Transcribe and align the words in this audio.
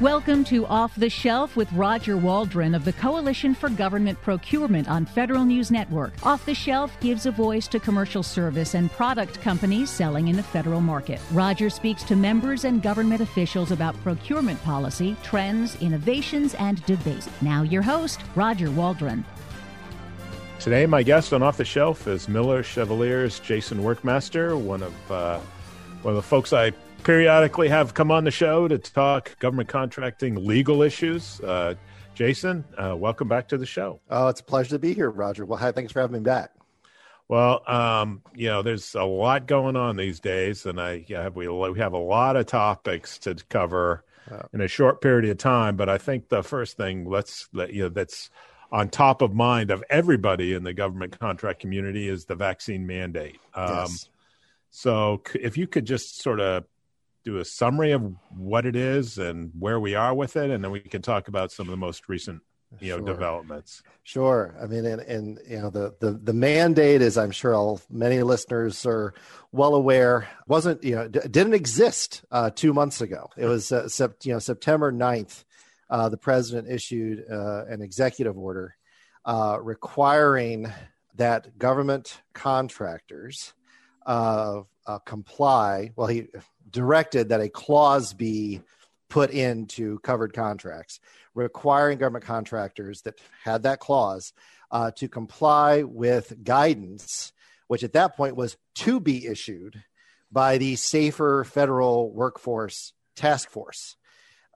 Welcome 0.00 0.44
to 0.44 0.64
Off 0.66 0.94
the 0.94 1.10
Shelf 1.10 1.56
with 1.56 1.72
Roger 1.72 2.16
Waldron 2.16 2.76
of 2.76 2.84
the 2.84 2.92
Coalition 2.92 3.52
for 3.52 3.68
Government 3.68 4.22
Procurement 4.22 4.88
on 4.88 5.04
Federal 5.04 5.44
News 5.44 5.72
Network. 5.72 6.12
Off 6.24 6.46
the 6.46 6.54
Shelf 6.54 6.96
gives 7.00 7.26
a 7.26 7.32
voice 7.32 7.66
to 7.66 7.80
commercial 7.80 8.22
service 8.22 8.74
and 8.74 8.92
product 8.92 9.40
companies 9.40 9.90
selling 9.90 10.28
in 10.28 10.36
the 10.36 10.42
federal 10.44 10.80
market. 10.80 11.20
Roger 11.32 11.68
speaks 11.68 12.04
to 12.04 12.14
members 12.14 12.62
and 12.62 12.80
government 12.80 13.20
officials 13.22 13.72
about 13.72 14.00
procurement 14.04 14.62
policy, 14.62 15.16
trends, 15.24 15.74
innovations, 15.82 16.54
and 16.54 16.80
debates. 16.86 17.28
Now, 17.42 17.62
your 17.62 17.82
host, 17.82 18.20
Roger 18.36 18.70
Waldron. 18.70 19.24
Today, 20.60 20.86
my 20.86 21.02
guest 21.02 21.32
on 21.32 21.42
Off 21.42 21.56
the 21.56 21.64
Shelf 21.64 22.06
is 22.06 22.28
Miller 22.28 22.62
Chevalier's 22.62 23.40
Jason 23.40 23.78
Workmaster, 23.78 24.56
one 24.56 24.84
of 24.84 25.10
uh, 25.10 25.40
one 26.02 26.12
of 26.12 26.16
the 26.16 26.22
folks 26.22 26.52
I 26.52 26.72
periodically 27.04 27.68
have 27.68 27.94
come 27.94 28.10
on 28.10 28.24
the 28.24 28.30
show 28.30 28.68
to 28.68 28.78
talk 28.78 29.38
government 29.38 29.68
contracting 29.68 30.46
legal 30.46 30.82
issues. 30.82 31.40
Uh, 31.40 31.74
Jason, 32.14 32.64
uh, 32.76 32.96
welcome 32.96 33.28
back 33.28 33.48
to 33.48 33.58
the 33.58 33.66
show. 33.66 34.00
Oh, 34.10 34.28
it's 34.28 34.40
a 34.40 34.44
pleasure 34.44 34.70
to 34.70 34.78
be 34.78 34.92
here, 34.92 35.10
Roger. 35.10 35.44
Well, 35.44 35.58
hi, 35.58 35.72
thanks 35.72 35.92
for 35.92 36.00
having 36.00 36.14
me 36.14 36.24
back. 36.24 36.50
Well, 37.28 37.62
um, 37.70 38.22
you 38.34 38.48
know, 38.48 38.62
there's 38.62 38.94
a 38.94 39.04
lot 39.04 39.46
going 39.46 39.76
on 39.76 39.96
these 39.96 40.18
days, 40.18 40.66
and 40.66 40.80
I 40.80 41.04
yeah, 41.08 41.28
we 41.28 41.46
we 41.46 41.78
have 41.78 41.92
a 41.92 41.98
lot 41.98 42.36
of 42.36 42.46
topics 42.46 43.18
to 43.20 43.36
cover 43.48 44.04
in 44.52 44.60
a 44.60 44.68
short 44.68 45.00
period 45.00 45.30
of 45.30 45.38
time. 45.38 45.76
But 45.76 45.88
I 45.88 45.98
think 45.98 46.28
the 46.28 46.42
first 46.42 46.76
thing 46.76 47.08
let's 47.08 47.48
let 47.52 47.72
you 47.72 47.84
know 47.84 47.88
that's 47.90 48.30
on 48.72 48.88
top 48.88 49.22
of 49.22 49.34
mind 49.34 49.70
of 49.70 49.82
everybody 49.88 50.54
in 50.54 50.62
the 50.62 50.74
government 50.74 51.18
contract 51.18 51.60
community 51.60 52.08
is 52.08 52.24
the 52.24 52.34
vaccine 52.34 52.86
mandate. 52.86 53.38
Um, 53.54 53.68
yes. 53.68 54.08
So, 54.70 55.22
if 55.34 55.56
you 55.56 55.66
could 55.66 55.86
just 55.86 56.20
sort 56.20 56.40
of 56.40 56.64
do 57.28 57.38
a 57.38 57.44
summary 57.44 57.92
of 57.92 58.14
what 58.36 58.64
it 58.64 58.74
is 58.74 59.18
and 59.18 59.50
where 59.58 59.78
we 59.78 59.94
are 59.94 60.14
with 60.14 60.36
it, 60.36 60.50
and 60.50 60.64
then 60.64 60.70
we 60.70 60.80
can 60.80 61.02
talk 61.02 61.28
about 61.28 61.52
some 61.52 61.66
of 61.66 61.70
the 61.70 61.76
most 61.76 62.08
recent, 62.08 62.40
you 62.80 62.90
know, 62.90 62.98
Sure. 62.98 63.06
developments. 63.06 63.82
Sure. 64.02 64.56
I 64.62 64.66
mean, 64.66 64.86
and, 64.86 65.00
and 65.02 65.38
you 65.46 65.58
know, 65.60 65.70
the, 65.70 65.94
the, 66.00 66.12
the 66.12 66.32
mandate 66.32 67.02
is, 67.02 67.18
I'm 67.18 67.30
sure 67.30 67.54
all, 67.54 67.80
many 67.90 68.22
listeners 68.22 68.86
are 68.86 69.12
well 69.52 69.74
aware, 69.74 70.26
wasn't, 70.46 70.82
you 70.82 70.94
know, 70.96 71.06
d- 71.08 71.20
didn't 71.30 71.54
exist 71.54 72.24
uh, 72.30 72.48
two 72.50 72.72
months 72.72 73.00
ago. 73.02 73.28
It 73.36 73.46
was, 73.46 73.70
uh, 73.72 73.84
sept, 73.84 74.24
you 74.24 74.32
know, 74.32 74.38
September 74.38 74.90
9th, 74.90 75.44
uh, 75.90 76.08
the 76.08 76.16
president 76.16 76.68
issued 76.70 77.24
uh, 77.30 77.64
an 77.66 77.82
executive 77.82 78.38
order 78.38 78.74
uh, 79.26 79.58
requiring 79.60 80.72
that 81.16 81.58
government 81.58 82.22
contractors 82.32 83.52
uh, 84.88 84.98
comply. 84.98 85.92
Well, 85.94 86.08
he 86.08 86.26
directed 86.68 87.28
that 87.28 87.40
a 87.40 87.48
clause 87.48 88.14
be 88.14 88.62
put 89.08 89.30
into 89.30 90.00
covered 90.00 90.32
contracts 90.32 90.98
requiring 91.34 91.98
government 91.98 92.24
contractors 92.24 93.02
that 93.02 93.14
had 93.44 93.62
that 93.62 93.78
clause 93.78 94.32
uh, 94.70 94.90
to 94.96 95.08
comply 95.08 95.84
with 95.84 96.42
guidance, 96.42 97.32
which 97.68 97.84
at 97.84 97.92
that 97.92 98.16
point 98.16 98.36
was 98.36 98.56
to 98.74 98.98
be 98.98 99.26
issued 99.26 99.82
by 100.32 100.58
the 100.58 100.76
Safer 100.76 101.44
Federal 101.44 102.10
Workforce 102.12 102.92
Task 103.14 103.48
Force. 103.50 103.96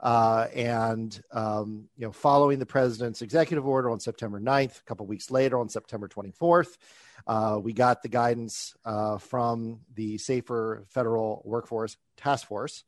Uh, 0.02 0.48
and 0.52 1.22
um, 1.30 1.88
you 1.96 2.04
know, 2.04 2.10
following 2.12 2.58
the 2.58 2.66
president's 2.66 3.22
executive 3.22 3.64
order 3.64 3.88
on 3.88 4.00
September 4.00 4.40
9th, 4.40 4.80
a 4.80 4.84
couple 4.84 5.06
weeks 5.06 5.30
later 5.30 5.60
on 5.60 5.68
September 5.68 6.08
24th, 6.08 6.76
uh, 7.28 7.60
we 7.62 7.72
got 7.72 8.02
the 8.02 8.08
guidance 8.08 8.74
uh, 8.84 9.18
from 9.18 9.78
the 9.94 10.18
Safer 10.18 10.84
Federal 10.88 11.40
Workforce 11.44 11.96
Task 12.16 12.48
Force, 12.48 12.82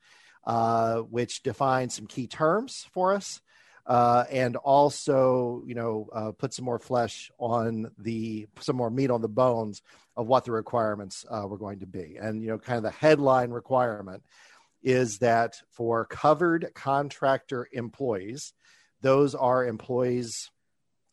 uh, 0.44 0.98
which 1.02 1.44
defines 1.44 1.94
some 1.94 2.08
key 2.08 2.26
terms 2.26 2.88
for 2.90 3.14
us, 3.14 3.40
uh, 3.86 4.24
and 4.28 4.56
also, 4.56 5.62
you 5.66 5.76
know, 5.76 6.08
uh, 6.12 6.32
put 6.32 6.52
some 6.52 6.64
more 6.64 6.80
flesh 6.80 7.30
on 7.38 7.92
the 7.96 8.48
some 8.58 8.74
more 8.74 8.90
meat 8.90 9.12
on 9.12 9.22
the 9.22 9.28
bones 9.28 9.82
of 10.16 10.26
what 10.26 10.44
the 10.44 10.50
requirements 10.50 11.24
were 11.30 11.58
going 11.58 11.78
to 11.78 11.86
be, 11.86 12.16
and 12.20 12.42
you 12.42 12.48
know, 12.48 12.58
kind 12.58 12.76
of 12.76 12.82
the 12.82 12.90
headline 12.90 13.50
requirement 13.50 14.24
is 14.84 15.18
that 15.18 15.56
for 15.72 16.04
covered 16.04 16.70
contractor 16.74 17.66
employees, 17.72 18.52
those 19.00 19.34
are 19.34 19.66
employees 19.66 20.50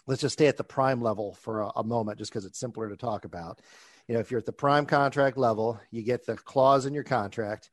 let's 0.07 0.21
just 0.21 0.33
stay 0.33 0.47
at 0.47 0.57
the 0.57 0.63
prime 0.63 1.01
level 1.01 1.33
for 1.33 1.61
a, 1.61 1.71
a 1.77 1.83
moment 1.83 2.17
just 2.17 2.31
because 2.31 2.45
it's 2.45 2.59
simpler 2.59 2.89
to 2.89 2.97
talk 2.97 3.25
about. 3.25 3.61
You 4.07 4.15
know 4.15 4.19
if 4.19 4.29
you're 4.29 4.39
at 4.39 4.45
the 4.45 4.51
prime 4.51 4.85
contract 4.85 5.37
level 5.37 5.79
you 5.89 6.01
get 6.01 6.25
the 6.25 6.35
clause 6.35 6.85
in 6.85 6.93
your 6.93 7.03
contract 7.03 7.69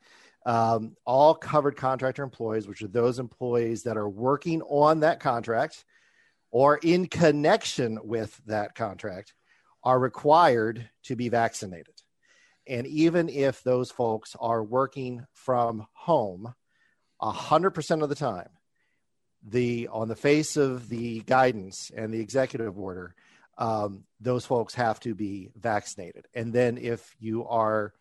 um, 0.47 0.95
all 1.05 1.35
covered 1.35 1.77
contractor 1.77 2.23
employees 2.23 2.69
which 2.69 2.83
are 2.83 2.89
those 2.89 3.19
employees 3.19 3.83
that 3.85 3.97
are 3.97 4.09
working 4.09 4.63
on 4.63 5.01
that 5.01 5.19
contract 5.19 5.85
or 6.53 6.79
in 6.79 7.07
connection 7.07 7.99
with 8.05 8.41
that 8.47 8.75
contract 8.75 9.35
are 9.83 9.99
required 9.99 10.89
to 11.05 11.17
be 11.17 11.29
vaccinated 11.29 11.95
and 12.69 12.87
even 12.87 13.29
if 13.29 13.63
those 13.63 13.91
folks 13.91 14.37
are 14.39 14.63
working 14.63 15.27
from 15.33 15.87
home 15.93 16.55
100% 17.23 18.03
of 18.03 18.09
the 18.09 18.15
time 18.15 18.49
the 19.47 19.89
on 19.89 20.09
the 20.09 20.17
face 20.17 20.57
of 20.57 20.89
the 20.89 21.21
guidance 21.21 21.91
and 21.97 22.13
the 22.13 22.21
executive 22.21 22.79
order, 22.79 23.15
um, 23.57 24.05
those 24.21 24.45
folks 24.45 24.75
have 24.75 25.01
to 25.01 25.15
be 25.15 25.51
vaccinated. 25.57 26.27
And 26.35 26.53
then 26.53 26.77
if 26.79 27.15
you 27.19 27.47
are 27.47 27.93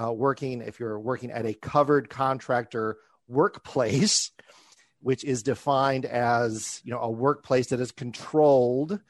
uh, 0.00 0.12
working, 0.12 0.62
if 0.62 0.80
you're 0.80 0.98
working 0.98 1.30
at 1.30 1.46
a 1.46 1.54
covered 1.54 2.10
contractor 2.10 2.96
workplace, 3.28 4.30
which 5.00 5.24
is 5.24 5.42
defined 5.42 6.04
as 6.04 6.80
you 6.84 6.92
know 6.92 7.00
a 7.00 7.10
workplace 7.10 7.68
that 7.68 7.80
is 7.80 7.92
controlled 7.92 9.00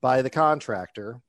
by 0.00 0.22
the 0.22 0.30
contractor, 0.30 1.20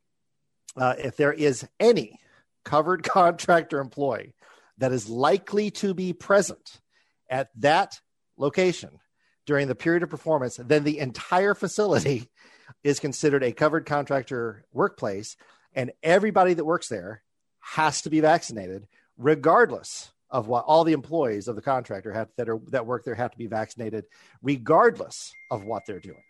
uh, 0.78 0.96
if 0.98 1.18
there 1.18 1.34
is 1.34 1.68
any 1.80 2.20
covered 2.68 3.04
contractor 3.18 3.80
employee 3.80 4.36
that 4.78 4.92
is 4.92 5.10
likely 5.10 5.72
to 5.72 5.94
be 5.94 6.14
present 6.14 6.82
at 7.30 7.50
that 7.58 8.00
location 8.38 9.00
during 9.46 9.68
the 9.68 9.76
period 9.76 10.04
of 10.04 10.10
performance, 10.10 10.58
then 10.58 10.84
the 10.84 11.00
entire 11.00 11.56
facility 11.56 12.30
is 12.84 13.00
considered 13.00 13.44
a 13.44 13.54
covered 13.54 13.86
contractor 13.86 14.66
workplace, 14.74 15.38
and 15.74 15.92
everybody 16.04 16.54
that 16.54 16.66
works 16.66 16.90
there 16.90 17.24
has 17.62 18.02
to 18.02 18.10
be 18.10 18.20
vaccinated, 18.20 18.86
regardless 19.18 20.12
of 20.30 20.48
what 20.48 20.66
all 20.66 20.84
the 20.84 20.94
employees 20.94 21.48
of 21.48 21.56
the 21.56 21.62
contractor 21.62 22.12
have 22.12 22.28
that 22.36 22.50
are 22.50 22.60
that 22.68 22.86
work 22.86 23.06
there 23.06 23.16
have 23.16 23.32
to 23.32 23.38
be 23.38 23.48
vaccinated, 23.48 24.04
regardless 24.42 25.32
of 25.50 25.64
what 25.64 25.84
they're 25.88 26.02
doing. 26.02 26.24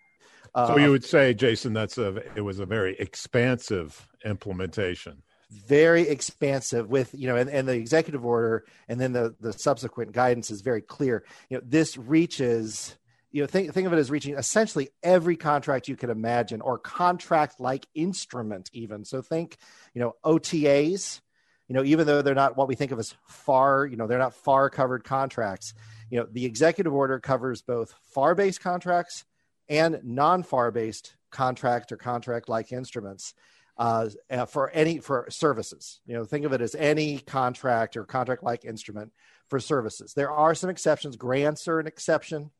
Uh, 0.54 0.68
So 0.68 0.78
you 0.78 0.92
would 0.92 1.04
say, 1.04 1.34
Jason, 1.34 1.74
that's 1.74 1.98
a 1.98 2.18
it 2.36 2.42
was 2.42 2.60
a 2.60 2.66
very 2.66 2.96
expansive 3.00 4.08
implementation. 4.24 5.24
Very 5.50 6.08
expansive 6.08 6.90
with 6.90 7.14
you 7.14 7.28
know 7.28 7.38
and, 7.38 7.50
and 7.50 7.68
the 7.68 7.74
executive 7.74 8.26
order 8.26 8.66
and 8.90 9.00
then 9.00 9.14
the 9.14 9.36
the 9.40 9.54
subsequent 9.54 10.12
guidance 10.12 10.52
is 10.52 10.62
very 10.62 10.82
clear. 10.82 11.24
You 11.50 11.58
know 11.58 11.64
this 11.66 11.98
reaches 11.98 12.98
you 13.32 13.42
know 13.42 13.48
think, 13.48 13.74
think 13.74 13.88
of 13.88 13.94
it 13.94 13.98
as 13.98 14.12
reaching 14.12 14.36
essentially 14.36 14.90
every 15.04 15.38
contract 15.38 15.88
you 15.88 15.96
could 15.96 16.10
imagine 16.10 16.62
or 16.62 16.78
contract 16.78 17.60
like 17.60 17.88
instrument 17.96 18.70
even. 18.74 19.06
So 19.06 19.22
think 19.22 19.58
you 19.94 20.02
know 20.02 20.16
otas 20.24 21.22
you 21.68 21.76
know 21.76 21.84
even 21.84 22.08
though 22.08 22.22
they're 22.22 22.36
not 22.36 22.58
what 22.58 22.68
we 22.68 22.76
think 22.76 22.92
of 22.92 23.00
as 23.00 23.16
far 23.28 23.86
you 23.86 23.98
know 23.98 24.08
they're 24.08 24.18
not 24.18 24.34
far 24.34 24.70
covered 24.70 25.04
contracts 25.04 25.74
you 26.10 26.20
know 26.20 26.28
the 26.32 26.46
executive 26.46 26.94
order 26.94 27.20
covers 27.20 27.62
both 27.62 27.94
far 28.14 28.36
based 28.36 28.62
contracts 28.62 29.26
and 29.70 30.00
non 30.04 30.44
far 30.44 30.72
based 30.72 31.16
contract 31.32 31.92
or 31.92 31.98
contract 31.98 32.50
like 32.50 32.72
instruments 32.72 33.34
uh, 33.78 34.10
uh, 34.30 34.46
for 34.46 34.70
any 34.72 35.00
for 35.00 35.28
services. 35.30 36.00
You 36.06 36.16
know, 36.16 36.26
think 36.26 36.46
of 36.46 36.54
it 36.54 36.62
as 36.62 36.76
any 36.76 37.20
contract 37.20 37.96
or 37.96 38.06
contract 38.06 38.44
like 38.44 38.66
instrument 38.66 39.12
for 39.50 39.60
services. 39.60 40.14
There 40.14 40.32
are 40.32 40.56
some 40.56 40.70
exceptions. 40.70 41.16
Grants 41.16 41.68
are 41.68 41.80
an 41.80 41.88
exception. 41.88 42.52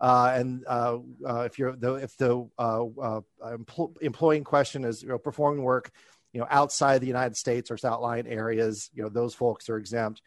Uh, 0.00 0.32
and 0.34 0.64
uh, 0.66 0.98
uh, 1.26 1.40
if 1.40 1.58
you're 1.58 1.76
the 1.76 1.94
if 1.94 2.16
the 2.16 2.48
uh, 2.58 3.20
empl- 3.44 4.44
question 4.44 4.84
is 4.84 5.02
you 5.02 5.08
know 5.08 5.18
performing 5.18 5.62
work 5.62 5.92
you 6.32 6.40
know 6.40 6.46
outside 6.50 7.00
the 7.00 7.06
United 7.06 7.36
States 7.36 7.70
or 7.70 7.78
outlying 7.84 8.26
areas, 8.26 8.90
you 8.92 9.02
know 9.02 9.08
those 9.08 9.34
folks 9.34 9.68
are 9.68 9.76
exempt. 9.76 10.22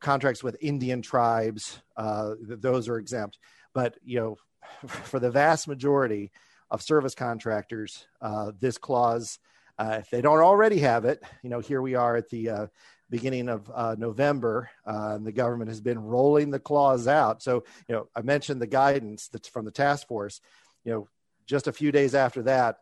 Contracts 0.00 0.42
with 0.42 0.56
Indian 0.60 1.00
tribes, 1.02 1.80
th- 1.96 2.60
those 2.60 2.88
are 2.88 2.98
exempt. 2.98 3.38
But 3.72 3.96
you 4.04 4.20
know, 4.20 4.36
for 4.86 5.20
the 5.20 5.30
vast 5.30 5.68
majority 5.68 6.32
of 6.70 6.82
service 6.82 7.14
contractors, 7.14 8.06
uh, 8.20 8.52
this 8.58 8.78
clause, 8.78 9.38
uh, 9.78 9.98
if 10.00 10.10
they 10.10 10.20
don't 10.20 10.40
already 10.40 10.78
have 10.78 11.04
it, 11.04 11.22
you 11.42 11.50
know, 11.50 11.60
here 11.60 11.82
we 11.82 11.94
are 11.94 12.16
at 12.16 12.28
the 12.30 12.48
uh, 12.48 12.66
beginning 13.10 13.48
of 13.48 13.70
uh, 13.72 13.94
November, 13.98 14.70
uh, 14.86 15.14
and 15.14 15.26
the 15.26 15.32
government 15.32 15.68
has 15.68 15.80
been 15.80 15.98
rolling 15.98 16.50
the 16.50 16.58
clause 16.58 17.06
out. 17.06 17.42
So, 17.42 17.64
you 17.88 17.94
know, 17.94 18.08
I 18.16 18.22
mentioned 18.22 18.60
the 18.60 18.66
guidance 18.66 19.28
that's 19.28 19.48
from 19.48 19.64
the 19.64 19.70
task 19.70 20.08
force. 20.08 20.40
You 20.84 20.92
know, 20.92 21.08
just 21.46 21.68
a 21.68 21.72
few 21.72 21.92
days 21.92 22.14
after 22.14 22.42
that, 22.44 22.78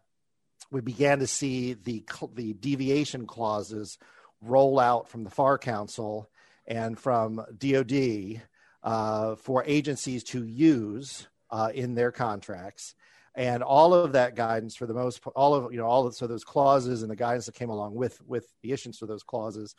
we 0.70 0.80
began 0.80 1.18
to 1.18 1.26
see 1.26 1.74
the 1.74 2.04
the 2.34 2.54
deviation 2.54 3.26
clauses 3.26 3.98
roll 4.40 4.80
out 4.80 5.08
from 5.08 5.24
the 5.24 5.30
FAR 5.30 5.58
Council 5.58 6.30
and 6.66 6.98
from 6.98 7.44
DoD 7.58 8.40
uh, 8.82 9.36
for 9.36 9.62
agencies 9.66 10.24
to 10.24 10.44
use 10.44 11.28
in 11.74 11.94
their 11.94 12.10
contracts 12.10 12.94
and 13.34 13.62
all 13.62 13.92
of 13.92 14.12
that 14.12 14.36
guidance 14.36 14.76
for 14.76 14.86
the 14.86 14.94
most 14.94 15.20
all 15.34 15.54
of 15.54 15.72
you 15.72 15.78
know 15.78 15.86
all 15.86 16.06
of 16.06 16.14
so 16.14 16.26
those 16.26 16.44
clauses 16.44 17.02
and 17.02 17.10
the 17.10 17.16
guidance 17.16 17.46
that 17.46 17.54
came 17.54 17.70
along 17.70 17.94
with 17.94 18.20
with 18.26 18.46
the 18.62 18.72
issuance 18.72 19.02
of 19.02 19.08
those 19.08 19.22
clauses 19.22 19.74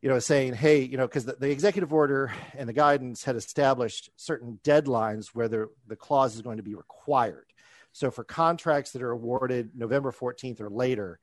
you 0.00 0.08
know 0.08 0.18
saying 0.18 0.54
hey 0.54 0.82
you 0.82 0.96
know 0.96 1.06
because 1.06 1.24
the, 1.24 1.34
the, 1.34 1.50
executive 1.50 1.92
order 1.92 2.32
and 2.56 2.68
the 2.68 2.72
guidance 2.72 3.24
had 3.24 3.36
established 3.36 4.10
certain 4.16 4.58
deadlines 4.62 5.28
where 5.28 5.48
the, 5.48 5.68
the 5.86 5.96
clause 5.96 6.34
is 6.34 6.42
going 6.42 6.58
to 6.58 6.62
be 6.62 6.74
required. 6.74 7.46
So 7.92 8.10
for 8.10 8.22
contracts 8.22 8.92
that 8.92 9.02
are 9.02 9.10
awarded 9.10 9.70
november 9.74 10.12
14th 10.12 10.60
or 10.60 10.70
later 10.70 11.18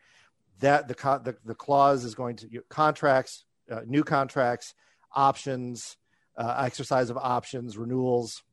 that 0.60 0.88
the 0.88 0.94
the, 1.24 1.36
the 1.46 1.56
clause 1.56 2.04
is 2.04 2.16
going 2.16 2.36
to 2.38 2.64
contracts 2.70 3.46
uh, 3.72 3.82
new 3.86 4.04
contracts 4.04 4.74
options 5.14 5.96
uh, 6.38 6.64
exercise 6.66 7.10
of 7.10 7.18
options 7.18 7.78
renewals 7.78 8.44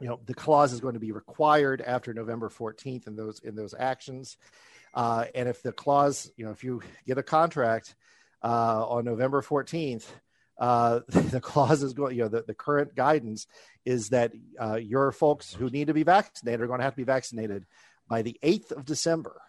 you 0.00 0.08
know 0.08 0.20
the 0.26 0.34
clause 0.34 0.72
is 0.72 0.80
going 0.80 0.94
to 0.94 1.00
be 1.00 1.12
required 1.12 1.80
after 1.80 2.14
November 2.14 2.48
14th 2.48 3.06
in 3.06 3.16
those 3.16 3.40
in 3.40 3.54
those 3.54 3.74
actions. 3.78 4.36
Uh, 4.94 5.26
and 5.34 5.48
if 5.48 5.62
the 5.62 5.72
clause, 5.72 6.30
you 6.36 6.44
know, 6.44 6.50
if 6.50 6.64
you 6.64 6.82
get 7.06 7.18
a 7.18 7.22
contract 7.22 7.94
uh, 8.42 8.86
on 8.88 9.04
November 9.04 9.42
14th, 9.42 10.06
uh, 10.58 11.00
the 11.08 11.40
clause 11.40 11.82
is 11.82 11.92
going, 11.92 12.16
you 12.16 12.22
know, 12.22 12.28
the, 12.28 12.42
the 12.42 12.54
current 12.54 12.94
guidance 12.94 13.46
is 13.84 14.08
that 14.10 14.32
uh, 14.60 14.76
your 14.76 15.12
folks 15.12 15.52
who 15.52 15.70
need 15.70 15.88
to 15.88 15.94
be 15.94 16.02
vaccinated 16.02 16.60
are 16.60 16.66
going 16.66 16.78
to 16.78 16.84
have 16.84 16.94
to 16.94 16.98
be 16.98 17.04
vaccinated 17.04 17.66
by 18.08 18.22
the 18.22 18.38
8th 18.42 18.72
of 18.72 18.84
December. 18.84 19.40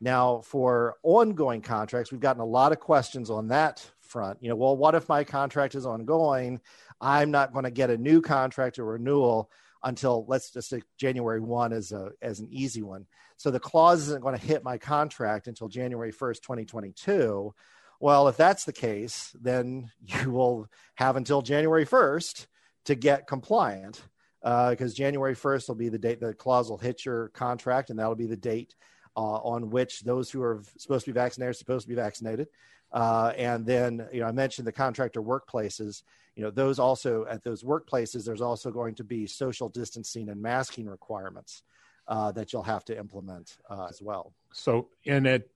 Now, 0.00 0.40
for 0.40 0.96
ongoing 1.02 1.62
contracts, 1.62 2.10
we've 2.10 2.20
gotten 2.20 2.42
a 2.42 2.46
lot 2.46 2.72
of 2.72 2.80
questions 2.80 3.30
on 3.30 3.48
that 3.48 3.88
front. 4.00 4.38
You 4.40 4.48
know, 4.48 4.56
well, 4.56 4.76
what 4.76 4.94
if 4.94 5.08
my 5.08 5.24
contract 5.24 5.74
is 5.74 5.86
ongoing? 5.86 6.60
I'm 7.00 7.30
not 7.30 7.52
going 7.52 7.64
to 7.64 7.70
get 7.70 7.90
a 7.90 7.96
new 7.96 8.20
contract 8.20 8.78
or 8.78 8.84
renewal 8.84 9.50
until 9.84 10.24
let's 10.28 10.50
just 10.50 10.68
say 10.68 10.82
January 10.98 11.40
1 11.40 11.72
as 11.72 11.92
a 11.92 12.10
as 12.20 12.40
an 12.40 12.48
easy 12.50 12.82
one. 12.82 13.06
So 13.36 13.50
the 13.50 13.60
clause 13.60 14.02
isn't 14.02 14.22
going 14.22 14.38
to 14.38 14.46
hit 14.46 14.62
my 14.62 14.78
contract 14.78 15.48
until 15.48 15.68
January 15.68 16.12
1st, 16.12 16.42
2022. 16.42 17.54
Well, 18.00 18.28
if 18.28 18.36
that's 18.36 18.64
the 18.64 18.72
case, 18.72 19.34
then 19.40 19.90
you 20.06 20.30
will 20.30 20.68
have 20.94 21.16
until 21.16 21.42
January 21.42 21.86
1st 21.86 22.46
to 22.86 22.94
get 22.94 23.26
compliant 23.26 24.02
because 24.40 24.92
uh, 24.92 24.96
January 24.96 25.36
1st 25.36 25.68
will 25.68 25.76
be 25.76 25.88
the 25.88 25.98
date 25.98 26.20
the 26.20 26.34
clause 26.34 26.68
will 26.68 26.78
hit 26.78 27.04
your 27.04 27.28
contract, 27.28 27.90
and 27.90 27.98
that'll 27.98 28.16
be 28.16 28.26
the 28.26 28.36
date 28.36 28.74
uh, 29.16 29.20
on 29.20 29.70
which 29.70 30.00
those 30.00 30.30
who 30.30 30.42
are 30.42 30.62
supposed 30.78 31.04
to 31.04 31.12
be 31.12 31.14
vaccinated 31.14 31.50
are 31.50 31.54
supposed 31.54 31.84
to 31.84 31.88
be 31.88 31.94
vaccinated. 31.94 32.48
Uh, 32.92 33.32
and 33.36 33.64
then, 33.64 34.06
you 34.12 34.20
know, 34.20 34.26
I 34.26 34.32
mentioned 34.32 34.66
the 34.66 34.72
contractor 34.72 35.22
workplaces. 35.22 36.02
You 36.34 36.44
know, 36.44 36.50
those 36.50 36.78
also 36.78 37.26
at 37.26 37.42
those 37.42 37.62
workplaces, 37.62 38.24
there's 38.24 38.40
also 38.40 38.70
going 38.70 38.94
to 38.96 39.04
be 39.04 39.26
social 39.26 39.68
distancing 39.68 40.28
and 40.28 40.40
masking 40.40 40.86
requirements 40.86 41.62
uh, 42.08 42.32
that 42.32 42.52
you'll 42.52 42.62
have 42.62 42.84
to 42.86 42.98
implement 42.98 43.58
uh, 43.68 43.86
as 43.88 44.00
well. 44.00 44.32
So, 44.52 44.88
in 45.04 45.26
it, 45.26 45.50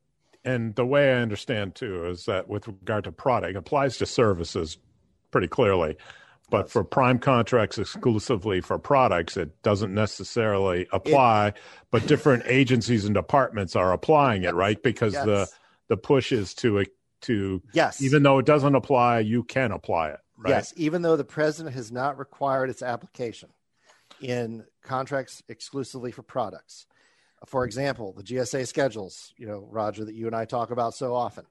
and 0.44 0.74
the 0.74 0.86
way 0.86 1.12
I 1.12 1.22
understand 1.22 1.74
too 1.74 2.06
is 2.06 2.26
that 2.26 2.48
with 2.48 2.68
regard 2.68 3.04
to 3.04 3.12
product, 3.12 3.56
applies 3.56 3.96
to 3.98 4.06
services 4.06 4.78
pretty 5.30 5.48
clearly. 5.48 5.96
But 6.48 6.70
for 6.70 6.84
prime 6.84 7.18
contracts 7.18 7.76
exclusively 7.76 8.60
for 8.60 8.78
products, 8.78 9.36
it 9.36 9.60
doesn't 9.64 9.92
necessarily 9.92 10.86
apply. 10.92 11.48
It, 11.48 11.56
but 11.90 12.06
different 12.06 12.44
agencies 12.46 13.04
and 13.04 13.14
departments 13.14 13.74
are 13.74 13.92
applying 13.92 14.44
it, 14.44 14.54
right? 14.54 14.80
Because 14.80 15.14
yes. 15.14 15.24
the 15.24 15.48
the 15.88 15.96
push 15.96 16.32
is 16.32 16.54
to 16.54 16.84
to 17.22 17.62
yes 17.72 18.02
even 18.02 18.22
though 18.22 18.38
it 18.38 18.46
doesn't 18.46 18.74
apply 18.74 19.20
you 19.20 19.42
can 19.42 19.72
apply 19.72 20.10
it 20.10 20.20
right? 20.36 20.50
yes 20.50 20.72
even 20.76 21.02
though 21.02 21.16
the 21.16 21.24
president 21.24 21.74
has 21.74 21.90
not 21.92 22.18
required 22.18 22.70
its 22.70 22.82
application 22.82 23.48
in 24.20 24.64
contracts 24.82 25.42
exclusively 25.48 26.10
for 26.10 26.22
products 26.22 26.86
for 27.44 27.64
example 27.64 28.12
the 28.12 28.22
gsa 28.22 28.66
schedules 28.66 29.32
you 29.36 29.46
know 29.46 29.66
roger 29.70 30.04
that 30.04 30.14
you 30.14 30.26
and 30.26 30.36
i 30.36 30.44
talk 30.44 30.70
about 30.70 30.94
so 30.94 31.14
often 31.14 31.44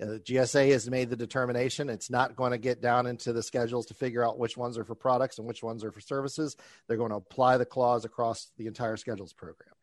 uh, 0.00 0.18
GSA 0.18 0.70
has 0.72 0.88
made 0.88 1.10
the 1.10 1.16
determination 1.16 1.90
it's 1.90 2.08
not 2.08 2.34
going 2.34 2.52
to 2.52 2.58
get 2.58 2.80
down 2.80 3.06
into 3.06 3.34
the 3.34 3.42
schedules 3.42 3.84
to 3.86 3.94
figure 3.94 4.26
out 4.26 4.38
which 4.38 4.56
ones 4.56 4.78
are 4.78 4.84
for 4.84 4.94
products 4.94 5.38
and 5.38 5.46
which 5.46 5.62
ones 5.62 5.84
are 5.84 5.92
for 5.92 6.00
services. 6.00 6.56
They're 6.86 6.96
going 6.96 7.10
to 7.10 7.16
apply 7.16 7.58
the 7.58 7.66
clause 7.66 8.06
across 8.06 8.50
the 8.56 8.66
entire 8.66 8.96
schedules 8.96 9.34
program. 9.34 9.74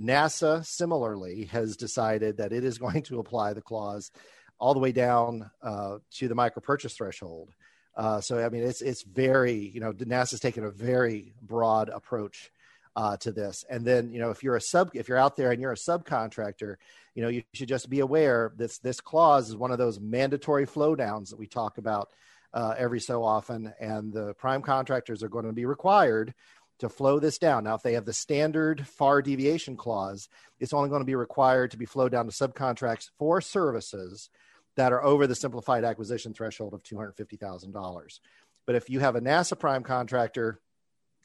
NASA 0.00 0.64
similarly 0.64 1.44
has 1.46 1.76
decided 1.76 2.36
that 2.38 2.52
it 2.52 2.64
is 2.64 2.78
going 2.86 3.02
to 3.04 3.18
apply 3.18 3.54
the 3.54 3.62
clause 3.62 4.10
all 4.58 4.74
the 4.74 4.80
way 4.80 4.92
down 4.92 5.50
uh, 5.62 5.98
to 6.12 6.28
the 6.28 6.34
micro 6.34 6.60
purchase 6.60 6.94
threshold. 6.94 7.50
Uh, 7.96 8.20
so 8.20 8.44
I 8.44 8.48
mean, 8.48 8.62
it's 8.62 8.82
it's 8.82 9.02
very 9.02 9.54
you 9.54 9.80
know 9.80 9.92
NASA's 9.92 10.40
taken 10.40 10.64
a 10.64 10.70
very 10.70 11.32
broad 11.42 11.88
approach 11.88 12.50
uh, 12.96 13.16
to 13.18 13.32
this. 13.32 13.64
And 13.68 13.84
then 13.84 14.10
you 14.12 14.18
know 14.18 14.30
if 14.30 14.42
you're 14.42 14.56
a 14.56 14.60
sub 14.60 14.90
if 14.94 15.08
you're 15.08 15.18
out 15.18 15.36
there 15.36 15.52
and 15.52 15.60
you're 15.60 15.72
a 15.72 15.76
subcontractor, 15.76 16.76
you 17.14 17.22
know 17.22 17.28
you 17.28 17.42
should 17.52 17.68
just 17.68 17.90
be 17.90 18.00
aware 18.00 18.52
this 18.56 18.78
this 18.78 19.00
clause 19.00 19.48
is 19.48 19.56
one 19.56 19.70
of 19.70 19.78
those 19.78 20.00
mandatory 20.00 20.66
flow 20.66 20.94
downs 20.94 21.30
that 21.30 21.38
we 21.38 21.46
talk 21.46 21.78
about 21.78 22.10
uh, 22.54 22.74
every 22.76 23.00
so 23.00 23.24
often, 23.24 23.72
and 23.80 24.12
the 24.12 24.34
prime 24.34 24.62
contractors 24.62 25.22
are 25.22 25.28
going 25.28 25.46
to 25.46 25.52
be 25.52 25.64
required 25.64 26.34
to 26.78 26.88
flow 26.88 27.20
this 27.20 27.38
down. 27.38 27.64
Now, 27.64 27.74
if 27.74 27.82
they 27.82 27.92
have 27.92 28.04
the 28.04 28.12
standard 28.12 28.86
FAR 28.86 29.22
deviation 29.22 29.76
clause, 29.76 30.28
it's 30.58 30.72
only 30.72 30.88
going 30.88 31.00
to 31.00 31.06
be 31.06 31.14
required 31.14 31.70
to 31.70 31.76
be 31.76 31.86
flowed 31.86 32.12
down 32.12 32.26
to 32.26 32.32
subcontracts 32.32 33.10
for 33.18 33.40
services 33.40 34.30
that 34.76 34.92
are 34.92 35.02
over 35.02 35.26
the 35.26 35.34
simplified 35.34 35.84
acquisition 35.84 36.32
threshold 36.32 36.74
of 36.74 36.82
$250,000. 36.82 38.20
But 38.66 38.74
if 38.74 38.88
you 38.88 39.00
have 39.00 39.16
a 39.16 39.20
NASA 39.20 39.58
prime 39.58 39.82
contractor, 39.82 40.60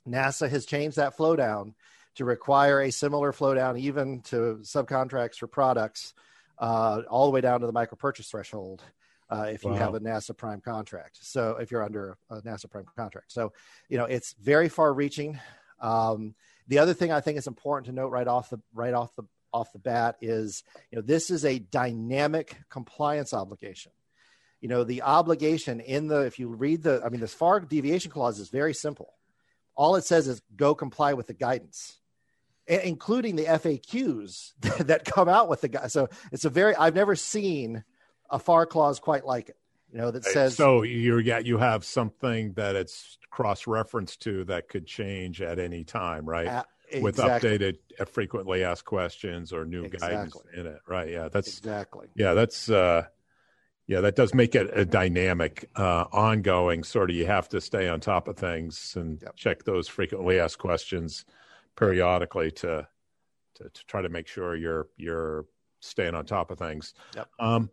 NASA 0.07 0.49
has 0.49 0.65
changed 0.65 0.97
that 0.97 1.15
flow 1.15 1.35
down 1.35 1.75
to 2.15 2.25
require 2.25 2.81
a 2.81 2.91
similar 2.91 3.31
flow 3.31 3.53
down 3.53 3.77
even 3.77 4.21
to 4.21 4.59
subcontracts 4.63 5.35
for 5.35 5.47
products 5.47 6.13
uh, 6.57 7.01
all 7.09 7.25
the 7.25 7.31
way 7.31 7.41
down 7.41 7.61
to 7.61 7.67
the 7.67 7.73
micro 7.73 7.95
purchase 7.95 8.29
threshold 8.29 8.81
uh, 9.29 9.47
if 9.51 9.63
wow. 9.63 9.73
you 9.73 9.77
have 9.77 9.93
a 9.93 9.99
NASA 9.99 10.35
prime 10.35 10.61
contract. 10.61 11.19
So 11.21 11.57
if 11.57 11.69
you're 11.69 11.83
under 11.83 12.17
a 12.29 12.41
NASA 12.41 12.69
prime 12.69 12.85
contract. 12.95 13.31
So, 13.31 13.53
you 13.89 13.97
know, 13.97 14.05
it's 14.05 14.33
very 14.41 14.69
far 14.69 14.93
reaching. 14.93 15.39
Um, 15.79 16.33
the 16.67 16.79
other 16.79 16.93
thing 16.93 17.11
I 17.11 17.21
think 17.21 17.37
is 17.37 17.47
important 17.47 17.85
to 17.87 17.91
note 17.91 18.09
right 18.09 18.27
off 18.27 18.49
the 18.49 18.59
right 18.73 18.93
off 18.93 19.15
the 19.15 19.23
off 19.57 19.73
the 19.73 19.79
bat 19.79 20.15
is 20.21 20.63
you 20.91 20.97
know 20.97 21.01
this 21.01 21.29
is 21.29 21.43
a 21.43 21.59
dynamic 21.59 22.57
compliance 22.69 23.33
obligation. 23.33 23.91
You 24.61 24.69
know 24.69 24.83
the 24.83 25.01
obligation 25.01 25.79
in 25.79 26.07
the 26.07 26.21
if 26.21 26.39
you 26.39 26.49
read 26.49 26.83
the 26.83 27.01
i 27.05 27.09
mean 27.09 27.21
this 27.21 27.33
far 27.33 27.59
deviation 27.59 28.11
clause 28.11 28.39
is 28.39 28.49
very 28.49 28.73
simple. 28.73 29.13
All 29.75 29.95
it 29.95 30.03
says 30.03 30.27
is 30.27 30.41
go 30.55 30.73
comply 30.73 31.13
with 31.13 31.27
the 31.27 31.33
guidance 31.33 31.99
including 32.67 33.35
the 33.35 33.45
faqs 33.45 34.53
that 34.85 35.05
come 35.05 35.29
out 35.29 35.47
with 35.47 35.61
the 35.61 35.67
guy 35.67 35.87
so 35.87 36.09
it's 36.31 36.45
a 36.45 36.49
very 36.49 36.75
i've 36.75 36.95
never 36.95 37.15
seen 37.15 37.83
a 38.29 38.37
far 38.37 38.65
clause 38.65 38.99
quite 38.99 39.25
like 39.25 39.49
it 39.49 39.57
you 39.91 39.97
know 39.97 40.11
that 40.11 40.25
says 40.25 40.55
so 40.55 40.83
you're 40.83 41.19
yeah 41.19 41.39
you 41.39 41.57
have 41.57 41.85
something 41.85 42.51
that 42.53 42.75
it's 42.75 43.17
cross 43.29 43.67
referenced 43.67 44.21
to 44.21 44.43
that 44.45 44.67
could 44.67 44.85
change 44.85 45.41
at 45.41 45.59
any 45.59 45.83
time 45.83 46.27
right 46.27 46.65
with 47.01 47.17
updated 47.17 47.77
uh, 47.99 48.05
frequently 48.05 48.63
asked 48.63 48.85
questions 48.85 49.51
or 49.51 49.65
new 49.65 49.83
exactly. 49.83 50.15
guidance 50.15 50.37
in 50.55 50.65
it 50.65 50.79
right 50.87 51.09
yeah 51.09 51.27
that's 51.29 51.57
exactly 51.59 52.07
yeah 52.15 52.33
that's 52.33 52.69
uh 52.69 53.05
yeah 53.87 54.01
that 54.01 54.15
does 54.15 54.33
make 54.33 54.55
it 54.55 54.69
a 54.77 54.85
dynamic 54.85 55.69
uh 55.75 56.05
ongoing 56.11 56.83
sort 56.83 57.09
of 57.09 57.15
you 57.15 57.25
have 57.25 57.49
to 57.49 57.59
stay 57.59 57.87
on 57.87 57.99
top 57.99 58.27
of 58.27 58.37
things 58.37 58.93
and 58.95 59.21
yep. 59.21 59.35
check 59.35 59.63
those 59.63 59.87
frequently 59.87 60.39
asked 60.39 60.59
questions 60.59 61.25
periodically 61.75 62.51
to, 62.51 62.87
to 63.55 63.69
to 63.69 63.85
try 63.85 64.01
to 64.01 64.09
make 64.09 64.27
sure 64.27 64.55
you're 64.55 64.87
you're 64.97 65.45
staying 65.79 66.15
on 66.15 66.25
top 66.25 66.51
of 66.51 66.57
things 66.57 66.93
yep. 67.15 67.27
um 67.39 67.69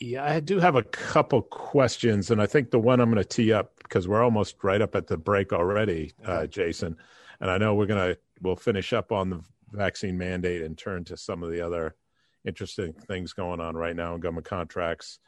yeah, 0.00 0.24
I 0.24 0.40
do 0.40 0.58
have 0.58 0.74
a 0.74 0.82
couple 0.82 1.42
questions, 1.42 2.30
and 2.30 2.42
I 2.42 2.46
think 2.46 2.70
the 2.70 2.78
one 2.78 3.00
I'm 3.00 3.10
going 3.10 3.22
to 3.22 3.28
tee 3.28 3.52
up 3.52 3.72
because 3.82 4.08
we're 4.08 4.22
almost 4.22 4.56
right 4.64 4.80
up 4.80 4.94
at 4.94 5.06
the 5.06 5.16
break 5.16 5.52
already, 5.52 6.12
uh, 6.24 6.46
Jason 6.46 6.96
and 7.40 7.50
I 7.50 7.58
know 7.58 7.74
we're 7.74 7.86
gonna 7.86 8.16
we'll 8.40 8.56
finish 8.56 8.92
up 8.92 9.12
on 9.12 9.30
the 9.30 9.40
vaccine 9.72 10.16
mandate 10.18 10.62
and 10.62 10.76
turn 10.76 11.04
to 11.04 11.16
some 11.16 11.42
of 11.42 11.50
the 11.50 11.64
other 11.64 11.96
interesting 12.44 12.92
things 12.92 13.32
going 13.32 13.60
on 13.60 13.76
right 13.76 13.96
now 13.96 14.14
in 14.14 14.20
government 14.20 14.46
contracts 14.46 15.18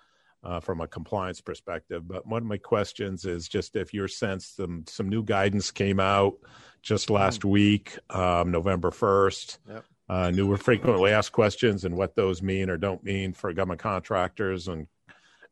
uh, 0.44 0.60
from 0.60 0.80
a 0.80 0.88
compliance 0.88 1.40
perspective. 1.40 2.06
But 2.06 2.26
one 2.26 2.42
of 2.42 2.48
my 2.48 2.58
questions 2.58 3.24
is 3.24 3.48
just 3.48 3.76
if 3.76 3.94
your 3.94 4.08
sense 4.08 4.46
some 4.46 4.84
some 4.88 5.08
new 5.08 5.22
guidance 5.22 5.70
came 5.70 6.00
out 6.00 6.34
just 6.82 7.10
last 7.10 7.42
mm. 7.42 7.50
week, 7.50 7.98
um, 8.10 8.50
November 8.50 8.90
first. 8.90 9.58
Yep. 9.68 9.84
Uh, 10.12 10.30
newer 10.30 10.58
frequently 10.58 11.10
asked 11.10 11.32
questions 11.32 11.86
and 11.86 11.96
what 11.96 12.14
those 12.14 12.42
mean 12.42 12.68
or 12.68 12.76
don't 12.76 13.02
mean 13.02 13.32
for 13.32 13.50
government 13.54 13.80
contractors 13.80 14.68
and 14.68 14.86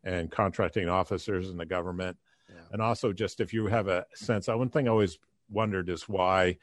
and 0.05 0.31
contracting 0.31 0.87
officers 0.87 1.49
in 1.49 1.57
the 1.57 1.65
government. 1.65 2.15
Yeah. 2.47 2.57
And 2.73 2.83
also, 2.83 3.11
just 3.15 3.41
if 3.41 3.55
you 3.55 3.69
have 3.69 3.89
a 3.89 4.05
sense, 4.15 4.49
one 4.49 4.69
thing 4.69 4.87
I 4.87 4.91
always 4.91 5.19
wondered 5.49 5.89
is 5.89 6.11
why, 6.11 6.59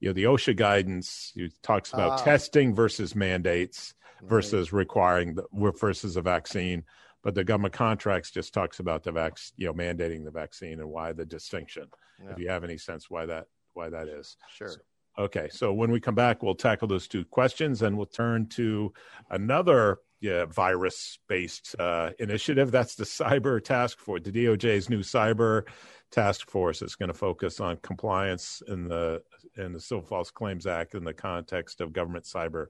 you 0.00 0.08
know, 0.08 0.14
the 0.14 0.24
OSHA 0.24 0.56
guidance 0.56 1.34
talks 1.62 1.92
about 1.92 2.20
uh, 2.20 2.24
testing 2.24 2.74
versus 2.74 3.14
mandates 3.14 3.92
versus 4.22 4.72
requiring 4.72 5.34
the 5.34 5.44
versus 5.74 6.16
a 6.16 6.22
vaccine, 6.22 6.82
but 7.22 7.34
the 7.34 7.44
government 7.44 7.74
contracts 7.74 8.30
just 8.30 8.54
talks 8.54 8.80
about 8.80 9.02
the 9.02 9.12
vac, 9.12 9.36
you 9.58 9.66
know, 9.66 9.74
mandating 9.74 10.24
the 10.24 10.30
vaccine 10.30 10.80
and 10.80 10.88
why 10.88 11.12
the 11.12 11.26
distinction. 11.26 11.88
Yeah. 12.22 12.30
If 12.30 12.38
you 12.38 12.48
have 12.48 12.64
any 12.64 12.78
sense 12.78 13.10
why 13.10 13.26
that 13.26 13.48
why 13.74 13.90
that 13.90 14.08
is, 14.08 14.38
sure. 14.56 14.68
So, 14.68 14.76
okay, 15.18 15.48
so 15.50 15.72
when 15.72 15.90
we 15.90 16.00
come 16.00 16.14
back, 16.14 16.42
we'll 16.42 16.54
tackle 16.54 16.88
those 16.88 17.08
two 17.08 17.24
questions, 17.24 17.82
and 17.82 17.96
we'll 17.96 18.06
turn 18.06 18.46
to 18.50 18.92
another 19.30 19.98
yeah, 20.20 20.46
virus 20.46 21.18
based 21.28 21.76
uh, 21.78 22.10
initiative. 22.18 22.70
That's 22.70 22.94
the 22.94 23.04
cyber 23.04 23.62
task 23.62 23.98
force, 23.98 24.22
the 24.24 24.32
DOJ's 24.32 24.88
new 24.88 25.00
cyber 25.00 25.64
task 26.10 26.48
force 26.48 26.80
is 26.80 26.94
going 26.94 27.08
to 27.08 27.14
focus 27.14 27.58
on 27.58 27.76
compliance 27.78 28.62
in 28.68 28.86
the 28.86 29.20
in 29.56 29.72
the 29.72 29.80
Civil 29.80 30.04
False 30.04 30.30
Claims 30.30 30.66
Act 30.66 30.94
in 30.94 31.04
the 31.04 31.12
context 31.12 31.80
of 31.80 31.92
government 31.92 32.24
cyber 32.24 32.66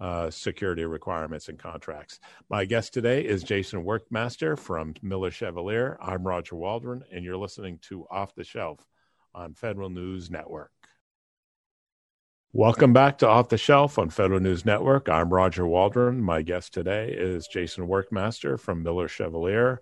uh, 0.00 0.30
security 0.30 0.84
requirements 0.84 1.48
and 1.48 1.58
contracts. 1.58 2.18
My 2.48 2.64
guest 2.64 2.92
today 2.92 3.24
is 3.24 3.44
Jason 3.44 3.84
Workmaster 3.84 4.58
from 4.58 4.94
Miller 5.02 5.30
Chevalier. 5.30 5.98
I'm 6.02 6.26
Roger 6.26 6.56
Waldron, 6.56 7.04
and 7.12 7.24
you're 7.24 7.36
listening 7.36 7.78
to 7.82 8.06
Off 8.10 8.34
the 8.34 8.44
Shelf 8.44 8.84
on 9.34 9.54
Federal 9.54 9.90
News 9.90 10.30
Network. 10.30 10.72
Welcome 12.52 12.92
back 12.92 13.18
to 13.18 13.28
Off 13.28 13.48
the 13.48 13.56
Shelf 13.56 13.96
on 13.96 14.10
Federal 14.10 14.40
News 14.40 14.64
Network. 14.64 15.08
I'm 15.08 15.32
Roger 15.32 15.64
Waldron. 15.64 16.20
My 16.20 16.42
guest 16.42 16.74
today 16.74 17.14
is 17.16 17.46
Jason 17.46 17.86
Workmaster 17.86 18.58
from 18.58 18.82
Miller 18.82 19.06
Chevalier. 19.06 19.80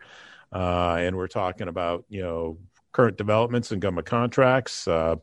Uh, 0.52 0.96
and 0.98 1.16
we're 1.16 1.28
talking 1.28 1.68
about, 1.68 2.04
you 2.10 2.20
know, 2.20 2.58
current 2.92 3.16
developments 3.16 3.72
in 3.72 3.80
government 3.80 4.06
contracts. 4.06 4.86
Uh, 4.86 5.16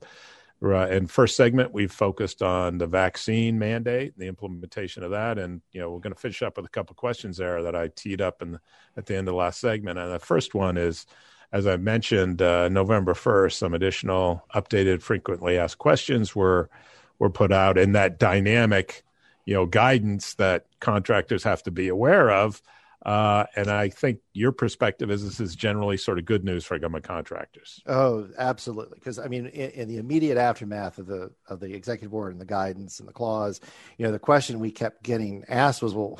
in 0.63 1.05
first 1.05 1.35
segment, 1.35 1.71
we've 1.71 1.91
focused 1.91 2.41
on 2.41 2.79
the 2.79 2.87
vaccine 2.87 3.59
mandate, 3.59 4.17
the 4.17 4.25
implementation 4.25 5.03
of 5.03 5.11
that, 5.11 5.37
and 5.37 5.61
you 5.71 5.79
know 5.79 5.91
we're 5.91 5.99
going 5.99 6.13
to 6.13 6.19
finish 6.19 6.41
up 6.41 6.57
with 6.57 6.65
a 6.65 6.69
couple 6.69 6.95
questions 6.95 7.37
there 7.37 7.61
that 7.61 7.75
I 7.75 7.89
teed 7.89 8.21
up 8.21 8.41
in, 8.41 8.57
at 8.97 9.05
the 9.05 9.13
end 9.13 9.27
of 9.27 9.33
the 9.33 9.37
last 9.37 9.59
segment. 9.59 9.99
And 9.99 10.11
the 10.11 10.17
first 10.17 10.55
one 10.55 10.77
is, 10.77 11.05
as 11.51 11.67
I 11.67 11.77
mentioned, 11.77 12.41
uh, 12.41 12.69
November 12.69 13.13
first, 13.13 13.59
some 13.59 13.75
additional 13.75 14.43
updated 14.55 15.03
frequently 15.03 15.59
asked 15.59 15.77
questions 15.77 16.35
were 16.35 16.71
were 17.19 17.29
put 17.29 17.51
out 17.51 17.77
in 17.77 17.93
that 17.93 18.19
dynamic, 18.19 19.03
you 19.45 19.53
know, 19.53 19.65
guidance 19.65 20.36
that 20.36 20.65
contractors 20.79 21.43
have 21.43 21.63
to 21.63 21.72
be 21.72 21.88
aware 21.88 22.31
of. 22.31 22.62
Uh, 23.05 23.45
and 23.55 23.67
I 23.67 23.89
think 23.89 24.22
your 24.34 24.51
perspective 24.51 25.12
is 25.12 25.24
this 25.24 25.39
is 25.39 25.55
generally 25.55 25.95
sort 25.95 26.17
of 26.17 26.25
good 26.25 26.43
news 26.43 26.65
for 26.65 26.79
government 26.79 27.05
contractors. 27.05 27.79
Oh, 27.86 28.27
absolutely. 28.36 28.95
Because 28.95 29.19
I 29.19 29.27
mean, 29.27 29.45
in, 29.45 29.69
in, 29.72 29.88
the 29.88 29.98
immediate 29.98 30.39
aftermath 30.39 30.98
of 30.98 31.05
the 31.05 31.29
of 31.48 31.60
the 31.60 31.75
executive 31.75 32.15
order 32.15 32.31
and 32.31 32.41
the 32.41 32.45
guidance 32.45 33.00
and 33.00 33.07
the 33.07 33.13
clause, 33.13 33.62
you 34.00 34.05
know, 34.05 34.12
the 34.12 34.17
question 34.17 34.60
we 34.60 34.72
kept 34.72 35.03
getting 35.03 35.45
asked 35.48 35.84
was, 35.84 35.93
well, 35.93 36.19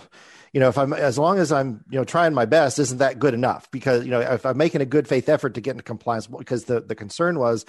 you 0.54 0.60
know, 0.60 0.70
if 0.70 0.78
I'm 0.78 0.94
as 0.94 1.18
long 1.18 1.40
as 1.40 1.52
I'm 1.52 1.84
you 1.90 1.98
know 1.98 2.04
trying 2.06 2.36
my 2.36 2.46
best, 2.46 2.78
isn't 2.78 3.00
that 3.00 3.18
good 3.18 3.34
enough? 3.34 3.72
Because 3.72 4.06
you 4.06 4.12
know, 4.12 4.20
if 4.20 4.46
I'm 4.46 4.58
making 4.58 4.82
a 4.82 4.86
good 4.86 5.08
faith 5.08 5.28
effort 5.28 5.56
to 5.56 5.62
get 5.62 5.72
into 5.72 5.84
compliance, 5.84 6.28
because 6.28 6.66
the 6.66 6.82
the 6.82 6.94
concern 6.94 7.40
was 7.40 7.66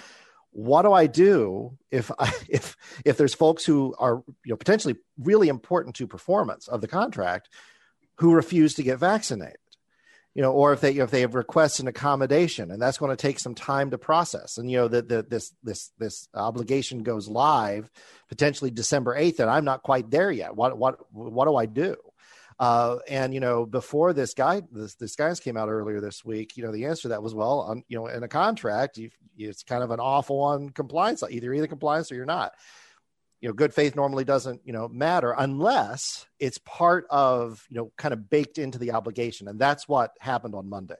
what 0.57 0.81
do 0.81 0.91
I 0.91 1.05
do 1.05 1.77
if 1.91 2.09
I, 2.19 2.33
if 2.49 2.75
if 3.05 3.15
there's 3.15 3.35
folks 3.35 3.63
who 3.63 3.95
are 3.99 4.23
you 4.43 4.51
know 4.51 4.55
potentially 4.55 4.95
really 5.19 5.49
important 5.49 5.95
to 5.97 6.07
performance 6.07 6.67
of 6.67 6.81
the 6.81 6.87
contract 6.87 7.49
who 8.15 8.33
refuse 8.33 8.73
to 8.75 8.83
get 8.83 8.97
vaccinated? 8.97 9.57
You 10.33 10.41
know, 10.41 10.51
or 10.51 10.73
if 10.73 10.81
they 10.81 10.95
if 10.95 11.11
they 11.11 11.21
have 11.21 11.35
requests 11.35 11.79
an 11.79 11.87
accommodation, 11.87 12.71
and 12.71 12.81
that's 12.81 12.97
going 12.97 13.15
to 13.15 13.21
take 13.21 13.39
some 13.39 13.55
time 13.55 13.91
to 13.91 13.97
process, 13.97 14.57
and 14.57 14.69
you 14.69 14.77
know 14.77 14.87
that 14.87 15.29
this 15.29 15.53
this 15.63 15.91
this 15.99 16.27
obligation 16.33 17.03
goes 17.03 17.27
live 17.27 17.89
potentially 18.29 18.71
December 18.71 19.15
eighth, 19.15 19.39
and 19.39 19.49
I'm 19.49 19.65
not 19.65 19.83
quite 19.83 20.09
there 20.09 20.31
yet. 20.31 20.55
What 20.55 20.77
what 20.77 20.97
what 21.11 21.45
do 21.45 21.55
I 21.55 21.67
do? 21.67 21.97
Uh, 22.59 22.97
and 23.07 23.33
you 23.33 23.39
know, 23.39 23.65
before 23.65 24.13
this 24.13 24.33
guy, 24.33 24.61
this 24.71 24.95
this 24.95 25.15
guidance 25.15 25.39
came 25.39 25.57
out 25.57 25.69
earlier 25.69 26.01
this 26.01 26.25
week. 26.25 26.57
You 26.57 26.63
know, 26.63 26.71
the 26.71 26.85
answer 26.85 27.03
to 27.03 27.07
that 27.09 27.23
was 27.23 27.35
well, 27.35 27.61
on 27.61 27.83
you 27.87 27.97
know, 27.97 28.07
in 28.07 28.23
a 28.23 28.27
contract, 28.27 28.97
you, 28.97 29.09
it's 29.37 29.63
kind 29.63 29.83
of 29.83 29.91
an 29.91 29.99
awful 29.99 30.39
on 30.41 30.69
compliance. 30.69 31.23
Either 31.29 31.53
either 31.53 31.67
compliance 31.67 32.11
or 32.11 32.15
you're 32.15 32.25
not. 32.25 32.53
You 33.41 33.49
know, 33.49 33.53
good 33.53 33.75
faith 33.75 33.95
normally 33.95 34.23
doesn't 34.23 34.61
you 34.65 34.73
know 34.73 34.87
matter 34.87 35.35
unless 35.37 36.25
it's 36.39 36.57
part 36.57 37.05
of 37.11 37.63
you 37.69 37.77
know 37.77 37.91
kind 37.95 38.13
of 38.13 38.27
baked 38.29 38.57
into 38.57 38.79
the 38.79 38.91
obligation, 38.91 39.47
and 39.47 39.59
that's 39.59 39.87
what 39.87 40.11
happened 40.19 40.55
on 40.55 40.67
Monday. 40.67 40.95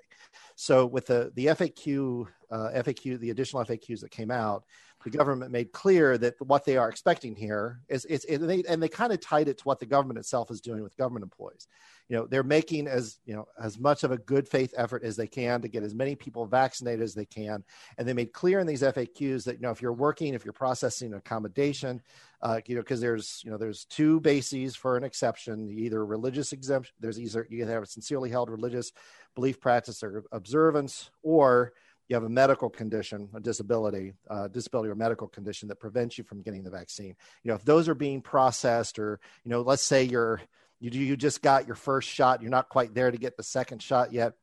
So 0.56 0.86
with 0.86 1.08
the 1.08 1.32
the 1.34 1.48
FAQ 1.48 2.28
uh, 2.52 2.70
FAQ 2.76 3.20
the 3.20 3.32
additional 3.32 3.66
FAQs 3.66 4.02
that 4.02 4.12
came 4.12 4.30
out, 4.30 4.64
the 5.10 5.18
government 5.18 5.54
made 5.54 5.72
clear 5.72 6.18
that 6.18 6.36
what 6.42 6.66
they 6.66 6.76
are 6.76 6.90
expecting 6.90 7.34
here 7.34 7.80
is 7.88 8.06
it's 8.10 8.26
it, 8.26 8.42
and 8.42 8.50
they, 8.50 8.64
and 8.68 8.84
they 8.84 8.90
kind 8.90 9.14
of 9.14 9.22
tied 9.22 9.48
it 9.48 9.58
to 9.58 9.64
what 9.64 9.80
the 9.80 9.86
government 9.86 10.20
itself 10.20 10.52
is 10.52 10.60
doing 10.60 10.84
with 10.84 10.98
government 10.98 11.24
employees. 11.24 11.68
You 12.10 12.18
know 12.18 12.26
they're 12.26 12.44
making 12.44 12.88
as 12.88 13.20
you 13.26 13.34
know 13.34 13.48
as 13.62 13.80
much 13.80 14.04
of 14.04 14.12
a 14.12 14.18
good 14.18 14.50
faith 14.50 14.74
effort 14.76 15.04
as 15.04 15.16
they 15.16 15.28
can 15.28 15.62
to 15.62 15.70
get 15.70 15.84
as 15.84 15.96
many 15.96 16.16
people 16.16 16.46
vaccinated 16.46 17.02
as 17.02 17.14
they 17.14 17.26
can. 17.26 17.64
And 17.98 18.06
they 18.06 18.12
made 18.12 18.34
clear 18.34 18.60
in 18.60 18.68
these 18.68 18.82
faqs 18.82 19.46
that 19.46 19.56
you 19.56 19.62
know 19.62 19.72
if 19.72 19.82
you're 19.82 19.94
working 19.94 20.34
if 20.34 20.44
you're 20.44 20.54
processing 20.54 21.14
accommodation 21.14 22.02
uh, 22.42 22.60
you 22.66 22.76
know 22.76 22.82
because 22.82 23.00
there's 23.00 23.42
you 23.46 23.52
know 23.52 23.58
there's 23.58 23.86
two 23.86 24.20
bases 24.20 24.76
for 24.76 24.98
an 24.98 25.06
exception 25.06 25.70
either 25.72 26.06
religious 26.06 26.52
exemption 26.52 26.94
there's 27.00 27.20
either 27.20 27.48
you 27.50 27.66
have 27.66 27.84
a 27.84 27.88
sincerely 27.88 28.30
held 28.30 28.50
religious 28.50 28.92
belief 29.36 29.60
practice 29.62 30.04
or 30.04 30.26
observance 30.32 31.12
or 31.24 31.72
you 32.08 32.16
have 32.16 32.24
a 32.24 32.30
medical 32.30 32.70
condition, 32.70 33.30
a 33.34 33.40
disability, 33.40 34.14
uh, 34.30 34.48
disability 34.48 34.90
or 34.90 34.96
medical 34.96 35.28
condition 35.28 35.68
that 35.68 35.80
prevents 35.80 36.18
you 36.18 36.24
from 36.24 36.42
getting 36.42 36.64
the 36.64 36.70
vaccine. 36.70 37.16
You 37.44 37.50
know, 37.50 37.56
if 37.56 37.66
those 37.66 37.90
are 37.90 37.96
being 37.96 38.22
processed, 38.22 38.98
or 39.00 39.20
you 39.44 39.52
know, 39.52 39.62
let's 39.62 39.84
say 39.84 40.04
you're 40.04 40.42
you 40.80 40.90
you 40.92 41.18
just 41.18 41.42
got 41.42 41.68
your 41.68 41.76
first 41.76 42.08
shot, 42.10 42.42
you're 42.42 42.52
not 42.52 42.70
quite 42.70 42.94
there 42.94 43.12
to 43.12 43.18
get 43.18 43.36
the 43.36 43.44
second 43.44 43.82
shot 43.82 44.14
yet. 44.14 44.34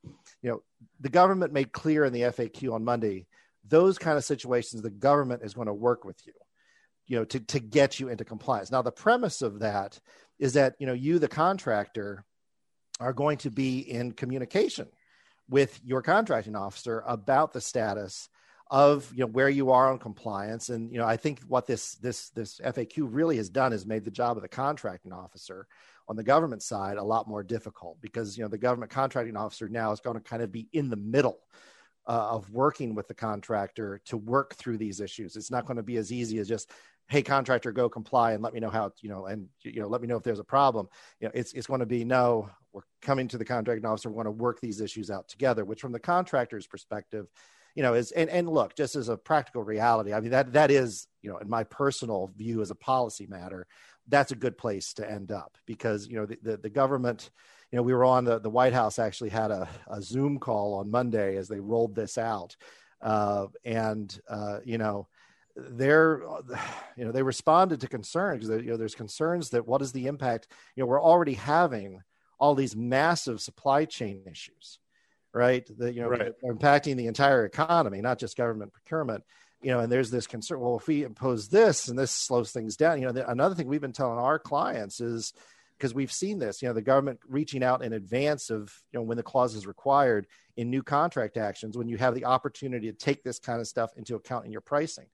You 0.41 0.51
know, 0.51 0.63
the 0.99 1.09
government 1.09 1.53
made 1.53 1.71
clear 1.71 2.05
in 2.05 2.13
the 2.13 2.21
FAQ 2.21 2.73
on 2.73 2.83
Monday 2.83 3.25
those 3.67 3.97
kind 3.97 4.17
of 4.17 4.23
situations 4.23 4.81
the 4.81 4.89
government 4.89 5.41
is 5.43 5.53
going 5.53 5.67
to 5.67 5.73
work 5.73 6.05
with 6.05 6.17
you 6.25 6.33
you 7.07 7.17
know 7.17 7.25
to, 7.25 7.39
to 7.39 7.59
get 7.59 7.99
you 7.99 8.09
into 8.09 8.25
compliance 8.25 8.71
now 8.71 8.81
the 8.81 8.91
premise 8.91 9.41
of 9.41 9.59
that 9.59 9.99
is 10.39 10.53
that 10.53 10.75
you 10.79 10.87
know 10.87 10.93
you 10.93 11.19
the 11.19 11.27
contractor 11.27 12.23
are 12.99 13.13
going 13.13 13.37
to 13.37 13.49
be 13.49 13.79
in 13.79 14.11
communication 14.11 14.87
with 15.49 15.79
your 15.83 16.01
contracting 16.01 16.55
officer 16.55 17.03
about 17.05 17.53
the 17.53 17.61
status 17.61 18.29
of 18.71 19.11
you 19.13 19.19
know 19.19 19.31
where 19.31 19.49
you 19.49 19.71
are 19.71 19.91
on 19.91 19.99
compliance. 19.99 20.69
And 20.69 20.91
you 20.91 20.97
know 20.97 21.05
i 21.05 21.17
think 21.17 21.41
what 21.47 21.67
this 21.67 21.95
this 21.95 22.29
this 22.29 22.59
faq 22.59 22.97
really 22.97 23.37
has 23.37 23.49
done 23.49 23.73
is 23.73 23.85
made 23.85 24.05
the 24.05 24.11
job 24.11 24.37
of 24.37 24.43
the 24.43 24.49
contracting 24.49 25.13
officer 25.13 25.67
on 26.07 26.15
the 26.15 26.23
government 26.23 26.61
side 26.61 26.97
a 26.97 27.03
lot 27.03 27.27
more 27.27 27.43
difficult 27.43 27.99
because 28.01 28.37
you 28.37 28.43
know 28.43 28.49
the 28.49 28.57
government 28.57 28.91
contracting 28.91 29.37
officer 29.37 29.69
now 29.69 29.91
is 29.91 29.99
going 29.99 30.15
to 30.15 30.21
kind 30.21 30.41
of 30.41 30.51
be 30.51 30.67
in 30.73 30.89
the 30.89 30.95
middle 30.95 31.39
uh, 32.07 32.27
of 32.31 32.51
working 32.51 32.93
with 32.93 33.07
the 33.07 33.13
contractor 33.13 33.99
to 34.05 34.17
work 34.17 34.55
through 34.55 34.77
these 34.77 34.99
issues. 34.99 35.35
It's 35.35 35.51
not 35.51 35.65
going 35.65 35.77
to 35.77 35.83
be 35.83 35.97
as 35.97 36.11
easy 36.11 36.37
as 36.37 36.47
just 36.47 36.71
hey 37.07 37.21
contractor 37.21 37.71
go 37.71 37.87
comply 37.87 38.31
and 38.31 38.41
let 38.41 38.53
me 38.53 38.59
know 38.59 38.69
how 38.69 38.91
you 39.01 39.09
know 39.09 39.25
and 39.25 39.47
you 39.61 39.79
know 39.81 39.87
let 39.87 40.01
me 40.01 40.07
know 40.07 40.17
if 40.17 40.23
there's 40.23 40.39
a 40.39 40.43
problem. 40.43 40.87
You 41.19 41.27
know 41.27 41.31
it's 41.33 41.53
it's 41.53 41.67
going 41.67 41.79
to 41.79 41.85
be 41.85 42.03
no 42.03 42.49
we're 42.73 42.81
coming 43.01 43.27
to 43.29 43.37
the 43.37 43.45
contracting 43.45 43.85
officer 43.85 44.09
we 44.09 44.15
want 44.15 44.27
to 44.27 44.31
work 44.31 44.59
these 44.59 44.81
issues 44.81 45.09
out 45.09 45.27
together 45.27 45.63
which 45.63 45.81
from 45.81 45.91
the 45.91 45.99
contractor's 45.99 46.67
perspective 46.67 47.27
you 47.75 47.83
know 47.83 47.93
is 47.93 48.11
and, 48.11 48.29
and 48.29 48.49
look 48.49 48.75
just 48.75 48.95
as 48.95 49.09
a 49.09 49.17
practical 49.17 49.63
reality 49.63 50.13
i 50.13 50.19
mean 50.19 50.31
that 50.31 50.51
that 50.53 50.71
is 50.71 51.07
you 51.21 51.29
know 51.29 51.37
in 51.37 51.49
my 51.49 51.63
personal 51.63 52.31
view 52.35 52.61
as 52.61 52.71
a 52.71 52.75
policy 52.75 53.27
matter 53.27 53.67
that's 54.07 54.31
a 54.31 54.35
good 54.35 54.57
place 54.57 54.93
to 54.93 55.09
end 55.09 55.31
up 55.31 55.57
because 55.65 56.07
you 56.07 56.15
know 56.15 56.25
the, 56.25 56.37
the, 56.41 56.57
the 56.57 56.69
government 56.69 57.29
you 57.71 57.77
know 57.77 57.83
we 57.83 57.93
were 57.93 58.05
on 58.05 58.25
the, 58.25 58.39
the 58.39 58.49
white 58.49 58.73
house 58.73 58.99
actually 58.99 59.29
had 59.29 59.51
a, 59.51 59.67
a 59.87 60.01
zoom 60.01 60.37
call 60.39 60.73
on 60.73 60.91
monday 60.91 61.37
as 61.37 61.47
they 61.47 61.59
rolled 61.59 61.95
this 61.95 62.17
out 62.17 62.55
uh, 63.01 63.45
and 63.63 64.19
uh, 64.29 64.59
you 64.63 64.77
know 64.77 65.07
they're 65.55 66.21
you 66.97 67.05
know 67.05 67.11
they 67.11 67.23
responded 67.23 67.81
to 67.81 67.87
concerns 67.87 68.47
you 68.47 68.61
know 68.61 68.77
there's 68.77 68.95
concerns 68.95 69.49
that 69.51 69.67
what 69.67 69.81
is 69.81 69.91
the 69.91 70.07
impact? 70.07 70.47
You 70.75 70.83
know 70.83 70.87
we're 70.87 71.01
already 71.01 71.33
having 71.33 72.01
all 72.37 72.55
these 72.55 72.75
massive 72.75 73.41
supply 73.41 73.85
chain 73.85 74.23
issues 74.29 74.79
right? 75.35 75.69
That 75.77 75.93
you 75.93 76.01
know 76.01 76.07
right. 76.07 76.31
impacting 76.43 76.95
the 76.95 77.07
entire 77.07 77.45
economy 77.45 78.01
not 78.01 78.17
just 78.17 78.37
government 78.37 78.73
procurement. 78.73 79.23
You 79.61 79.71
know 79.71 79.81
and 79.81 79.91
there's 79.91 80.09
this 80.09 80.27
concern 80.27 80.59
well 80.59 80.77
if 80.77 80.87
we 80.87 81.03
impose 81.03 81.49
this 81.49 81.87
and 81.87 81.99
this 81.99 82.11
slows 82.11 82.51
things 82.51 82.77
down 82.77 82.99
you 82.99 83.07
know 83.07 83.11
the, 83.11 83.29
another 83.29 83.55
thing 83.55 83.67
we've 83.67 83.81
been 83.81 83.91
telling 83.91 84.19
our 84.19 84.39
clients 84.39 85.01
is 85.01 85.33
because 85.77 85.93
we've 85.93 86.11
seen 86.11 86.39
this 86.39 86.61
you 86.61 86.67
know 86.67 86.73
the 86.73 86.81
government 86.81 87.19
reaching 87.27 87.63
out 87.63 87.83
in 87.83 87.93
advance 87.93 88.49
of 88.49 88.71
you 88.91 88.99
know 88.99 89.03
when 89.03 89.17
the 89.17 89.23
clause 89.23 89.55
is 89.55 89.65
required 89.65 90.27
in 90.55 90.69
new 90.69 90.83
contract 90.83 91.35
actions 91.35 91.77
when 91.77 91.87
you 91.87 91.97
have 91.97 92.13
the 92.13 92.25
opportunity 92.25 92.91
to 92.91 92.97
take 92.97 93.23
this 93.23 93.39
kind 93.39 93.59
of 93.59 93.67
stuff 93.67 93.91
into 93.97 94.15
account 94.15 94.45
in 94.45 94.51
your 94.51 94.61
pricing 94.61 95.07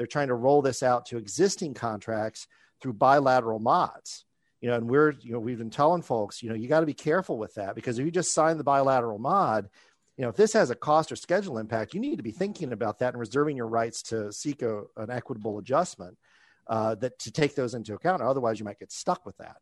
they're 0.00 0.06
trying 0.06 0.28
to 0.28 0.34
roll 0.34 0.62
this 0.62 0.82
out 0.82 1.04
to 1.04 1.18
existing 1.18 1.74
contracts 1.74 2.46
through 2.80 2.94
bilateral 2.94 3.58
mods. 3.58 4.24
you 4.62 4.70
know, 4.70 4.76
and 4.76 4.88
we're, 4.88 5.10
you 5.20 5.30
know, 5.30 5.38
we've 5.38 5.58
been 5.58 5.68
telling 5.68 6.00
folks, 6.00 6.42
you 6.42 6.48
know, 6.48 6.54
you 6.54 6.68
got 6.68 6.80
to 6.80 6.86
be 6.86 6.94
careful 6.94 7.36
with 7.36 7.52
that 7.56 7.74
because 7.74 7.98
if 7.98 8.06
you 8.06 8.10
just 8.10 8.32
sign 8.32 8.56
the 8.56 8.64
bilateral 8.64 9.18
mod, 9.18 9.68
you 10.16 10.22
know, 10.22 10.30
if 10.30 10.36
this 10.36 10.54
has 10.54 10.70
a 10.70 10.74
cost 10.74 11.12
or 11.12 11.16
schedule 11.16 11.58
impact, 11.58 11.92
you 11.92 12.00
need 12.00 12.16
to 12.16 12.22
be 12.22 12.30
thinking 12.30 12.72
about 12.72 13.00
that 13.00 13.12
and 13.12 13.20
reserving 13.20 13.58
your 13.58 13.66
rights 13.66 14.02
to 14.04 14.32
seek 14.32 14.62
a, 14.62 14.84
an 14.96 15.10
equitable 15.10 15.58
adjustment 15.58 16.16
uh, 16.66 16.94
that 16.94 17.18
to 17.18 17.30
take 17.30 17.54
those 17.54 17.74
into 17.74 17.92
account. 17.92 18.22
Otherwise, 18.22 18.58
you 18.58 18.64
might 18.64 18.78
get 18.78 18.92
stuck 18.92 19.26
with 19.26 19.36
that. 19.36 19.56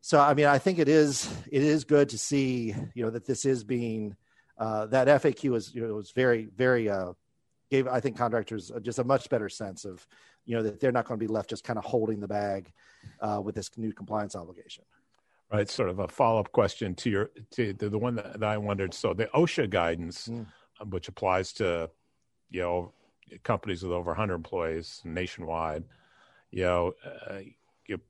So, 0.00 0.18
I 0.18 0.34
mean, 0.34 0.46
I 0.46 0.58
think 0.58 0.80
it 0.80 0.88
is 0.88 1.32
it 1.52 1.62
is 1.62 1.84
good 1.84 2.08
to 2.08 2.18
see, 2.18 2.74
you 2.94 3.04
know, 3.04 3.10
that 3.10 3.26
this 3.26 3.44
is 3.44 3.62
being 3.62 4.16
uh, 4.58 4.86
that 4.86 5.06
FAQ 5.22 5.54
is 5.54 5.72
you 5.72 5.86
know 5.86 5.94
was 5.94 6.10
very 6.10 6.48
very 6.56 6.90
uh, 6.90 7.12
gave 7.70 7.86
I 7.86 8.00
think 8.00 8.16
contractors 8.16 8.70
just 8.82 8.98
a 8.98 9.04
much 9.04 9.28
better 9.28 9.48
sense 9.48 9.84
of 9.84 10.06
you 10.44 10.56
know 10.56 10.62
that 10.62 10.80
they're 10.80 10.92
not 10.92 11.06
going 11.06 11.18
to 11.18 11.24
be 11.24 11.32
left 11.32 11.50
just 11.50 11.64
kind 11.64 11.78
of 11.78 11.84
holding 11.84 12.20
the 12.20 12.28
bag 12.28 12.72
uh, 13.20 13.40
with 13.42 13.54
this 13.54 13.70
new 13.76 13.92
compliance 13.92 14.34
obligation. 14.34 14.84
Right, 15.52 15.68
sort 15.68 15.88
of 15.88 15.98
a 15.98 16.08
follow 16.08 16.40
up 16.40 16.52
question 16.52 16.94
to 16.96 17.10
your 17.10 17.30
to 17.52 17.72
the, 17.72 17.88
the 17.88 17.98
one 17.98 18.16
that, 18.16 18.42
I 18.42 18.58
wondered. 18.58 18.92
So 18.92 19.14
the 19.14 19.26
OSHA 19.26 19.70
guidance, 19.70 20.28
mm. 20.28 20.46
which 20.90 21.08
applies 21.08 21.52
to 21.54 21.90
you 22.50 22.60
know 22.60 22.92
companies 23.42 23.82
with 23.82 23.92
over 23.92 24.10
100 24.10 24.34
employees 24.34 25.02
nationwide, 25.04 25.84
you 26.50 26.64
know, 26.64 26.92
uh, 27.04 27.40
it 27.86 28.00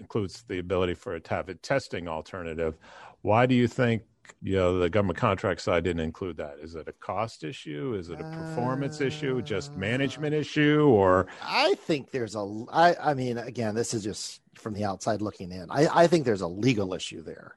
includes 0.00 0.44
the 0.48 0.58
ability 0.58 0.94
for 0.94 1.16
it 1.16 1.24
to 1.24 1.34
have 1.34 1.48
a 1.48 1.54
testing 1.54 2.08
alternative. 2.08 2.76
Why 3.22 3.46
do 3.46 3.54
you 3.54 3.66
think 3.66 4.02
you 4.42 4.56
know 4.56 4.78
the 4.78 4.90
government 4.90 5.18
contract 5.18 5.60
side 5.60 5.84
didn't 5.84 6.00
include 6.00 6.36
that. 6.38 6.56
Is 6.60 6.74
it 6.74 6.88
a 6.88 6.92
cost 6.92 7.44
issue? 7.44 7.94
Is 7.98 8.10
it 8.10 8.20
a 8.20 8.24
performance 8.24 9.00
uh, 9.00 9.04
issue? 9.04 9.42
Just 9.42 9.74
management 9.76 10.34
issue 10.34 10.86
or? 10.88 11.26
I 11.42 11.74
think 11.74 12.10
there's 12.10 12.34
a 12.34 12.64
i 12.72 12.94
i 13.00 13.14
mean 13.14 13.38
again 13.38 13.74
this 13.74 13.94
is 13.94 14.04
just 14.04 14.40
from 14.54 14.74
the 14.74 14.84
outside 14.84 15.22
looking 15.22 15.52
in. 15.52 15.70
I 15.70 16.04
i 16.04 16.06
think 16.06 16.24
there's 16.24 16.40
a 16.40 16.48
legal 16.48 16.94
issue 16.94 17.22
there. 17.22 17.56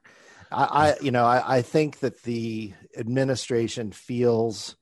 I 0.50 0.64
i 0.64 0.96
you 1.00 1.10
know 1.10 1.24
i 1.24 1.58
i 1.58 1.62
think 1.62 2.00
that 2.00 2.22
the 2.22 2.72
administration 2.96 3.92
feels 3.92 4.76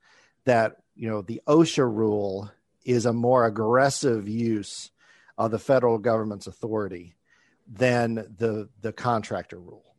that 0.45 0.77
you 0.95 1.09
know 1.09 1.23
the 1.23 1.41
osha 1.47 1.85
rule 1.85 2.51
is 2.85 3.07
a 3.07 3.13
more 3.13 3.47
aggressive 3.47 4.29
use 4.29 4.91
of 5.39 5.51
the 5.51 5.59
federal 5.59 5.99
government's 5.99 6.47
authority 6.47 7.15
than 7.67 8.15
the 8.15 8.69
the 8.81 8.93
contractor 8.93 9.59
rule 9.59 9.90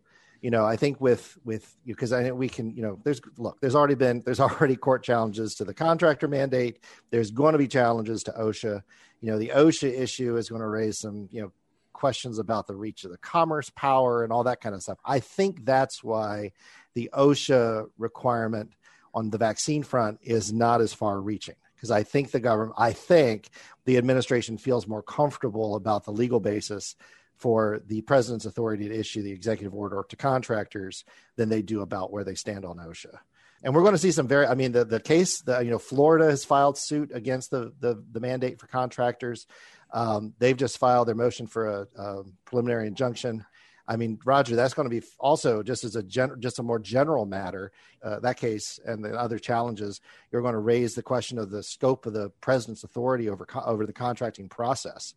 you 0.42 0.50
know, 0.50 0.66
I 0.66 0.76
think 0.76 1.00
with 1.00 1.38
with 1.46 1.76
because 1.86 2.12
I 2.12 2.24
know 2.24 2.36
we 2.36 2.50
can, 2.50 2.76
you 2.76 2.82
know, 2.82 3.00
there's 3.04 3.22
look, 3.38 3.62
there's 3.62 3.76
already 3.76 3.96
been 3.96 4.24
there's 4.26 4.40
already 4.40 4.76
court 4.76 5.04
challenges 5.04 5.56
to 5.56 5.66
the 5.66 5.74
contractor 5.74 6.28
mandate. 6.28 6.80
There's 7.12 7.32
going 7.32 7.54
to 7.54 7.60
be 7.60 7.68
challenges 7.68 8.24
to 8.24 8.32
OSHA. 8.32 8.82
You 9.22 9.32
know, 9.32 9.38
the 9.38 9.52
OSHA 9.56 10.00
issue 10.00 10.38
is 10.38 10.50
going 10.50 10.62
to 10.62 10.68
raise 10.68 11.00
some, 11.00 11.30
you 11.32 11.42
know, 11.42 11.52
questions 11.94 12.40
about 12.40 12.66
the 12.66 12.76
reach 12.76 13.04
of 13.04 13.12
the 13.12 13.18
commerce 13.18 13.70
power 13.70 14.24
and 14.24 14.34
all 14.34 14.44
that 14.46 14.62
kind 14.62 14.74
of 14.74 14.82
stuff. 14.82 14.98
I 15.06 15.20
think 15.20 15.64
that's 15.64 16.04
why 16.04 16.54
the 16.96 17.12
OSHA 17.14 17.90
requirement 18.00 18.72
on 19.14 19.30
the 19.30 19.38
vaccine 19.38 19.84
front 19.84 20.20
is 20.24 20.52
not 20.52 20.82
as 20.82 20.94
far 20.94 21.22
reaching 21.22 21.56
because 21.76 21.92
I 21.92 22.02
think 22.02 22.32
the 22.32 22.40
government, 22.40 22.76
I 22.78 22.94
think 22.94 23.50
the 23.86 23.98
administration 23.98 24.58
feels 24.58 24.88
more 24.88 25.04
comfortable 25.04 25.76
about 25.76 26.06
the 26.06 26.12
legal 26.12 26.40
basis 26.40 26.96
for 27.42 27.82
the 27.88 28.02
president's 28.02 28.46
authority 28.46 28.88
to 28.88 28.98
issue 28.98 29.24
the 29.24 29.32
executive 29.32 29.74
order 29.74 30.06
to 30.08 30.16
contractors 30.16 31.04
than 31.38 31.50
they 31.50 31.64
do 31.64 31.82
about 31.82 32.12
where 32.12 32.24
they 32.24 32.36
stand 32.36 32.64
on 32.66 32.78
OSHA. 32.78 33.18
And 33.64 33.74
we're 33.74 33.82
going 33.82 33.94
to 33.94 34.00
see 34.00 34.12
some 34.12 34.28
very, 34.28 34.46
I 34.46 34.54
mean, 34.54 34.72
the, 34.72 34.86
the 34.86 35.00
case, 35.00 35.42
the, 35.42 35.60
you 35.60 35.72
know, 35.72 35.80
Florida 35.80 36.26
has 36.26 36.46
filed 36.46 36.78
suit 36.78 37.12
against 37.14 37.50
the, 37.50 37.74
the, 37.80 38.04
the 38.12 38.20
mandate 38.20 38.60
for 38.60 38.68
contractors. 38.68 39.48
Um, 39.92 40.34
they've 40.38 40.58
just 40.58 40.78
filed 40.78 41.08
their 41.08 41.16
motion 41.16 41.48
for 41.48 41.68
a, 41.68 41.88
a, 42.00 42.24
preliminary 42.46 42.88
injunction. 42.88 43.44
I 43.88 43.98
mean, 43.98 44.20
Roger, 44.24 44.56
that's 44.56 44.76
going 44.76 44.90
to 44.90 45.02
be 45.02 45.06
also 45.20 45.64
just 45.64 45.84
as 45.84 45.96
a 45.96 46.04
gen, 46.04 46.36
just 46.40 46.60
a 46.60 46.64
more 46.64 46.80
general 46.80 47.26
matter. 47.26 47.72
Uh, 48.04 48.20
that 48.20 48.38
case 48.38 48.80
and 48.86 49.04
the 49.04 49.20
other 49.20 49.40
challenges, 49.40 50.00
you're 50.32 50.44
going 50.44 50.54
to 50.54 50.60
raise 50.60 50.94
the 50.94 51.04
question 51.04 51.40
of 51.40 51.50
the 51.50 51.64
scope 51.64 52.06
of 52.06 52.14
the 52.14 52.30
president's 52.40 52.84
authority 52.84 53.30
over 53.30 53.48
over 53.66 53.86
the 53.88 53.94
contracting 53.94 54.48
process 54.48 55.16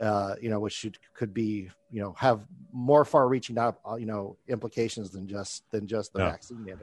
uh, 0.00 0.34
you 0.40 0.50
know, 0.50 0.60
which 0.60 0.74
should, 0.74 0.98
could 1.14 1.32
be, 1.32 1.68
you 1.90 2.00
know, 2.00 2.14
have 2.18 2.40
more 2.72 3.04
far-reaching, 3.04 3.56
uh, 3.58 3.72
you 3.98 4.06
know, 4.06 4.36
implications 4.48 5.10
than 5.10 5.26
just 5.26 5.64
than 5.70 5.86
just 5.86 6.12
the 6.12 6.20
yeah. 6.20 6.30
vaccine. 6.30 6.78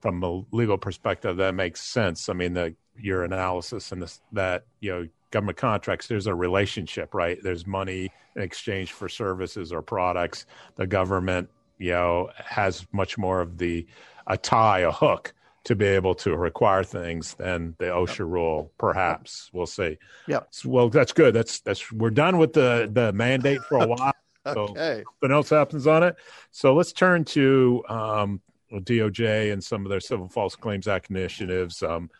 From 0.00 0.22
a 0.22 0.44
legal 0.50 0.76
perspective, 0.76 1.36
that 1.38 1.54
makes 1.54 1.80
sense. 1.80 2.28
I 2.28 2.34
mean, 2.34 2.54
the 2.54 2.74
your 2.98 3.24
analysis 3.24 3.92
and 3.92 4.02
this 4.02 4.20
that 4.32 4.64
you 4.80 4.90
know 4.90 5.08
government 5.30 5.58
contracts 5.58 6.06
there's 6.06 6.26
a 6.26 6.34
relationship 6.34 7.12
right 7.14 7.42
there's 7.42 7.66
money 7.66 8.10
in 8.36 8.42
exchange 8.42 8.92
for 8.92 9.08
services 9.08 9.72
or 9.72 9.82
products 9.82 10.46
the 10.76 10.86
government 10.86 11.48
you 11.78 11.90
know 11.90 12.30
has 12.36 12.86
much 12.92 13.18
more 13.18 13.40
of 13.40 13.58
the 13.58 13.86
a 14.28 14.36
tie 14.36 14.80
a 14.80 14.92
hook 14.92 15.34
to 15.64 15.74
be 15.74 15.86
able 15.86 16.14
to 16.14 16.36
require 16.36 16.84
things 16.84 17.34
than 17.34 17.74
the 17.78 17.86
OSHA 17.86 18.18
yep. 18.18 18.28
rule. 18.28 18.72
Perhaps 18.78 19.50
we'll 19.52 19.66
see. 19.66 19.98
Yeah. 20.28 20.40
Well, 20.64 20.90
that's 20.90 21.12
good. 21.12 21.34
That's 21.34 21.60
that's 21.60 21.90
we're 21.90 22.10
done 22.10 22.38
with 22.38 22.52
the 22.52 22.88
the 22.92 23.12
mandate 23.12 23.60
for 23.62 23.78
a 23.78 23.86
while. 23.88 24.12
okay. 24.46 24.54
So 24.54 25.12
nothing 25.22 25.34
else 25.34 25.50
happens 25.50 25.86
on 25.86 26.02
it. 26.02 26.16
So 26.50 26.74
let's 26.74 26.92
turn 26.92 27.24
to 27.26 27.82
um, 27.88 28.40
DOJ 28.72 29.52
and 29.52 29.64
some 29.64 29.86
of 29.86 29.90
their 29.90 30.00
Civil 30.00 30.28
False 30.28 30.54
Claims 30.54 30.86
Act 30.86 31.10
initiatives. 31.10 31.82
Um, 31.82 32.10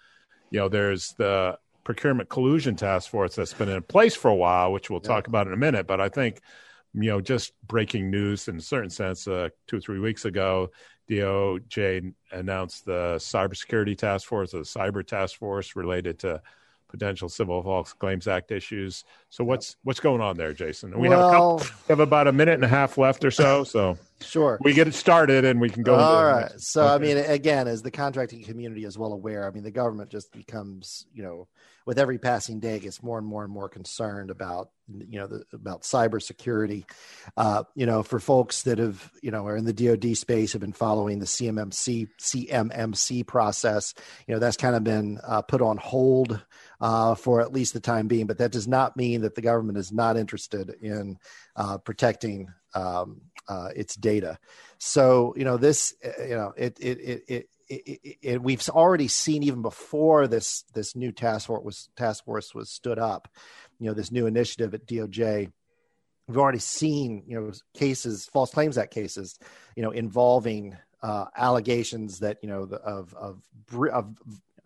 you 0.51 0.59
know, 0.61 0.69
there's 0.69 1.13
the 1.19 1.59
procurement 1.85 2.31
collusion 2.31 2.77
task 2.77 3.11
force 3.11 3.35
that's 3.37 3.53
been 3.53 3.69
in 3.69 3.83
place 3.83 4.15
for 4.15 4.31
a 4.31 4.35
while, 4.35 4.73
which 4.73 4.89
we'll 4.89 5.01
yeah. 5.03 5.09
talk 5.09 5.27
about 5.27 5.47
in 5.47 5.53
a 5.53 5.57
minute. 5.57 5.87
But 5.87 6.01
I 6.01 6.09
think, 6.09 6.41
you 6.95 7.11
know, 7.11 7.21
just 7.21 7.53
breaking 7.67 8.11
news 8.11 8.49
in 8.49 8.57
a 8.57 8.63
certain 8.63 8.91
sense, 8.91 9.29
uh, 9.29 9.51
two 9.67 9.77
or 9.77 9.81
three 9.81 9.99
weeks 9.99 10.25
ago, 10.25 10.71
DOJ 11.11 12.15
announced 12.33 12.85
the 12.85 13.17
cybersecurity 13.17 13.97
task 13.97 14.27
force, 14.27 14.53
the 14.53 14.59
cyber 14.59 15.07
task 15.07 15.39
force 15.39 15.77
related 15.77 16.19
to 16.21 16.41
potential 16.97 17.29
Civil 17.29 17.63
False 17.63 17.93
Claims 17.93 18.29
Act 18.29 18.53
issues. 18.53 19.05
So 19.31 19.43
what's 19.43 19.77
what's 19.83 20.01
going 20.01 20.21
on 20.21 20.37
there, 20.37 20.53
Jason? 20.53 20.99
We 20.99 21.09
well, 21.09 21.59
have, 21.59 21.67
couple, 21.69 21.77
we 21.89 21.93
have 21.93 22.01
about 22.01 22.29
a 22.29 22.33
minute 22.33 22.55
and 22.55 22.65
a 22.65 22.69
half 22.69 22.97
left 22.97 23.25
or 23.25 23.33
so. 23.33 23.65
So 23.65 23.99
sure, 24.21 24.59
we 24.63 24.73
get 24.73 24.87
it 24.87 24.95
started 24.95 25.45
and 25.45 25.61
we 25.61 25.69
can 25.71 25.83
go. 25.83 25.97
All 25.97 26.25
right. 26.25 26.53
So 26.59 26.85
okay. 26.85 26.95
I 26.95 26.99
mean, 26.99 27.17
again, 27.17 27.67
as 27.67 27.83
the 27.83 27.91
contracting 27.91 28.45
community 28.45 28.85
is 28.85 28.97
well 28.97 29.13
aware, 29.13 29.47
I 29.47 29.51
mean, 29.51 29.65
the 29.65 29.73
government 29.73 30.11
just 30.11 30.33
becomes 30.33 31.07
you 31.13 31.23
know 31.23 31.49
with 31.87 31.99
every 31.99 32.19
passing 32.19 32.61
day 32.61 32.79
gets 32.79 33.03
more 33.03 33.19
and 33.19 33.27
more 33.27 33.45
and 33.45 33.53
more 33.53 33.69
concerned 33.69 34.31
about 34.31 34.71
you 34.89 35.19
know 35.19 35.27
the, 35.27 35.45
about 35.53 35.83
cybersecurity. 35.83 36.85
Uh, 37.37 37.65
you 37.75 37.87
know, 37.87 38.03
for 38.03 38.19
folks 38.19 38.63
that 38.63 38.79
have 38.79 39.11
you 39.23 39.31
know 39.31 39.47
are 39.47 39.57
in 39.57 39.65
the 39.65 39.73
DoD 39.73 40.17
space 40.17 40.53
have 40.53 40.61
been 40.61 40.73
following 40.73 41.19
the 41.19 41.27
CMMC 41.27 42.09
CMMC 42.21 43.27
process. 43.27 43.95
You 44.27 44.35
know, 44.35 44.41
that's 44.41 44.57
kind 44.57 44.77
of 44.77 44.85
been 44.85 45.19
uh, 45.23 45.43
put 45.43 45.63
on 45.63 45.77
hold 45.77 46.43
uh, 46.81 47.15
for 47.15 47.41
at 47.41 47.53
least 47.53 47.73
the 47.73 47.81
time 47.81 48.09
being. 48.09 48.27
But 48.27 48.39
that 48.39 48.53
does 48.53 48.69
not 48.69 48.97
mean 48.97 49.23
that 49.23 49.35
the 49.35 49.43
government 49.43 49.79
is 49.79 49.93
not 49.93 50.17
interested 50.17 50.71
in 50.81 51.19
uh, 51.57 51.79
protecting 51.79 52.49
um, 52.75 53.23
uh, 53.49 53.71
its 53.75 53.95
data. 53.97 54.39
So 54.79 55.35
you 55.37 55.45
know 55.45 55.57
this, 55.57 55.95
uh, 56.05 56.23
you 56.23 56.35
know 56.35 56.53
it 56.57 56.79
it 56.81 56.99
it. 57.01 57.25
it 57.29 57.49
it, 57.67 58.43
we've 58.43 58.69
already 58.69 59.09
seen 59.09 59.43
even 59.43 59.63
before 59.63 60.27
this 60.27 60.65
this 60.75 60.95
new 60.95 61.11
task 61.11 61.47
force 61.47 61.65
was 61.65 61.89
task 61.97 62.27
force 62.27 62.55
was 62.55 62.69
stood 62.69 62.99
up, 62.99 63.27
you 63.81 63.87
know, 63.87 63.95
this 63.95 64.13
new 64.13 64.27
initiative 64.27 64.75
at 64.75 64.87
DOJ. 64.87 65.51
We've 66.29 66.39
already 66.39 66.59
seen, 66.59 67.25
you 67.27 67.41
know, 67.41 67.53
cases, 67.73 68.27
false 68.27 68.53
claims 68.53 68.77
act 68.77 68.93
cases, 68.93 69.39
you 69.77 69.83
know, 69.83 69.93
involving 69.93 70.77
uh, 71.05 71.27
allegations 71.37 72.21
that 72.21 72.39
you 72.43 72.49
know 72.49 72.65
the, 72.65 72.77
of 72.77 73.15
of 73.15 73.43
of 73.93 74.15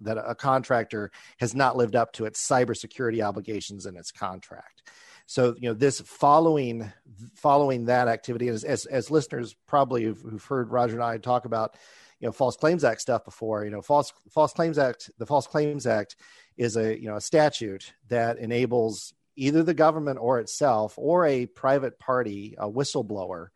that 0.00 0.18
a 0.18 0.34
contractor 0.34 1.10
has 1.38 1.54
not 1.54 1.76
lived 1.76 1.96
up 1.96 2.12
to 2.14 2.24
its 2.24 2.46
cybersecurity 2.46 3.22
obligations 3.22 3.86
in 3.86 3.96
its 3.96 4.10
contract. 4.10 4.82
So 5.26 5.54
you 5.58 5.68
know 5.68 5.74
this 5.74 6.00
following 6.00 6.90
following 7.34 7.84
that 7.84 8.08
activity, 8.08 8.48
as 8.48 8.64
as, 8.64 8.86
as 8.86 9.10
listeners 9.10 9.54
probably 9.66 10.04
who've, 10.04 10.20
who've 10.20 10.44
heard 10.44 10.70
Roger 10.70 10.94
and 10.94 11.04
I 11.04 11.18
talk 11.18 11.44
about, 11.44 11.76
you 12.18 12.26
know, 12.26 12.32
false 12.32 12.56
claims 12.56 12.82
act 12.82 13.02
stuff 13.02 13.26
before. 13.26 13.62
You 13.64 13.70
know, 13.70 13.82
false 13.82 14.10
false 14.30 14.54
claims 14.54 14.78
act. 14.78 15.10
The 15.18 15.26
False 15.26 15.46
Claims 15.46 15.86
Act 15.86 16.16
is 16.56 16.78
a 16.78 16.98
you 16.98 17.08
know 17.08 17.16
a 17.16 17.20
statute 17.20 17.92
that 18.08 18.38
enables 18.38 19.12
either 19.36 19.62
the 19.62 19.74
government 19.74 20.18
or 20.18 20.40
itself 20.40 20.94
or 20.96 21.26
a 21.26 21.44
private 21.44 21.98
party, 21.98 22.54
a 22.58 22.68
whistleblower, 22.68 23.48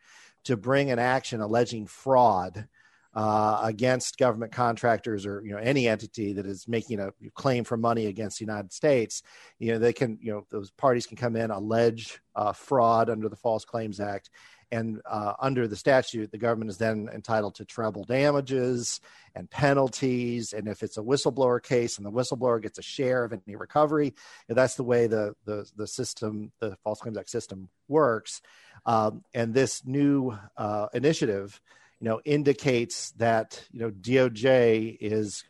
to 0.45 0.59
bring 0.59 0.91
an 0.91 0.99
action 0.99 1.41
alleging 1.41 1.87
fraud 1.87 2.69
uh, 3.15 3.61
against 3.63 4.19
government 4.19 4.53
contractors 4.53 5.27
or 5.27 5.43
you 5.45 5.53
know 5.53 5.59
any 5.59 5.89
entity 5.89 6.33
that 6.33 6.47
is 6.47 6.67
making 6.67 7.01
a 7.01 7.13
claim 7.35 7.65
for 7.65 7.77
money 7.77 8.07
against 8.07 8.39
the 8.39 8.45
United 8.45 8.73
States, 8.73 9.23
you 9.59 9.73
know 9.73 9.79
they 9.79 9.93
can 9.93 10.19
you 10.21 10.33
know 10.33 10.47
those 10.51 10.71
parties 10.71 11.07
can 11.07 11.17
come 11.17 11.37
in 11.37 11.51
allege 11.51 12.21
uh, 12.35 12.53
fraud 12.53 13.11
under 13.11 13.29
the 13.29 13.37
False 13.37 13.65
Claims 13.65 14.01
Act, 14.01 14.31
and 14.73 15.03
uh, 15.05 15.35
under 15.39 15.69
the 15.69 15.77
statute, 15.77 16.33
the 16.33 16.39
government 16.39 16.71
is 16.71 16.79
then 16.79 17.11
entitled 17.13 17.57
to 17.57 17.65
treble 17.67 18.05
damages 18.05 19.03
and 19.35 19.49
penalties. 19.51 20.55
And 20.55 20.67
if 20.67 20.83
it's 20.83 20.97
a 20.97 21.03
whistleblower 21.03 21.63
case 21.63 21.99
and 21.99 22.07
the 22.07 22.11
whistleblower 22.11 22.61
gets 22.61 22.79
a 22.79 22.83
share 22.83 23.23
of 23.23 23.35
any 23.35 23.55
recovery, 23.55 24.15
that's 24.49 24.77
the 24.77 24.83
way 24.83 25.07
the 25.07 25.35
the 25.45 25.71
the 25.77 25.87
system, 25.87 26.53
the 26.59 26.75
False 26.83 27.01
Claims 27.01 27.19
Act 27.19 27.29
system 27.29 27.69
works. 27.87 28.41
Um, 28.87 29.23
and 29.35 29.53
this 29.53 29.85
new 29.85 30.37
uh, 30.57 30.89
initiative, 30.95 31.61
you 32.03 32.09
know, 32.09 32.21
indicates 32.25 33.13
that 33.13 33.63
you 33.71 33.79
know 33.79 33.91
DOJ 33.93 34.99
is 35.01 35.45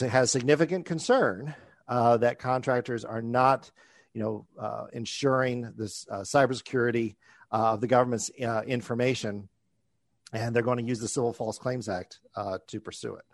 has 0.00 0.30
significant 0.30 0.86
concern 0.86 1.54
uh, 1.86 2.16
that 2.16 2.38
contractors 2.38 3.04
are 3.04 3.20
not, 3.20 3.70
you 4.14 4.22
know, 4.22 4.46
uh, 4.58 4.86
ensuring 4.94 5.74
this 5.76 6.06
uh, 6.10 6.20
cybersecurity 6.20 7.16
uh, 7.52 7.72
of 7.72 7.82
the 7.82 7.86
government's 7.86 8.30
uh, 8.42 8.62
information, 8.66 9.50
and 10.32 10.56
they're 10.56 10.62
going 10.62 10.78
to 10.78 10.84
use 10.84 11.00
the 11.00 11.08
Civil 11.08 11.34
False 11.34 11.58
Claims 11.58 11.86
Act 11.86 12.20
uh, 12.34 12.56
to 12.68 12.80
pursue 12.80 13.16
it. 13.16 13.24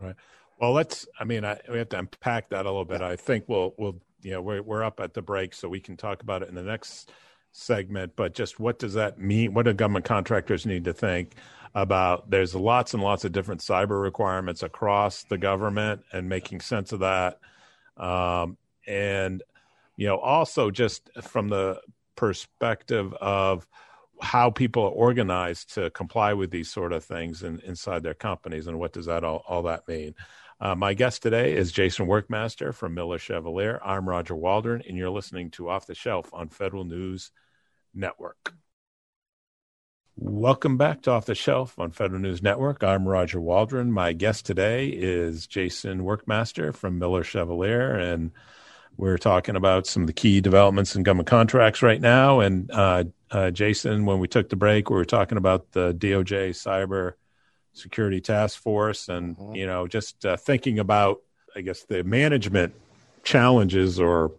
Right. 0.00 0.14
Well, 0.60 0.74
let's. 0.74 1.08
I 1.18 1.24
mean, 1.24 1.44
I, 1.44 1.58
we 1.68 1.78
have 1.78 1.88
to 1.88 1.98
unpack 1.98 2.50
that 2.50 2.66
a 2.66 2.70
little 2.70 2.84
bit. 2.84 3.00
Yeah. 3.00 3.08
I 3.08 3.16
think 3.16 3.48
we'll 3.48 3.74
we'll 3.76 4.00
you 4.22 4.30
know 4.30 4.42
we're 4.42 4.62
we're 4.62 4.84
up 4.84 5.00
at 5.00 5.14
the 5.14 5.22
break, 5.22 5.54
so 5.54 5.68
we 5.68 5.80
can 5.80 5.96
talk 5.96 6.22
about 6.22 6.44
it 6.44 6.48
in 6.48 6.54
the 6.54 6.62
next 6.62 7.10
segment. 7.56 8.12
But 8.16 8.34
just 8.34 8.60
what 8.60 8.78
does 8.78 8.94
that 8.94 9.18
mean? 9.18 9.54
What 9.54 9.64
do 9.64 9.72
government 9.72 10.04
contractors 10.04 10.66
need 10.66 10.84
to 10.84 10.92
think? 10.92 11.34
about 11.76 12.30
there's 12.30 12.54
lots 12.54 12.94
and 12.94 13.02
lots 13.02 13.26
of 13.26 13.32
different 13.32 13.60
cyber 13.60 14.02
requirements 14.02 14.62
across 14.62 15.24
the 15.24 15.36
government 15.36 16.00
and 16.10 16.26
making 16.26 16.58
sense 16.58 16.90
of 16.90 17.00
that 17.00 17.38
um, 17.98 18.56
and 18.86 19.42
you 19.96 20.06
know 20.06 20.16
also 20.16 20.70
just 20.70 21.10
from 21.22 21.48
the 21.48 21.78
perspective 22.16 23.12
of 23.20 23.66
how 24.22 24.48
people 24.48 24.84
are 24.84 24.90
organized 24.90 25.74
to 25.74 25.90
comply 25.90 26.32
with 26.32 26.50
these 26.50 26.70
sort 26.70 26.94
of 26.94 27.04
things 27.04 27.42
in, 27.42 27.60
inside 27.60 28.02
their 28.02 28.14
companies 28.14 28.66
and 28.66 28.78
what 28.78 28.94
does 28.94 29.04
that 29.04 29.22
all, 29.22 29.44
all 29.46 29.62
that 29.62 29.86
mean 29.86 30.14
uh, 30.60 30.74
my 30.74 30.94
guest 30.94 31.22
today 31.22 31.54
is 31.54 31.72
jason 31.72 32.06
workmaster 32.06 32.72
from 32.72 32.94
miller 32.94 33.18
chevalier 33.18 33.78
i'm 33.84 34.08
roger 34.08 34.34
waldron 34.34 34.82
and 34.88 34.96
you're 34.96 35.10
listening 35.10 35.50
to 35.50 35.68
off 35.68 35.86
the 35.86 35.94
shelf 35.94 36.30
on 36.32 36.48
federal 36.48 36.84
news 36.84 37.32
network 37.96 38.54
Welcome 40.18 40.78
back 40.78 41.02
to 41.02 41.10
Off 41.10 41.26
the 41.26 41.34
Shelf 41.34 41.78
on 41.78 41.90
Federal 41.90 42.22
News 42.22 42.42
Network. 42.42 42.82
I'm 42.82 43.06
Roger 43.06 43.38
Waldron. 43.38 43.92
My 43.92 44.14
guest 44.14 44.46
today 44.46 44.88
is 44.88 45.46
Jason 45.46 46.00
Workmaster 46.00 46.74
from 46.74 46.98
Miller 46.98 47.22
Chevalier, 47.22 47.94
and 47.94 48.30
we're 48.96 49.18
talking 49.18 49.56
about 49.56 49.86
some 49.86 50.04
of 50.04 50.06
the 50.06 50.14
key 50.14 50.40
developments 50.40 50.96
in 50.96 51.02
government 51.02 51.28
contracts 51.28 51.82
right 51.82 52.00
now. 52.00 52.40
And 52.40 52.70
uh, 52.70 53.04
uh, 53.30 53.50
Jason, 53.50 54.06
when 54.06 54.18
we 54.18 54.26
took 54.26 54.48
the 54.48 54.56
break, 54.56 54.88
we 54.88 54.96
were 54.96 55.04
talking 55.04 55.36
about 55.36 55.72
the 55.72 55.92
DOJ 55.92 56.52
Cyber 56.52 57.12
Security 57.74 58.22
Task 58.22 58.58
Force, 58.58 59.10
and 59.10 59.36
mm-hmm. 59.36 59.54
you 59.54 59.66
know, 59.66 59.86
just 59.86 60.24
uh, 60.24 60.38
thinking 60.38 60.78
about, 60.78 61.20
I 61.54 61.60
guess, 61.60 61.82
the 61.82 62.04
management 62.04 62.72
challenges 63.22 64.00
or 64.00 64.32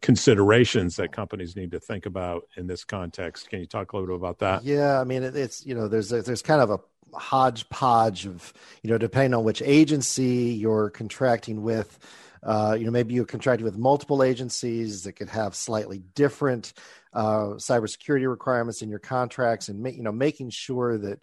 considerations 0.00 0.96
that 0.96 1.12
companies 1.12 1.56
need 1.56 1.70
to 1.72 1.80
think 1.80 2.06
about 2.06 2.46
in 2.56 2.66
this 2.66 2.84
context. 2.84 3.50
Can 3.50 3.60
you 3.60 3.66
talk 3.66 3.92
a 3.92 3.96
little 3.96 4.16
bit 4.16 4.22
about 4.22 4.38
that? 4.38 4.64
Yeah, 4.64 5.00
I 5.00 5.04
mean, 5.04 5.22
it's 5.22 5.64
you 5.66 5.74
know, 5.74 5.88
there's 5.88 6.12
a, 6.12 6.22
there's 6.22 6.42
kind 6.42 6.60
of 6.60 6.70
a 6.70 6.78
hodgepodge 7.16 8.26
of 8.26 8.52
you 8.82 8.90
know, 8.90 8.98
depending 8.98 9.34
on 9.34 9.44
which 9.44 9.62
agency 9.62 10.56
you're 10.58 10.90
contracting 10.90 11.62
with. 11.62 11.98
Uh, 12.40 12.76
you 12.78 12.84
know, 12.84 12.92
maybe 12.92 13.14
you're 13.14 13.24
contracting 13.24 13.64
with 13.64 13.76
multiple 13.76 14.22
agencies 14.22 15.02
that 15.02 15.14
could 15.14 15.28
have 15.28 15.56
slightly 15.56 15.98
different 16.14 16.72
uh, 17.12 17.54
cybersecurity 17.56 18.28
requirements 18.28 18.80
in 18.80 18.88
your 18.88 19.00
contracts, 19.00 19.68
and 19.68 19.84
you 19.94 20.02
know, 20.02 20.12
making 20.12 20.50
sure 20.50 20.96
that 20.98 21.20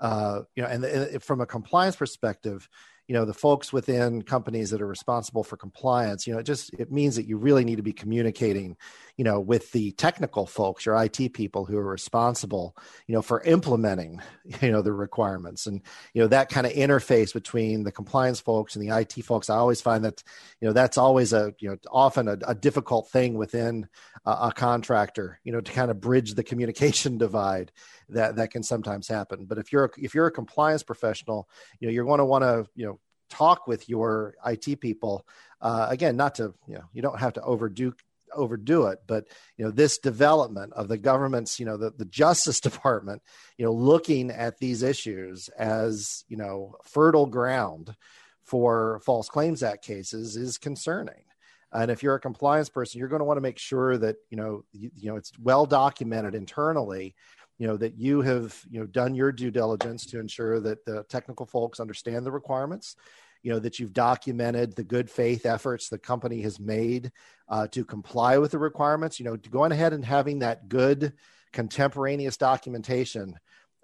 uh, 0.00 0.42
you 0.54 0.62
know, 0.62 0.68
and, 0.68 0.84
and 0.84 1.22
from 1.22 1.40
a 1.40 1.46
compliance 1.46 1.96
perspective, 1.96 2.68
you 3.08 3.14
know 3.14 3.24
the 3.24 3.34
folks 3.34 3.72
within 3.72 4.22
companies 4.22 4.70
that 4.70 4.82
are 4.82 4.86
responsible 4.86 5.42
for 5.42 5.56
compliance 5.56 6.26
you 6.26 6.32
know 6.32 6.38
it 6.38 6.44
just 6.44 6.72
it 6.74 6.92
means 6.92 7.16
that 7.16 7.26
you 7.26 7.36
really 7.36 7.64
need 7.64 7.76
to 7.76 7.82
be 7.82 7.92
communicating 7.92 8.76
you 9.16 9.24
know 9.24 9.40
with 9.40 9.72
the 9.72 9.90
technical 9.92 10.46
folks 10.46 10.86
your 10.86 11.02
IT 11.02 11.32
people 11.32 11.64
who 11.64 11.76
are 11.76 11.84
responsible 11.84 12.76
you 13.06 13.14
know 13.14 13.22
for 13.22 13.42
implementing 13.42 14.20
you 14.62 14.70
know 14.70 14.82
the 14.82 14.92
requirements. 14.92 15.66
And 15.66 15.82
you 16.14 16.22
know 16.22 16.28
that 16.28 16.48
kind 16.48 16.66
of 16.66 16.72
interface 16.72 17.32
between 17.32 17.84
the 17.84 17.92
compliance 17.92 18.40
folks 18.40 18.76
and 18.76 18.86
the 18.86 18.96
IT 18.96 19.24
folks 19.24 19.50
I 19.50 19.56
always 19.56 19.80
find 19.80 20.04
that 20.04 20.22
you 20.60 20.68
know 20.68 20.72
that's 20.72 20.98
always 20.98 21.32
a 21.32 21.54
you 21.58 21.70
know 21.70 21.76
often 21.90 22.28
a, 22.28 22.38
a 22.46 22.54
difficult 22.54 23.10
thing 23.10 23.34
within 23.34 23.88
a, 24.24 24.30
a 24.30 24.52
contractor 24.54 25.40
you 25.44 25.52
know 25.52 25.60
to 25.60 25.72
kind 25.72 25.90
of 25.90 26.00
bridge 26.00 26.34
the 26.34 26.44
communication 26.44 27.18
divide 27.28 27.72
that 28.08 28.36
that 28.36 28.50
can 28.50 28.62
sometimes 28.62 29.08
happen 29.08 29.44
but 29.44 29.58
if 29.58 29.72
you're 29.72 29.86
a, 29.86 29.90
if 29.98 30.14
you're 30.14 30.26
a 30.26 30.32
compliance 30.32 30.82
professional 30.82 31.48
you 31.80 31.86
know 31.86 31.92
you're 31.92 32.04
going 32.04 32.18
to 32.18 32.24
want 32.24 32.42
to 32.42 32.66
you 32.74 32.86
know 32.86 32.98
talk 33.28 33.66
with 33.66 33.88
your 33.88 34.34
IT 34.46 34.80
people. 34.80 35.26
Uh, 35.60 35.86
again, 35.90 36.16
not 36.16 36.36
to 36.36 36.54
you 36.66 36.74
know 36.74 36.84
you 36.92 37.02
don't 37.02 37.18
have 37.18 37.32
to 37.34 37.42
overdo 37.42 37.92
overdo 38.34 38.88
it 38.88 38.98
but 39.06 39.26
you 39.56 39.64
know 39.64 39.70
this 39.70 39.96
development 39.96 40.70
of 40.74 40.86
the 40.86 40.98
government's 40.98 41.58
you 41.58 41.64
know 41.64 41.78
the, 41.78 41.90
the 41.92 42.04
justice 42.04 42.60
department 42.68 43.22
you 43.56 43.64
know 43.64 43.72
looking 43.72 44.30
at 44.30 44.58
these 44.58 44.82
issues 44.82 45.48
as 45.58 46.24
you 46.28 46.36
know 46.36 46.76
fertile 46.84 47.24
ground 47.24 47.96
for 48.42 49.00
false 49.02 49.30
claims 49.30 49.62
act 49.62 49.82
cases 49.82 50.36
is 50.36 50.58
concerning 50.58 51.24
and 51.72 51.90
if 51.90 52.02
you're 52.02 52.16
a 52.16 52.20
compliance 52.20 52.68
person 52.68 52.98
you're 52.98 53.08
going 53.08 53.20
to 53.20 53.24
want 53.24 53.38
to 53.38 53.42
make 53.42 53.58
sure 53.58 53.96
that 53.96 54.16
you 54.28 54.36
know 54.36 54.62
you, 54.72 54.90
you 54.94 55.10
know 55.10 55.16
it's 55.16 55.32
well 55.40 55.64
documented 55.64 56.34
internally 56.34 57.14
you 57.58 57.66
know 57.66 57.76
that 57.76 57.96
you 57.96 58.20
have 58.22 58.60
you 58.70 58.80
know 58.80 58.86
done 58.86 59.14
your 59.14 59.32
due 59.32 59.50
diligence 59.50 60.06
to 60.06 60.20
ensure 60.20 60.60
that 60.60 60.84
the 60.84 61.04
technical 61.04 61.46
folks 61.46 61.80
understand 61.80 62.24
the 62.24 62.32
requirements 62.32 62.96
you 63.42 63.52
know 63.52 63.58
that 63.58 63.78
you've 63.78 63.92
documented 63.92 64.74
the 64.74 64.84
good 64.84 65.10
faith 65.10 65.46
efforts 65.46 65.88
the 65.88 65.98
company 65.98 66.40
has 66.40 66.58
made 66.58 67.12
uh, 67.48 67.66
to 67.68 67.84
comply 67.84 68.38
with 68.38 68.50
the 68.50 68.58
requirements 68.58 69.18
you 69.18 69.24
know 69.24 69.36
going 69.36 69.72
ahead 69.72 69.92
and 69.92 70.04
having 70.04 70.40
that 70.40 70.68
good 70.68 71.12
contemporaneous 71.52 72.36
documentation 72.36 73.34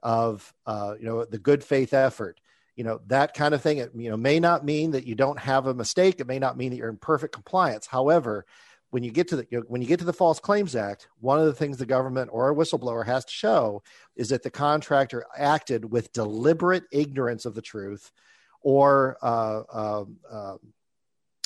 of 0.03 0.53
uh, 0.67 0.95
you 0.99 1.07
know 1.07 1.25
the 1.25 1.39
good 1.39 1.65
faith 1.65 1.95
effort 1.95 2.39
you 2.77 2.85
know 2.85 3.01
that 3.07 3.35
kind 3.35 3.55
of 3.55 3.63
thing 3.63 3.79
it 3.79 3.91
you 3.95 4.11
know 4.11 4.17
may 4.17 4.41
not 4.41 4.65
mean 4.65 4.91
that 4.91 5.07
you 5.07 5.15
don't 5.15 5.39
have 5.39 5.67
a 5.67 5.75
mistake. 5.75 6.21
It 6.21 6.27
may 6.27 6.39
not 6.39 6.57
mean 6.57 6.71
that 6.71 6.77
you're 6.77 6.89
in 6.89 6.97
perfect 6.97 7.33
compliance. 7.33 7.87
However 7.87 8.47
when 8.95 9.03
you 9.03 9.11
get 9.11 9.27
to 9.27 9.35
the 9.35 9.47
you 9.51 9.59
know, 9.59 9.65
when 9.67 9.83
you 9.83 9.89
get 9.89 9.99
to 9.99 10.05
the 10.05 10.13
False 10.13 10.39
Claims 10.39 10.77
Act, 10.77 11.09
one 11.19 11.41
of 11.41 11.47
the 11.47 11.53
things 11.53 11.79
the 11.79 11.85
government 11.85 12.31
or 12.33 12.49
a 12.49 12.55
whistleblower 12.55 13.05
has 13.05 13.25
to 13.25 13.33
show 13.33 13.83
is 14.15 14.29
that 14.29 14.45
the 14.45 14.53
contractor 14.53 15.25
acted 15.37 15.91
with 15.91 16.13
deliberate 16.13 16.85
ignorance 16.93 17.45
of 17.45 17.57
the 17.57 17.61
truth 17.61 18.13
or 18.61 19.17
uh, 19.21 19.63
uh, 19.73 20.05
uh, 20.31 20.57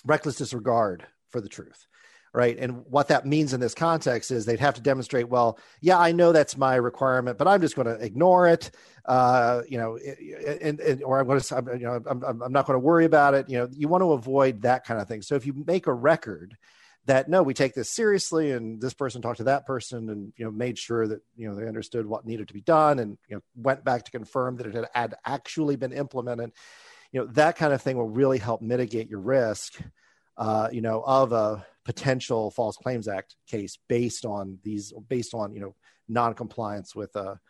reckless 0.05 0.37
disregard 0.37 1.07
for 1.31 1.41
the 1.41 1.49
truth 1.49 1.87
right? 2.35 2.59
And 2.59 2.85
what 2.85 3.09
that 3.09 3.25
means 3.25 3.55
in 3.55 3.61
this 3.61 3.75
context 3.75 4.31
is 4.31 4.45
they'd 4.45 4.61
have 4.61 4.75
to 4.75 4.83
demonstrate 4.83 5.31
well 5.31 5.59
yeah 5.81 5.99
i 5.99 6.13
know 6.13 6.31
that's 6.31 6.59
my 6.59 6.75
requirement 6.75 7.39
but 7.39 7.49
i'm 7.49 7.63
just 7.63 7.75
going 7.75 7.87
to 7.87 8.05
ignore 8.05 8.47
it 8.47 8.71
uh, 9.07 9.63
you 9.67 9.79
know 9.79 9.97
and, 10.61 10.79
and, 10.79 11.03
or 11.03 11.19
i'm 11.19 11.27
going 11.27 11.41
to 11.41 11.65
you 11.73 11.87
know 11.87 12.03
I'm, 12.07 12.23
I'm 12.23 12.53
not 12.53 12.67
going 12.67 12.75
to 12.75 12.85
worry 12.85 13.07
about 13.07 13.33
it 13.33 13.49
you 13.49 13.57
know 13.57 13.67
you 13.73 13.89
want 13.89 14.03
to 14.03 14.13
avoid 14.13 14.61
that 14.63 14.85
kind 14.85 15.01
of 15.01 15.09
thing. 15.09 15.23
So 15.23 15.37
if 15.37 15.47
you 15.47 15.65
make 15.67 15.87
a 15.87 15.95
record 15.95 16.55
that 17.09 17.27
no, 17.29 17.43
we 17.43 17.55
take 17.55 17.75
this 17.75 17.89
seriously, 17.89 18.53
and 18.53 18.81
this 18.81 18.93
person 18.93 19.23
talked 19.23 19.39
to 19.39 19.45
that 19.45 19.67
person, 19.67 20.11
and 20.11 20.33
you 20.37 20.45
know 20.45 20.51
made 20.51 20.79
sure 20.79 21.09
that 21.09 21.23
you 21.37 21.49
know 21.49 21.55
they 21.55 21.67
understood 21.67 22.07
what 22.07 22.27
needed 22.27 22.49
to 22.49 22.55
be 22.55 22.61
done, 22.61 22.99
and 22.99 23.17
you 23.29 23.37
know 23.37 23.43
went 23.57 23.83
back 23.83 24.05
to 24.05 24.11
confirm 24.11 24.57
that 24.57 24.67
it 24.67 24.75
had, 24.75 24.89
had 24.95 25.15
actually 25.25 25.77
been 25.77 25.93
implemented. 25.93 26.53
You 27.11 27.21
know 27.21 27.27
that 27.33 27.57
kind 27.57 27.73
of 27.73 27.81
thing 27.81 27.97
will 27.97 28.11
really 28.11 28.37
help 28.37 28.61
mitigate 28.61 29.09
your 29.09 29.21
risk, 29.21 29.81
uh, 30.37 30.69
you 30.71 30.83
know, 30.83 31.03
of 31.05 31.33
a 31.33 31.67
potential 31.87 32.51
False 32.51 32.77
Claims 32.77 33.09
Act 33.09 33.37
case 33.47 33.79
based 33.89 34.27
on 34.27 34.59
these, 34.63 34.93
based 35.09 35.33
on 35.33 35.55
you 35.55 35.61
know 35.61 35.75
non-compliance 36.09 36.95
with 36.95 37.17
a 37.17 37.41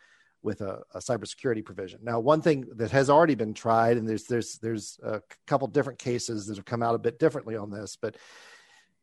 with 0.40 0.60
a, 0.60 0.82
a 0.94 1.00
cybersecurity 1.00 1.64
provision. 1.64 1.98
Now, 2.04 2.20
one 2.20 2.42
thing 2.42 2.66
that 2.76 2.92
has 2.92 3.10
already 3.10 3.34
been 3.34 3.54
tried, 3.54 3.96
and 3.96 4.08
there's 4.08 4.24
there's 4.26 4.56
there's 4.58 5.00
a 5.02 5.20
couple 5.48 5.66
different 5.66 5.98
cases 5.98 6.46
that 6.46 6.58
have 6.58 6.64
come 6.64 6.84
out 6.84 6.94
a 6.94 6.98
bit 6.98 7.18
differently 7.18 7.56
on 7.56 7.72
this, 7.72 7.98
but 8.00 8.14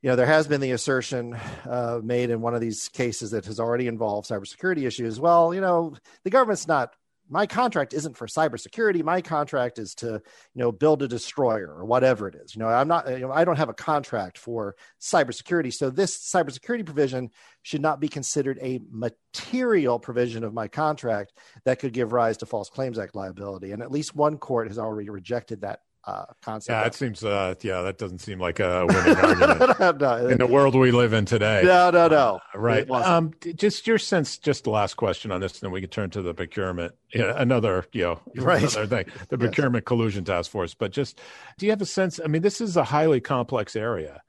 you 0.06 0.12
know, 0.12 0.16
there 0.16 0.28
has 0.28 0.48
been 0.48 0.62
the 0.62 0.70
assertion 0.70 1.36
uh, 1.68 2.00
made 2.04 2.30
in 2.30 2.40
one 2.40 2.54
of 2.54 2.62
these 2.62 2.90
cases 2.90 3.32
that 3.32 3.46
has 3.46 3.60
already 3.60 3.88
involved 3.88 4.30
cybersecurity 4.30 4.86
issues. 4.86 5.20
Well, 5.20 5.52
you 5.52 5.62
know, 5.62 5.96
the 6.24 6.30
government's 6.30 6.68
not. 6.68 6.96
My 7.28 7.48
contract 7.48 7.92
isn't 7.92 8.16
for 8.16 8.28
cybersecurity. 8.28 9.04
My 9.04 9.22
contract 9.22 9.80
is 9.80 9.96
to, 9.96 10.10
you 10.10 10.22
know, 10.54 10.72
build 10.72 11.02
a 11.02 11.08
destroyer 11.08 11.74
or 11.76 11.86
whatever 11.86 12.28
it 12.28 12.36
is. 12.36 12.56
You 12.56 12.60
know, 12.60 12.68
I'm 12.68 12.88
not. 12.88 13.10
You 13.10 13.22
know, 13.22 13.32
I 13.32 13.46
don't 13.46 13.56
have 13.58 13.70
a 13.70 13.74
contract 13.74 14.38
for 14.38 14.76
cybersecurity. 15.02 15.74
So 15.74 15.90
this 15.90 16.16
cybersecurity 16.16 16.86
provision 16.86 17.32
should 17.64 17.82
not 17.82 18.00
be 18.00 18.08
considered 18.08 18.60
a 18.62 18.82
material 18.92 19.98
provision 19.98 20.44
of 20.44 20.54
my 20.54 20.68
contract 20.68 21.34
that 21.64 21.80
could 21.80 21.94
give 21.94 22.14
rise 22.14 22.38
to 22.38 22.46
False 22.46 22.70
Claims 22.70 23.00
Act 23.00 23.16
liability. 23.16 23.72
And 23.72 23.82
at 23.82 23.92
least 23.92 24.16
one 24.16 24.38
court 24.38 24.68
has 24.68 24.78
already 24.78 25.10
rejected 25.10 25.62
that 25.62 25.80
uh, 26.06 26.26
concept. 26.42 26.74
Yeah, 26.74 26.86
it 26.86 26.94
seems. 26.94 27.24
Uh, 27.24 27.56
yeah, 27.62 27.82
that 27.82 27.98
doesn't 27.98 28.20
seem 28.20 28.40
like 28.40 28.60
a 28.60 28.86
winning 28.86 29.18
argument 29.18 30.00
no, 30.00 30.28
in 30.28 30.38
the 30.38 30.48
world 30.48 30.76
we 30.76 30.92
live 30.92 31.14
in 31.14 31.26
today. 31.26 31.62
No, 31.64 31.90
no, 31.90 32.08
no. 32.08 32.40
Uh, 32.54 32.60
right. 32.60 32.90
Um, 32.90 33.34
just 33.56 33.88
your 33.88 33.98
sense. 33.98 34.38
Just 34.38 34.66
the 34.66 34.70
last 34.70 34.96
question 34.96 35.32
on 35.32 35.42
this, 35.42 35.54
and 35.54 35.62
then 35.62 35.72
we 35.72 35.82
can 35.82 35.90
turn 35.90 36.10
to 36.12 36.22
the 36.22 36.34
procurement. 36.34 36.94
Yeah, 37.14 37.34
another, 37.36 37.86
you 37.92 38.04
know, 38.04 38.20
right. 38.36 38.62
another 38.62 38.88
thing, 38.88 39.14
the 39.30 39.38
procurement 39.38 39.86
collusion 39.86 40.24
task 40.24 40.52
force. 40.52 40.74
But 40.74 40.92
just, 40.92 41.20
do 41.58 41.66
you 41.66 41.72
have 41.72 41.82
a 41.82 41.86
sense? 41.86 42.20
I 42.24 42.28
mean, 42.28 42.42
this 42.42 42.62
is 42.62 42.78
a 42.78 42.84
highly 42.84 43.20
complex 43.20 43.76
area, 43.76 44.22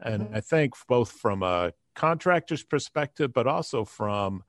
and 0.00 0.24
mm-hmm. 0.24 0.36
I 0.36 0.40
think 0.40 0.74
both 0.86 1.10
from 1.10 1.42
a 1.42 1.72
contractor's 1.94 2.62
perspective, 2.62 3.32
but 3.32 3.46
also 3.46 3.84
from 3.84 4.44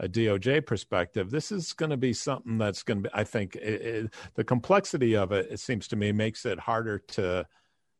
a 0.00 0.08
DOJ 0.08 0.64
perspective, 0.64 1.30
this 1.30 1.52
is 1.52 1.74
going 1.74 1.90
to 1.90 1.96
be 1.96 2.14
something 2.14 2.56
that's 2.56 2.82
going 2.82 3.02
to 3.02 3.08
be, 3.08 3.14
I 3.14 3.22
think, 3.22 3.54
it, 3.56 3.82
it, 3.82 4.14
the 4.34 4.44
complexity 4.44 5.14
of 5.14 5.30
it, 5.30 5.48
it 5.50 5.60
seems 5.60 5.86
to 5.88 5.96
me, 5.96 6.10
makes 6.10 6.46
it 6.46 6.58
harder 6.58 6.98
to, 6.98 7.46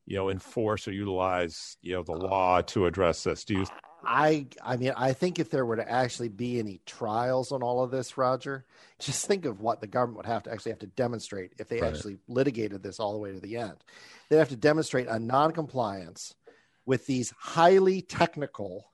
you 0.06 0.16
know, 0.16 0.30
enforce 0.30 0.88
or 0.88 0.92
utilize, 0.92 1.76
you 1.82 1.92
know, 1.92 2.02
the 2.02 2.14
uh, 2.14 2.18
law 2.18 2.62
to 2.62 2.86
address 2.86 3.24
this. 3.24 3.44
Do 3.44 3.54
you? 3.54 3.66
I, 4.02 4.46
I 4.64 4.78
mean, 4.78 4.94
I 4.96 5.12
think 5.12 5.38
if 5.38 5.50
there 5.50 5.66
were 5.66 5.76
to 5.76 5.88
actually 5.88 6.30
be 6.30 6.58
any 6.58 6.80
trials 6.86 7.52
on 7.52 7.62
all 7.62 7.84
of 7.84 7.90
this, 7.90 8.16
Roger, 8.16 8.64
just 8.98 9.26
think 9.26 9.44
of 9.44 9.60
what 9.60 9.82
the 9.82 9.86
government 9.86 10.16
would 10.16 10.26
have 10.26 10.42
to 10.44 10.52
actually 10.52 10.72
have 10.72 10.78
to 10.78 10.86
demonstrate 10.86 11.52
if 11.58 11.68
they 11.68 11.82
right. 11.82 11.92
actually 11.92 12.16
litigated 12.28 12.82
this 12.82 12.98
all 12.98 13.12
the 13.12 13.18
way 13.18 13.30
to 13.30 13.40
the 13.40 13.58
end. 13.58 13.76
They'd 14.30 14.38
have 14.38 14.48
to 14.48 14.56
demonstrate 14.56 15.06
a 15.06 15.18
non-compliance 15.18 16.34
with 16.86 17.06
these 17.06 17.34
highly 17.38 18.00
technical 18.00 18.90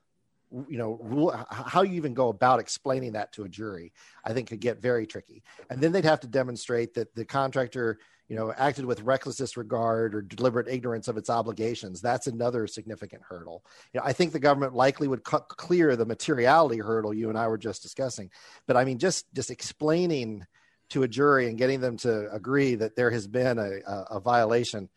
you 0.68 0.78
know 0.78 0.98
rule 1.02 1.34
how 1.50 1.82
you 1.82 1.94
even 1.94 2.14
go 2.14 2.28
about 2.28 2.60
explaining 2.60 3.12
that 3.12 3.32
to 3.32 3.44
a 3.44 3.48
jury 3.48 3.92
i 4.24 4.32
think 4.32 4.48
could 4.48 4.60
get 4.60 4.80
very 4.80 5.06
tricky. 5.06 5.42
And 5.70 5.80
then 5.80 5.92
they'd 5.92 6.04
have 6.04 6.20
to 6.20 6.26
demonstrate 6.26 6.94
that 6.94 7.14
the 7.14 7.24
contractor 7.24 7.98
you 8.28 8.36
know 8.36 8.52
acted 8.56 8.84
with 8.84 9.02
reckless 9.02 9.36
disregard 9.36 10.14
or 10.14 10.22
deliberate 10.22 10.68
ignorance 10.68 11.08
of 11.08 11.16
its 11.16 11.30
obligations. 11.30 12.00
That's 12.00 12.26
another 12.26 12.66
significant 12.66 13.22
hurdle. 13.28 13.64
You 13.92 14.00
know 14.00 14.06
i 14.06 14.12
think 14.12 14.32
the 14.32 14.38
government 14.38 14.74
likely 14.74 15.08
would 15.08 15.24
clear 15.24 15.96
the 15.96 16.06
materiality 16.06 16.78
hurdle 16.78 17.14
you 17.14 17.28
and 17.28 17.38
i 17.38 17.48
were 17.48 17.58
just 17.58 17.82
discussing. 17.82 18.30
But 18.66 18.76
i 18.76 18.84
mean 18.84 18.98
just 18.98 19.26
just 19.34 19.50
explaining 19.50 20.46
to 20.90 21.02
a 21.02 21.08
jury 21.08 21.48
and 21.48 21.58
getting 21.58 21.80
them 21.80 21.96
to 21.96 22.32
agree 22.32 22.76
that 22.76 22.94
there 22.94 23.10
has 23.10 23.26
been 23.26 23.58
a, 23.58 23.80
a, 23.86 24.06
a 24.12 24.20
violation 24.20 24.88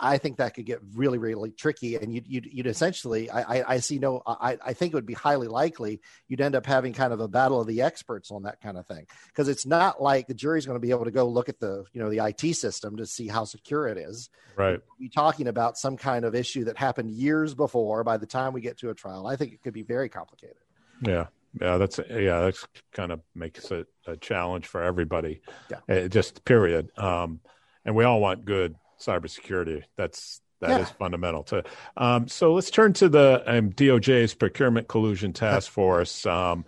I 0.00 0.18
think 0.18 0.36
that 0.36 0.54
could 0.54 0.64
get 0.64 0.80
really, 0.94 1.18
really 1.18 1.50
tricky. 1.50 1.96
And 1.96 2.14
you'd, 2.14 2.26
you'd, 2.28 2.46
you'd 2.46 2.66
essentially, 2.66 3.28
I, 3.30 3.74
I, 3.74 3.78
see 3.78 3.98
no, 3.98 4.22
I, 4.26 4.56
I 4.64 4.72
think 4.72 4.92
it 4.92 4.96
would 4.96 5.06
be 5.06 5.14
highly 5.14 5.48
likely 5.48 6.00
you'd 6.28 6.40
end 6.40 6.54
up 6.54 6.66
having 6.66 6.92
kind 6.92 7.12
of 7.12 7.20
a 7.20 7.26
battle 7.26 7.60
of 7.60 7.66
the 7.66 7.82
experts 7.82 8.30
on 8.30 8.44
that 8.44 8.60
kind 8.60 8.78
of 8.78 8.86
thing. 8.86 9.06
Because 9.26 9.48
it's 9.48 9.66
not 9.66 10.00
like 10.00 10.28
the 10.28 10.34
jury's 10.34 10.66
going 10.66 10.76
to 10.76 10.86
be 10.86 10.90
able 10.90 11.04
to 11.04 11.10
go 11.10 11.26
look 11.26 11.48
at 11.48 11.58
the, 11.58 11.84
you 11.92 12.00
know, 12.00 12.10
the 12.10 12.24
IT 12.24 12.54
system 12.54 12.96
to 12.98 13.06
see 13.06 13.26
how 13.26 13.44
secure 13.44 13.88
it 13.88 13.98
is. 13.98 14.30
Right. 14.56 14.80
Be 15.00 15.08
talking 15.08 15.48
about 15.48 15.76
some 15.76 15.96
kind 15.96 16.24
of 16.24 16.34
issue 16.34 16.64
that 16.64 16.76
happened 16.76 17.10
years 17.10 17.54
before 17.54 18.04
by 18.04 18.18
the 18.18 18.26
time 18.26 18.52
we 18.52 18.60
get 18.60 18.78
to 18.78 18.90
a 18.90 18.94
trial. 18.94 19.26
I 19.26 19.36
think 19.36 19.52
it 19.52 19.62
could 19.62 19.74
be 19.74 19.82
very 19.82 20.08
complicated. 20.08 20.56
Yeah. 21.02 21.26
Yeah, 21.60 21.78
that's 21.78 21.98
yeah, 22.10 22.40
that's 22.40 22.66
kind 22.92 23.10
of 23.10 23.20
makes 23.34 23.70
it 23.70 23.86
a 24.06 24.16
challenge 24.18 24.66
for 24.66 24.82
everybody. 24.82 25.40
Yeah. 25.70 25.78
It 25.88 26.10
just 26.10 26.44
period. 26.44 26.96
Um, 26.98 27.40
and 27.86 27.96
we 27.96 28.04
all 28.04 28.20
want 28.20 28.44
good 28.44 28.76
cybersecurity. 29.00 29.82
That's 29.96 30.40
that 30.60 30.70
yeah. 30.70 30.78
is 30.80 30.90
fundamental 30.90 31.44
to. 31.44 31.64
Um, 31.96 32.28
so 32.28 32.54
let's 32.54 32.70
turn 32.70 32.92
to 32.94 33.08
the 33.08 33.42
um, 33.46 33.70
DOJ's 33.70 34.34
procurement 34.34 34.88
collusion 34.88 35.32
task 35.32 35.70
force. 35.70 36.26
Um, 36.26 36.64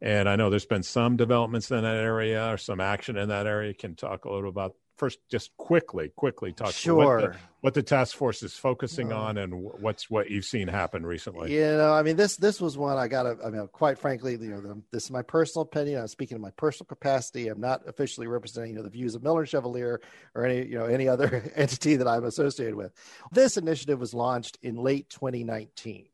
and 0.00 0.28
I 0.28 0.36
know 0.36 0.50
there's 0.50 0.66
been 0.66 0.82
some 0.82 1.16
developments 1.16 1.70
in 1.70 1.82
that 1.82 1.96
area 1.96 2.52
or 2.52 2.56
some 2.56 2.80
action 2.80 3.16
in 3.16 3.28
that 3.28 3.46
area. 3.46 3.74
Can 3.74 3.96
talk 3.96 4.24
a 4.24 4.30
little 4.30 4.50
about 4.50 4.74
first 4.96 5.18
just 5.30 5.56
quickly 5.56 6.10
quickly 6.16 6.52
talk 6.52 6.72
sure. 6.72 6.94
what 6.96 7.20
the, 7.20 7.38
what 7.60 7.74
the 7.74 7.82
task 7.82 8.16
force 8.16 8.42
is 8.42 8.54
focusing 8.54 9.12
uh, 9.12 9.18
on 9.18 9.38
and 9.38 9.54
what's 9.54 10.08
what 10.08 10.30
you've 10.30 10.44
seen 10.44 10.68
happen 10.68 11.04
recently. 11.04 11.54
You 11.54 11.62
know 11.62 11.92
i 11.92 12.02
mean 12.02 12.16
this 12.16 12.36
this 12.36 12.60
was 12.60 12.76
one 12.78 12.96
i 12.96 13.08
gotta 13.08 13.36
i 13.44 13.50
mean 13.50 13.66
quite 13.72 13.98
frankly 13.98 14.32
you 14.32 14.50
know 14.50 14.82
this 14.90 15.04
is 15.04 15.10
my 15.10 15.22
personal 15.22 15.62
opinion. 15.62 16.00
I'm 16.00 16.08
speaking 16.08 16.36
in 16.36 16.42
my 16.42 16.50
personal 16.52 16.86
capacity. 16.86 17.48
I'm 17.48 17.60
not 17.60 17.86
officially 17.88 18.26
representing 18.26 18.70
you 18.70 18.76
know 18.76 18.82
the 18.82 18.90
views 18.90 19.14
of 19.14 19.22
miller 19.22 19.46
chevalier 19.46 20.00
or 20.34 20.44
any 20.46 20.66
you 20.66 20.78
know 20.78 20.86
any 20.86 21.08
other 21.08 21.50
entity 21.56 21.96
that 21.96 22.08
i'm 22.08 22.24
associated 22.24 22.74
with. 22.74 22.92
This 23.32 23.56
initiative 23.56 24.00
was 24.00 24.14
launched 24.14 24.58
in 24.62 24.76
late 24.76 25.10
2019 25.10 26.06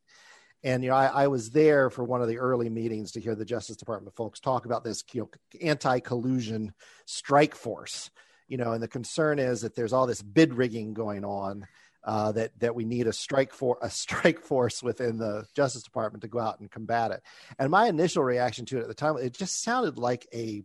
and 0.62 0.82
you 0.84 0.90
know, 0.90 0.96
I, 0.96 1.06
I, 1.06 1.26
was 1.28 1.50
there 1.50 1.88
for 1.88 2.04
one 2.04 2.20
of 2.20 2.28
the 2.28 2.38
early 2.38 2.68
meetings 2.68 3.12
to 3.12 3.20
hear 3.20 3.34
the 3.34 3.44
Justice 3.44 3.76
Department 3.76 4.14
folks 4.14 4.40
talk 4.40 4.66
about 4.66 4.84
this 4.84 5.02
you 5.12 5.22
know, 5.22 5.30
anti-collusion 5.62 6.74
strike 7.06 7.54
force 7.54 8.10
you 8.50 8.56
know, 8.56 8.72
and 8.72 8.82
the 8.82 8.88
concern 8.88 9.38
is 9.38 9.62
that 9.62 9.74
there's 9.76 9.92
all 9.92 10.06
this 10.06 10.20
bid 10.20 10.52
rigging 10.52 10.92
going 10.92 11.24
on. 11.24 11.66
Uh, 12.02 12.32
that 12.32 12.50
that 12.58 12.74
we 12.74 12.86
need 12.86 13.06
a 13.06 13.12
strike 13.12 13.52
for 13.52 13.76
a 13.82 13.90
strike 13.90 14.40
force 14.40 14.82
within 14.82 15.18
the 15.18 15.46
Justice 15.54 15.82
Department 15.82 16.22
to 16.22 16.28
go 16.28 16.38
out 16.38 16.58
and 16.58 16.70
combat 16.70 17.10
it. 17.10 17.22
And 17.58 17.70
my 17.70 17.88
initial 17.88 18.24
reaction 18.24 18.64
to 18.66 18.78
it 18.78 18.80
at 18.80 18.88
the 18.88 18.94
time, 18.94 19.18
it 19.18 19.34
just 19.34 19.62
sounded 19.62 19.98
like 19.98 20.26
a 20.32 20.64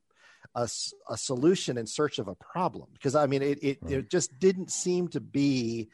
a, 0.56 0.70
a 1.10 1.18
solution 1.18 1.78
in 1.78 1.88
search 1.88 2.20
of 2.20 2.30
a 2.30 2.36
problem 2.36 2.88
because 2.94 3.16
I 3.16 3.28
mean 3.28 3.42
it 3.42 3.60
it, 3.62 3.78
right. 3.82 3.94
it 3.96 4.10
just 4.10 4.40
didn't 4.40 4.72
seem 4.72 5.10
to 5.10 5.20
be 5.20 5.90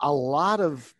a 0.00 0.12
lot 0.12 0.60
of 0.60 0.94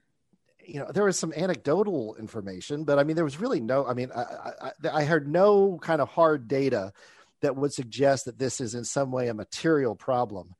you 0.64 0.78
know 0.78 0.90
there 0.92 1.04
was 1.04 1.18
some 1.18 1.32
anecdotal 1.32 2.14
information 2.20 2.84
but 2.84 2.96
i 2.96 3.02
mean 3.02 3.16
there 3.16 3.24
was 3.24 3.40
really 3.40 3.58
no 3.58 3.84
i 3.84 3.94
mean 3.94 4.12
i 4.14 4.22
i, 4.62 4.72
I 4.92 5.04
heard 5.04 5.26
no 5.26 5.76
kind 5.82 6.00
of 6.00 6.08
hard 6.08 6.46
data 6.46 6.92
that 7.42 7.56
would 7.56 7.72
suggest 7.72 8.24
that 8.24 8.38
this 8.38 8.60
is 8.60 8.74
in 8.74 8.84
some 8.84 9.12
way 9.12 9.28
a 9.28 9.34
material 9.34 9.94
problem 9.94 10.54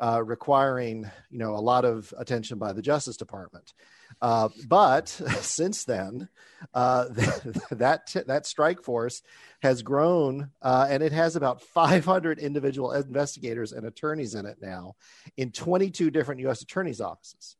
uh, 0.00 0.22
requiring 0.24 1.10
you 1.30 1.38
know 1.38 1.54
a 1.54 1.60
lot 1.60 1.84
of 1.84 2.12
attention 2.18 2.58
by 2.58 2.72
the 2.72 2.82
Justice 2.82 3.16
Department. 3.16 3.72
Uh, 4.20 4.48
but 4.66 5.08
since 5.40 5.84
then, 5.84 6.28
uh, 6.74 7.04
that 7.70 8.14
that 8.26 8.46
strike 8.46 8.82
force 8.82 9.22
has 9.60 9.82
grown, 9.82 10.50
uh, 10.62 10.86
and 10.88 11.02
it 11.02 11.12
has 11.12 11.36
about 11.36 11.62
500 11.62 12.38
individual 12.38 12.92
investigators 12.92 13.72
and 13.72 13.86
attorneys 13.86 14.34
in 14.34 14.46
it 14.46 14.58
now, 14.60 14.94
in 15.36 15.50
22 15.50 16.10
different 16.10 16.40
U.S. 16.42 16.62
attorneys' 16.62 17.00
offices. 17.00 17.56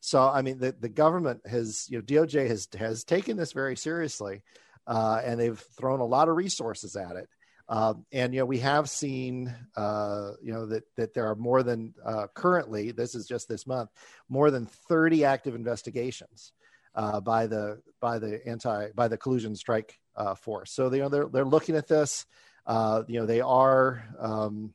So, 0.00 0.20
I 0.20 0.42
mean, 0.42 0.58
the, 0.58 0.72
the 0.72 0.88
government 0.88 1.42
has, 1.46 1.86
you 1.88 1.98
know, 1.98 2.02
DOJ 2.02 2.48
has 2.48 2.68
has 2.76 3.04
taken 3.04 3.36
this 3.36 3.52
very 3.52 3.76
seriously, 3.76 4.42
uh, 4.86 5.20
and 5.24 5.38
they've 5.38 5.62
thrown 5.78 6.00
a 6.00 6.06
lot 6.06 6.28
of 6.28 6.36
resources 6.36 6.96
at 6.96 7.16
it. 7.16 7.28
Uh, 7.68 7.94
and 8.12 8.34
you 8.34 8.40
know 8.40 8.46
we 8.46 8.58
have 8.58 8.90
seen 8.90 9.54
uh, 9.76 10.32
you 10.42 10.52
know 10.52 10.66
that 10.66 10.84
that 10.96 11.14
there 11.14 11.26
are 11.26 11.36
more 11.36 11.62
than 11.62 11.94
uh, 12.04 12.26
currently 12.34 12.90
this 12.90 13.14
is 13.14 13.26
just 13.26 13.48
this 13.48 13.66
month 13.66 13.88
more 14.28 14.50
than 14.50 14.66
30 14.66 15.24
active 15.24 15.54
investigations 15.54 16.52
uh, 16.94 17.20
by 17.20 17.46
the 17.46 17.80
by 18.00 18.18
the 18.18 18.46
anti 18.46 18.88
by 18.94 19.08
the 19.08 19.16
collusion 19.16 19.54
strike 19.54 19.98
uh, 20.16 20.34
force. 20.34 20.72
So 20.72 20.88
they, 20.88 20.98
you 20.98 21.02
know 21.04 21.08
they're 21.08 21.28
they're 21.28 21.44
looking 21.44 21.76
at 21.76 21.88
this. 21.88 22.26
Uh, 22.66 23.02
you 23.08 23.20
know 23.20 23.26
they 23.26 23.40
are. 23.40 24.04
Um, 24.18 24.74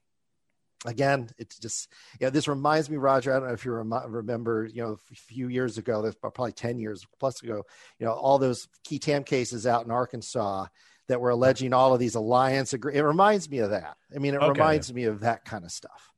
again, 0.85 1.29
it's 1.37 1.57
just 1.57 1.91
yeah. 2.19 2.29
this 2.29 2.47
reminds 2.47 2.89
me, 2.89 2.97
Roger. 2.97 3.31
I 3.31 3.39
don't 3.39 3.47
know 3.47 3.53
if 3.53 3.65
you 3.65 3.71
rem- 3.71 4.11
remember, 4.11 4.65
you 4.65 4.81
know, 4.81 4.93
a 4.93 5.15
few 5.15 5.47
years 5.47 5.77
ago, 5.77 6.11
probably 6.21 6.51
ten 6.51 6.79
years 6.79 7.05
plus 7.19 7.41
ago. 7.41 7.63
You 7.99 8.05
know, 8.05 8.13
all 8.13 8.39
those 8.39 8.67
qui 8.87 8.99
tam 8.99 9.23
cases 9.23 9.67
out 9.67 9.85
in 9.85 9.91
Arkansas, 9.91 10.65
that 11.07 11.21
were 11.21 11.29
alleging 11.29 11.73
all 11.73 11.93
of 11.93 11.99
these 11.99 12.15
alliance 12.15 12.73
agree. 12.73 12.95
It 12.95 13.01
reminds 13.01 13.49
me 13.49 13.59
of 13.59 13.71
that. 13.71 13.97
I 14.13 14.19
mean, 14.19 14.33
it 14.33 14.41
okay. 14.41 14.49
reminds 14.49 14.93
me 14.93 15.05
of 15.05 15.21
that 15.21 15.45
kind 15.45 15.63
of 15.63 15.71
stuff. 15.71 16.11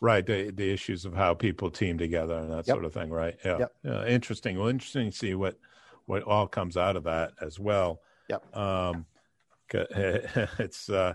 Right, 0.00 0.24
the 0.24 0.50
the 0.50 0.72
issues 0.72 1.04
of 1.04 1.14
how 1.14 1.34
people 1.34 1.70
team 1.70 1.98
together 1.98 2.34
and 2.34 2.50
that 2.50 2.66
yep. 2.66 2.74
sort 2.74 2.84
of 2.84 2.94
thing. 2.94 3.10
Right. 3.10 3.36
Yeah. 3.44 3.58
Yep. 3.58 3.72
yeah. 3.84 4.06
Interesting. 4.06 4.58
Well, 4.58 4.68
interesting 4.68 5.10
to 5.10 5.16
see 5.16 5.34
what 5.34 5.58
what 6.06 6.22
all 6.22 6.46
comes 6.46 6.76
out 6.76 6.96
of 6.96 7.04
that 7.04 7.32
as 7.40 7.58
well. 7.58 8.00
Yep. 8.28 8.56
Um, 8.56 9.06
it's 9.72 10.88
uh, 10.88 11.14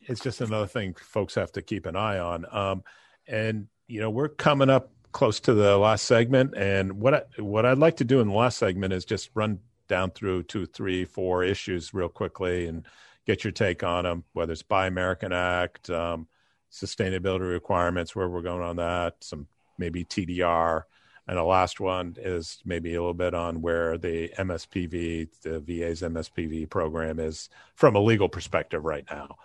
it's 0.00 0.20
just 0.20 0.40
another 0.40 0.66
thing 0.66 0.94
folks 0.94 1.34
have 1.34 1.52
to 1.52 1.62
keep 1.62 1.86
an 1.86 1.96
eye 1.96 2.18
on. 2.18 2.46
Um, 2.50 2.84
and 3.26 3.66
you 3.88 4.00
know, 4.00 4.10
we're 4.10 4.28
coming 4.28 4.70
up 4.70 4.90
close 5.12 5.40
to 5.40 5.54
the 5.54 5.76
last 5.76 6.04
segment, 6.04 6.54
and 6.56 7.00
what 7.00 7.14
I, 7.14 7.22
what 7.40 7.66
I'd 7.66 7.78
like 7.78 7.96
to 7.96 8.04
do 8.04 8.20
in 8.20 8.28
the 8.28 8.34
last 8.34 8.58
segment 8.58 8.92
is 8.92 9.04
just 9.04 9.30
run 9.34 9.58
down 9.88 10.10
through 10.10 10.44
two, 10.44 10.66
three, 10.66 11.04
four 11.04 11.44
issues 11.44 11.94
real 11.94 12.08
quickly 12.08 12.66
and 12.66 12.86
get 13.26 13.44
your 13.44 13.52
take 13.52 13.82
on 13.82 14.04
them, 14.04 14.24
whether 14.32 14.52
it's 14.52 14.62
Buy 14.62 14.86
American 14.86 15.32
Act, 15.32 15.90
um, 15.90 16.26
sustainability 16.70 17.50
requirements, 17.50 18.14
where 18.14 18.28
we're 18.28 18.42
going 18.42 18.62
on 18.62 18.76
that, 18.76 19.16
some 19.20 19.46
maybe 19.78 20.04
TDR. 20.04 20.82
And 21.26 21.38
the 21.38 21.42
last 21.42 21.80
one 21.80 22.16
is 22.18 22.60
maybe 22.66 22.94
a 22.94 23.00
little 23.00 23.14
bit 23.14 23.32
on 23.32 23.62
where 23.62 23.96
the 23.96 24.28
MSPV, 24.38 25.28
the 25.40 25.60
VA's 25.60 26.02
MSPV 26.02 26.68
program 26.68 27.18
is 27.18 27.48
from 27.74 27.96
a 27.96 28.00
legal 28.00 28.28
perspective 28.28 28.84
right 28.84 29.06
now. 29.10 29.36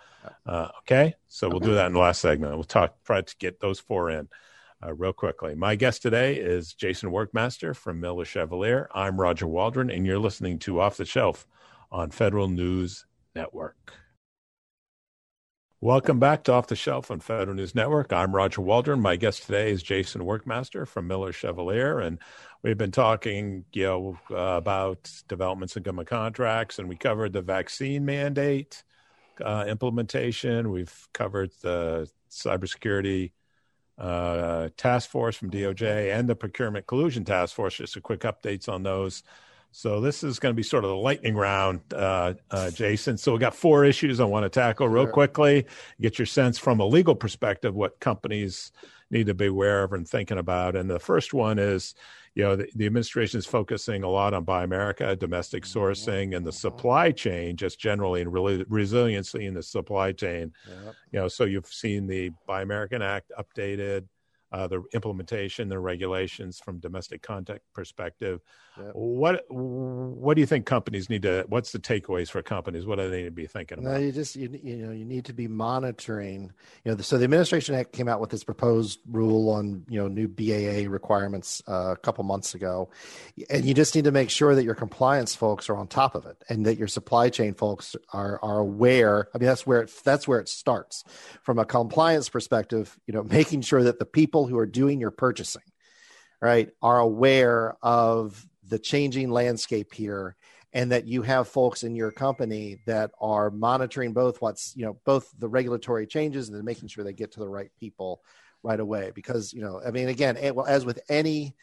Uh, 0.44 0.68
okay, 0.80 1.14
so 1.28 1.48
we'll 1.48 1.60
do 1.60 1.74
that 1.74 1.86
in 1.86 1.94
the 1.94 1.98
last 1.98 2.20
segment. 2.20 2.54
We'll 2.54 2.64
talk, 2.64 3.02
try 3.04 3.22
to 3.22 3.36
get 3.38 3.60
those 3.60 3.80
four 3.80 4.10
in 4.10 4.28
uh, 4.84 4.94
real 4.94 5.12
quickly. 5.12 5.54
My 5.54 5.74
guest 5.74 6.02
today 6.02 6.36
is 6.36 6.74
Jason 6.74 7.10
Workmaster 7.10 7.74
from 7.74 8.00
Miller 8.00 8.24
Chevalier. 8.24 8.88
I'm 8.94 9.20
Roger 9.20 9.46
Waldron, 9.46 9.90
and 9.90 10.06
you're 10.06 10.18
listening 10.18 10.58
to 10.60 10.80
Off 10.80 10.96
the 10.96 11.04
Shelf 11.04 11.46
on 11.90 12.10
Federal 12.10 12.48
News 12.48 13.06
Network. 13.34 13.94
Welcome 15.82 16.18
back 16.18 16.44
to 16.44 16.52
Off 16.52 16.66
the 16.66 16.76
Shelf 16.76 17.10
on 17.10 17.20
Federal 17.20 17.56
News 17.56 17.74
Network. 17.74 18.12
I'm 18.12 18.34
Roger 18.34 18.60
Waldron. 18.60 19.00
My 19.00 19.16
guest 19.16 19.44
today 19.44 19.70
is 19.70 19.82
Jason 19.82 20.22
Workmaster 20.22 20.86
from 20.86 21.06
Miller 21.06 21.32
Chevalier, 21.32 22.00
and 22.00 22.18
we've 22.62 22.76
been 22.76 22.90
talking, 22.90 23.64
you 23.72 23.84
know, 23.84 24.18
uh, 24.30 24.56
about 24.58 25.10
developments 25.26 25.76
in 25.76 25.82
government 25.82 26.08
contracts, 26.08 26.78
and 26.78 26.88
we 26.88 26.96
covered 26.96 27.32
the 27.32 27.40
vaccine 27.40 28.04
mandate 28.04 28.82
uh, 29.42 29.64
implementation. 29.66 30.70
We've 30.70 31.08
covered 31.14 31.50
the 31.62 32.10
cybersecurity 32.30 33.32
uh, 34.00 34.70
task 34.76 35.10
force 35.10 35.36
from 35.36 35.50
DOJ 35.50 36.12
and 36.16 36.28
the 36.28 36.34
procurement 36.34 36.86
collusion 36.86 37.24
task 37.24 37.54
force. 37.54 37.76
Just 37.76 37.96
a 37.96 38.00
quick 38.00 38.20
updates 38.20 38.68
on 38.68 38.82
those. 38.82 39.22
So 39.72 40.00
this 40.00 40.24
is 40.24 40.40
going 40.40 40.52
to 40.52 40.56
be 40.56 40.64
sort 40.64 40.84
of 40.84 40.90
the 40.90 40.96
lightning 40.96 41.36
round, 41.36 41.80
uh, 41.94 42.34
uh, 42.50 42.70
Jason. 42.70 43.16
So 43.16 43.32
we 43.32 43.38
got 43.38 43.54
four 43.54 43.84
issues 43.84 44.18
I 44.18 44.24
want 44.24 44.44
to 44.44 44.48
tackle 44.48 44.88
real 44.88 45.04
sure. 45.04 45.12
quickly. 45.12 45.66
Get 46.00 46.18
your 46.18 46.26
sense 46.26 46.58
from 46.58 46.80
a 46.80 46.86
legal 46.86 47.14
perspective 47.14 47.74
what 47.74 48.00
companies 48.00 48.72
need 49.10 49.26
to 49.26 49.34
be 49.34 49.46
aware 49.46 49.82
of 49.82 49.92
and 49.92 50.08
thinking 50.08 50.38
about. 50.38 50.76
And 50.76 50.88
the 50.88 50.98
first 50.98 51.34
one 51.34 51.58
is, 51.58 51.94
you 52.34 52.44
know, 52.44 52.56
the, 52.56 52.68
the 52.76 52.86
administration 52.86 53.38
is 53.38 53.46
focusing 53.46 54.02
a 54.04 54.08
lot 54.08 54.34
on 54.34 54.44
Buy 54.44 54.62
America, 54.62 55.16
domestic 55.16 55.64
mm-hmm. 55.64 55.78
sourcing, 55.78 56.36
and 56.36 56.46
the 56.46 56.52
supply 56.52 57.10
chain, 57.10 57.56
just 57.56 57.78
generally, 57.78 58.20
and 58.20 58.32
really 58.32 58.64
resiliency 58.68 59.46
in 59.46 59.54
the 59.54 59.62
supply 59.62 60.12
chain. 60.12 60.52
Yep. 60.68 60.94
You 61.12 61.20
know, 61.20 61.28
so 61.28 61.44
you've 61.44 61.66
seen 61.66 62.06
the 62.06 62.30
Buy 62.46 62.62
American 62.62 63.02
Act 63.02 63.32
updated 63.38 64.06
uh, 64.52 64.66
the 64.66 64.82
implementation, 64.92 65.68
the 65.68 65.78
regulations 65.78 66.58
from 66.58 66.78
domestic 66.78 67.22
content 67.22 67.60
perspective. 67.72 68.40
Yep. 68.76 68.90
What 68.94 69.44
what 69.48 70.34
do 70.34 70.40
you 70.40 70.46
think 70.46 70.66
companies 70.66 71.08
need 71.08 71.22
to? 71.22 71.44
What's 71.48 71.72
the 71.72 71.78
takeaways 71.78 72.30
for 72.30 72.42
companies? 72.42 72.86
What 72.86 72.98
do 72.98 73.08
they 73.08 73.18
need 73.18 73.24
to 73.24 73.30
be 73.30 73.46
thinking 73.46 73.78
about? 73.78 73.92
No, 73.92 73.98
you 73.98 74.12
just 74.12 74.36
you, 74.36 74.48
you 74.62 74.76
know 74.78 74.92
you 74.92 75.04
need 75.04 75.24
to 75.26 75.32
be 75.32 75.46
monitoring. 75.46 76.52
You 76.84 76.92
know, 76.92 76.98
so 77.00 77.18
the 77.18 77.24
administration 77.24 77.74
act 77.74 77.92
came 77.92 78.08
out 78.08 78.20
with 78.20 78.30
this 78.30 78.42
proposed 78.42 79.00
rule 79.10 79.50
on 79.50 79.84
you 79.88 80.00
know 80.00 80.08
new 80.08 80.26
BAA 80.26 80.90
requirements 80.90 81.62
uh, 81.68 81.92
a 81.92 81.96
couple 81.96 82.24
months 82.24 82.54
ago, 82.54 82.90
and 83.50 83.64
you 83.64 83.74
just 83.74 83.94
need 83.94 84.04
to 84.04 84.12
make 84.12 84.30
sure 84.30 84.54
that 84.54 84.64
your 84.64 84.74
compliance 84.74 85.34
folks 85.34 85.68
are 85.68 85.76
on 85.76 85.86
top 85.86 86.14
of 86.14 86.26
it, 86.26 86.42
and 86.48 86.66
that 86.66 86.76
your 86.76 86.88
supply 86.88 87.28
chain 87.28 87.54
folks 87.54 87.94
are 88.12 88.40
are 88.42 88.58
aware. 88.58 89.28
I 89.34 89.38
mean, 89.38 89.46
that's 89.46 89.66
where 89.66 89.82
it 89.82 89.92
that's 90.04 90.26
where 90.26 90.40
it 90.40 90.48
starts 90.48 91.04
from 91.42 91.58
a 91.58 91.64
compliance 91.64 92.28
perspective. 92.28 92.98
You 93.06 93.14
know, 93.14 93.22
making 93.22 93.62
sure 93.62 93.82
that 93.84 93.98
the 93.98 94.06
people 94.06 94.39
people 94.40 94.48
who 94.48 94.58
are 94.58 94.66
doing 94.66 95.00
your 95.00 95.10
purchasing, 95.10 95.62
right, 96.40 96.70
are 96.80 96.98
aware 96.98 97.76
of 97.82 98.46
the 98.66 98.78
changing 98.78 99.30
landscape 99.30 99.92
here 99.92 100.34
and 100.72 100.92
that 100.92 101.06
you 101.06 101.22
have 101.22 101.48
folks 101.48 101.82
in 101.82 101.94
your 101.96 102.12
company 102.12 102.78
that 102.86 103.10
are 103.20 103.50
monitoring 103.50 104.12
both 104.12 104.40
what's 104.40 104.72
you 104.76 104.84
know 104.84 104.96
both 105.04 105.28
the 105.38 105.48
regulatory 105.48 106.06
changes 106.06 106.48
and 106.48 106.56
then 106.56 106.64
making 106.64 106.88
sure 106.88 107.02
they 107.02 107.12
get 107.12 107.32
to 107.32 107.40
the 107.40 107.48
right 107.48 107.70
people 107.78 108.22
right 108.62 108.78
away 108.78 109.10
because 109.12 109.52
you 109.52 109.60
know 109.60 109.80
i 109.84 109.90
mean 109.90 110.08
again 110.08 110.36
as 110.36 110.84
with 110.84 111.00
any 111.08 111.56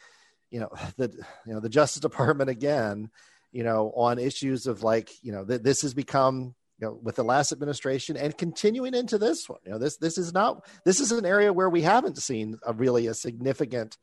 you 0.50 0.60
know 0.60 0.68
the 0.98 1.10
you 1.46 1.54
know 1.54 1.60
the 1.60 1.70
justice 1.70 2.02
department 2.02 2.50
again 2.50 3.08
you 3.50 3.64
know 3.64 3.90
on 3.96 4.18
issues 4.18 4.66
of 4.66 4.82
like 4.82 5.08
you 5.22 5.32
know 5.32 5.42
th- 5.42 5.62
this 5.62 5.80
has 5.80 5.94
become 5.94 6.54
you 6.80 6.86
know, 6.86 6.98
with 7.02 7.16
the 7.16 7.24
last 7.24 7.52
administration 7.52 8.16
and 8.16 8.36
continuing 8.36 8.94
into 8.94 9.18
this 9.18 9.48
one. 9.48 9.58
You 9.64 9.72
know, 9.72 9.78
this 9.78 9.96
this 9.96 10.18
is 10.18 10.32
not 10.32 10.66
this 10.84 11.00
is 11.00 11.12
an 11.12 11.26
area 11.26 11.52
where 11.52 11.70
we 11.70 11.82
haven't 11.82 12.18
seen 12.18 12.58
a 12.66 12.72
really 12.72 13.06
a 13.06 13.14
significant 13.14 13.98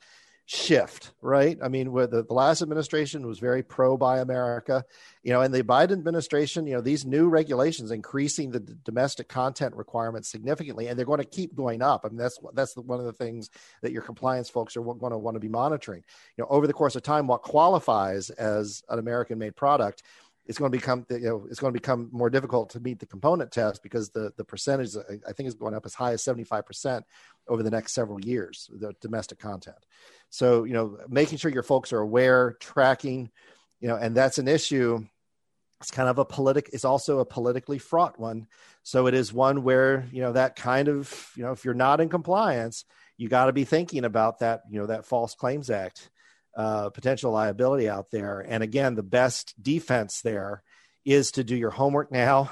shift, 0.47 1.11
right? 1.21 1.57
I 1.63 1.69
mean, 1.69 1.91
where 1.91 2.05
the, 2.05 2.23
the 2.23 2.33
last 2.33 2.61
administration 2.61 3.25
was 3.25 3.39
very 3.39 3.63
pro 3.63 3.97
Buy 3.97 4.19
America, 4.19 4.85
you 5.23 5.33
know, 5.33 5.41
and 5.41 5.51
the 5.51 5.63
Biden 5.63 5.93
administration, 5.93 6.67
you 6.67 6.75
know, 6.75 6.81
these 6.81 7.03
new 7.03 7.27
regulations 7.29 7.89
increasing 7.89 8.51
the 8.51 8.59
d- 8.59 8.73
domestic 8.83 9.27
content 9.27 9.75
requirements 9.75 10.29
significantly, 10.29 10.85
and 10.87 10.99
they're 10.99 11.05
going 11.05 11.17
to 11.17 11.25
keep 11.25 11.55
going 11.55 11.81
up. 11.81 12.01
I 12.05 12.09
mean, 12.09 12.17
that's 12.17 12.37
that's 12.53 12.75
the, 12.75 12.81
one 12.81 12.99
of 12.99 13.05
the 13.05 13.13
things 13.13 13.49
that 13.81 13.91
your 13.91 14.03
compliance 14.03 14.49
folks 14.49 14.77
are 14.77 14.83
going 14.83 15.11
to 15.11 15.17
want 15.17 15.33
to 15.35 15.39
be 15.39 15.49
monitoring. 15.49 16.03
You 16.37 16.43
know, 16.43 16.47
over 16.51 16.67
the 16.67 16.73
course 16.73 16.95
of 16.95 17.01
time, 17.01 17.25
what 17.25 17.41
qualifies 17.41 18.29
as 18.29 18.83
an 18.89 18.99
American-made 18.99 19.55
product 19.55 20.03
it's 20.45 20.57
going 20.57 20.71
to 20.71 20.77
become 20.77 21.05
you 21.09 21.19
know 21.19 21.47
it's 21.49 21.59
going 21.59 21.73
to 21.73 21.79
become 21.79 22.09
more 22.11 22.29
difficult 22.29 22.69
to 22.71 22.79
meet 22.79 22.99
the 22.99 23.05
component 23.05 23.51
test 23.51 23.81
because 23.81 24.09
the 24.09 24.31
the 24.37 24.43
percentage 24.43 24.95
I 25.27 25.31
think 25.33 25.47
is 25.47 25.55
going 25.55 25.73
up 25.73 25.85
as 25.85 25.93
high 25.93 26.13
as 26.13 26.23
75% 26.23 27.03
over 27.47 27.63
the 27.63 27.71
next 27.71 27.93
several 27.93 28.19
years 28.19 28.69
the 28.73 28.93
domestic 29.01 29.39
content. 29.39 29.77
So, 30.29 30.63
you 30.63 30.73
know, 30.73 30.97
making 31.07 31.37
sure 31.37 31.51
your 31.51 31.63
folks 31.63 31.93
are 31.93 31.99
aware, 31.99 32.57
tracking, 32.59 33.31
you 33.79 33.87
know, 33.87 33.95
and 33.95 34.15
that's 34.15 34.37
an 34.37 34.47
issue 34.47 35.05
it's 35.81 35.91
kind 35.91 36.07
of 36.07 36.17
a 36.17 36.25
politic 36.25 36.69
it's 36.73 36.85
also 36.85 37.19
a 37.19 37.25
politically 37.25 37.77
fraught 37.77 38.19
one. 38.19 38.47
So 38.83 39.07
it 39.07 39.13
is 39.13 39.33
one 39.33 39.63
where, 39.63 40.07
you 40.11 40.21
know, 40.21 40.31
that 40.31 40.55
kind 40.55 40.87
of, 40.87 41.31
you 41.35 41.43
know, 41.43 41.51
if 41.51 41.65
you're 41.65 41.73
not 41.73 42.01
in 42.01 42.09
compliance, 42.09 42.85
you 43.17 43.29
got 43.29 43.45
to 43.45 43.53
be 43.53 43.65
thinking 43.65 44.05
about 44.05 44.39
that, 44.39 44.61
you 44.69 44.79
know, 44.79 44.87
that 44.87 45.05
false 45.05 45.35
claims 45.35 45.69
act 45.69 46.09
uh, 46.55 46.89
potential 46.89 47.31
liability 47.31 47.89
out 47.89 48.11
there. 48.11 48.39
And 48.39 48.63
again, 48.63 48.95
the 48.95 49.03
best 49.03 49.53
defense 49.61 50.21
there 50.21 50.63
is 51.03 51.31
to 51.31 51.43
do 51.43 51.55
your 51.55 51.71
homework 51.71 52.11
now 52.11 52.49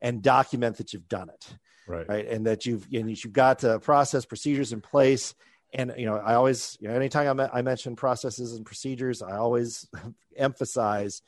and 0.00 0.22
document 0.22 0.78
that 0.78 0.92
you've 0.92 1.08
done 1.08 1.28
it. 1.28 1.56
Right. 1.88 2.08
Right. 2.08 2.26
And 2.26 2.46
that 2.46 2.66
you've, 2.66 2.86
and 2.92 3.08
you've 3.08 3.32
got 3.32 3.62
uh, 3.62 3.78
process 3.78 4.24
procedures 4.24 4.72
in 4.72 4.80
place. 4.80 5.34
And, 5.72 5.94
you 5.96 6.06
know, 6.06 6.16
I 6.16 6.34
always, 6.34 6.76
you 6.80 6.88
know, 6.88 6.94
anytime 6.94 7.38
I, 7.38 7.48
I 7.52 7.62
mention 7.62 7.96
processes 7.96 8.54
and 8.54 8.66
procedures, 8.66 9.22
I 9.22 9.36
always 9.36 9.88
emphasize 10.36 11.22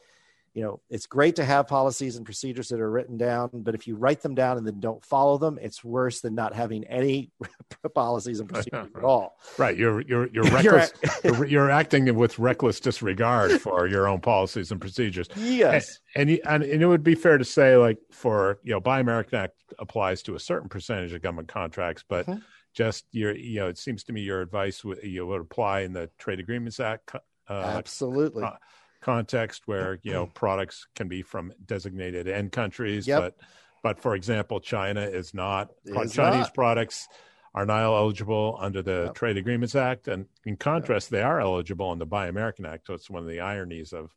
you 0.54 0.62
know 0.62 0.80
it's 0.90 1.06
great 1.06 1.36
to 1.36 1.44
have 1.44 1.66
policies 1.66 2.16
and 2.16 2.24
procedures 2.24 2.68
that 2.68 2.80
are 2.80 2.90
written 2.90 3.16
down 3.16 3.50
but 3.52 3.74
if 3.74 3.86
you 3.86 3.96
write 3.96 4.22
them 4.22 4.34
down 4.34 4.56
and 4.56 4.66
then 4.66 4.80
don't 4.80 5.04
follow 5.04 5.38
them 5.38 5.58
it's 5.60 5.84
worse 5.84 6.20
than 6.20 6.34
not 6.34 6.54
having 6.54 6.84
any 6.84 7.30
policies 7.94 8.40
and 8.40 8.48
procedures 8.48 8.88
at 8.96 9.04
all. 9.04 9.38
Right. 9.56 9.76
You're 9.76 10.00
you're 10.02 10.28
you're 10.28 10.44
reckless. 10.50 10.92
you're, 11.24 11.44
you're, 11.46 11.70
acting 11.70 12.14
with 12.14 12.38
reckless 12.38 12.80
disregard 12.80 13.60
for 13.60 13.86
your 13.86 14.08
own 14.08 14.20
policies 14.20 14.72
and 14.72 14.80
procedures. 14.80 15.28
Yes. 15.58 16.00
And, 16.14 16.30
and, 16.46 16.62
and 16.62 16.82
it 16.82 16.86
would 16.86 17.02
be 17.02 17.14
fair 17.14 17.38
to 17.38 17.44
say 17.44 17.76
like 17.76 17.98
for 18.12 18.58
you 18.62 18.72
know 18.72 18.80
buy 18.80 19.00
american 19.00 19.38
act 19.38 19.54
applies 19.78 20.22
to 20.22 20.34
a 20.34 20.40
certain 20.40 20.68
percentage 20.68 21.12
of 21.12 21.22
government 21.22 21.48
contracts 21.48 22.04
but 22.06 22.26
mm-hmm. 22.26 22.38
just 22.74 23.06
your 23.12 23.34
you 23.34 23.60
know 23.60 23.68
it 23.68 23.78
seems 23.78 24.04
to 24.04 24.12
me 24.12 24.20
your 24.20 24.40
advice 24.40 24.84
would 24.84 25.02
you 25.02 25.26
would 25.26 25.40
apply 25.40 25.80
in 25.80 25.92
the 25.92 26.10
trade 26.18 26.38
agreements 26.38 26.80
act 26.80 27.14
uh, 27.14 27.52
absolutely. 27.52 28.44
uh, 28.44 28.50
context 29.08 29.62
where 29.64 29.98
you 30.02 30.12
know 30.12 30.26
products 30.34 30.86
can 30.94 31.08
be 31.08 31.22
from 31.22 31.50
designated 31.64 32.28
end 32.28 32.52
countries 32.52 33.06
yep. 33.06 33.20
but 33.22 33.36
but 33.82 33.98
for 33.98 34.14
example 34.14 34.60
china 34.60 35.00
is 35.00 35.32
not 35.32 35.70
is 35.86 36.12
chinese 36.12 36.40
not. 36.40 36.54
products 36.54 37.08
are 37.54 37.64
not 37.64 37.82
eligible 37.82 38.58
under 38.60 38.82
the 38.82 39.04
yep. 39.06 39.14
trade 39.14 39.38
agreements 39.38 39.74
act 39.74 40.08
and 40.08 40.26
in 40.44 40.58
contrast 40.58 41.06
yep. 41.06 41.10
they 41.12 41.22
are 41.22 41.40
eligible 41.40 41.90
in 41.92 41.98
the 41.98 42.04
buy 42.04 42.28
american 42.28 42.66
act 42.66 42.86
so 42.86 42.92
it's 42.92 43.08
one 43.08 43.22
of 43.22 43.28
the 43.30 43.40
ironies 43.40 43.94
of 43.94 44.12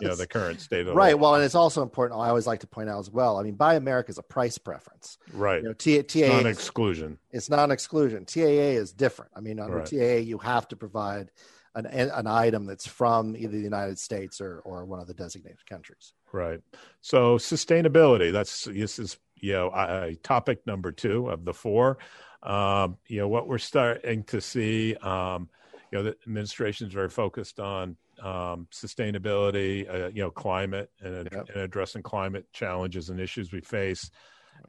you 0.00 0.08
know 0.08 0.16
the 0.16 0.26
current 0.36 0.60
state 0.60 0.88
of 0.88 0.96
right 0.96 1.16
well 1.16 1.36
and 1.36 1.44
it's 1.44 1.54
also 1.54 1.80
important 1.80 2.20
i 2.20 2.28
always 2.28 2.48
like 2.48 2.58
to 2.58 2.66
point 2.66 2.90
out 2.90 2.98
as 2.98 3.10
well 3.12 3.38
i 3.38 3.42
mean 3.44 3.54
buy 3.54 3.76
america 3.76 4.10
is 4.10 4.18
a 4.18 4.22
price 4.22 4.58
preference 4.58 5.16
right 5.32 5.62
you 5.62 5.68
know, 5.68 5.74
T- 5.74 6.02
TAA 6.02 6.18
it's 6.18 6.28
not 6.28 6.40
an 6.40 6.46
exclusion 6.48 7.18
it's 7.30 7.48
not 7.48 7.64
an 7.66 7.70
exclusion 7.70 8.24
taa 8.24 8.74
is 8.74 8.92
different 8.92 9.30
i 9.36 9.40
mean 9.40 9.60
under 9.60 9.76
right. 9.76 9.86
taa 9.86 10.18
you 10.18 10.38
have 10.38 10.66
to 10.66 10.76
provide 10.76 11.30
an, 11.74 11.86
an 11.86 12.26
item 12.26 12.66
that's 12.66 12.86
from 12.86 13.36
either 13.36 13.52
the 13.56 13.62
United 13.62 13.98
States 13.98 14.40
or, 14.40 14.60
or 14.60 14.84
one 14.84 15.00
of 15.00 15.06
the 15.06 15.14
designated 15.14 15.64
countries. 15.66 16.12
Right. 16.32 16.60
So 17.00 17.38
sustainability, 17.38 18.32
that's, 18.32 18.64
this 18.64 18.98
is, 18.98 19.18
you 19.36 19.52
know, 19.52 19.70
a, 19.74 20.14
topic 20.22 20.66
number 20.66 20.92
two 20.92 21.28
of 21.28 21.44
the 21.44 21.52
four. 21.52 21.98
Um, 22.42 22.98
you 23.08 23.18
know, 23.18 23.28
what 23.28 23.48
we're 23.48 23.58
starting 23.58 24.24
to 24.24 24.40
see, 24.40 24.94
um, 24.96 25.48
you 25.90 25.98
know, 25.98 26.04
the 26.04 26.16
administration 26.26 26.86
is 26.86 26.92
very 26.92 27.08
focused 27.08 27.58
on 27.58 27.96
um, 28.22 28.68
sustainability, 28.72 29.88
uh, 29.88 30.08
you 30.08 30.22
know, 30.22 30.30
climate 30.30 30.90
and, 31.00 31.28
yep. 31.32 31.48
and, 31.52 31.62
addressing 31.62 32.02
climate 32.02 32.46
challenges 32.52 33.10
and 33.10 33.20
issues 33.20 33.52
we 33.52 33.60
face. 33.60 34.10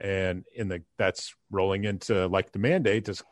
And 0.01 0.45
in 0.55 0.67
the 0.67 0.81
that's 0.97 1.35
rolling 1.51 1.83
into 1.85 2.27
like 2.27 2.51
the 2.51 2.59
mandate 2.59 3.07
is 3.07 3.23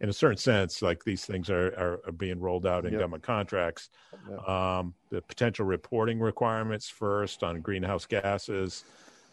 in 0.00 0.08
a 0.08 0.12
certain 0.12 0.36
sense, 0.36 0.80
like 0.80 1.04
these 1.04 1.24
things 1.24 1.50
are, 1.50 1.68
are, 1.68 2.00
are 2.06 2.12
being 2.12 2.38
rolled 2.38 2.66
out 2.66 2.86
in 2.86 2.92
yep. 2.92 3.00
government 3.00 3.22
contracts. 3.22 3.90
Yep. 4.30 4.48
Um, 4.48 4.94
the 5.10 5.20
potential 5.22 5.66
reporting 5.66 6.20
requirements 6.20 6.88
first 6.88 7.42
on 7.42 7.60
greenhouse 7.60 8.06
gases, 8.06 8.84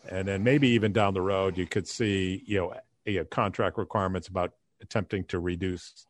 and 0.10 0.28
then 0.28 0.44
maybe 0.44 0.70
even 0.70 0.92
down 0.92 1.14
the 1.14 1.22
road, 1.22 1.58
you 1.58 1.68
could 1.68 1.88
see 1.88 2.44
you 2.46 2.58
know, 2.58 2.74
you 3.06 3.20
know 3.20 3.26
contract 3.26 3.78
requirements 3.78 4.28
about 4.28 4.54
attempting 4.82 5.24
to 5.26 5.40
reduce 5.40 6.06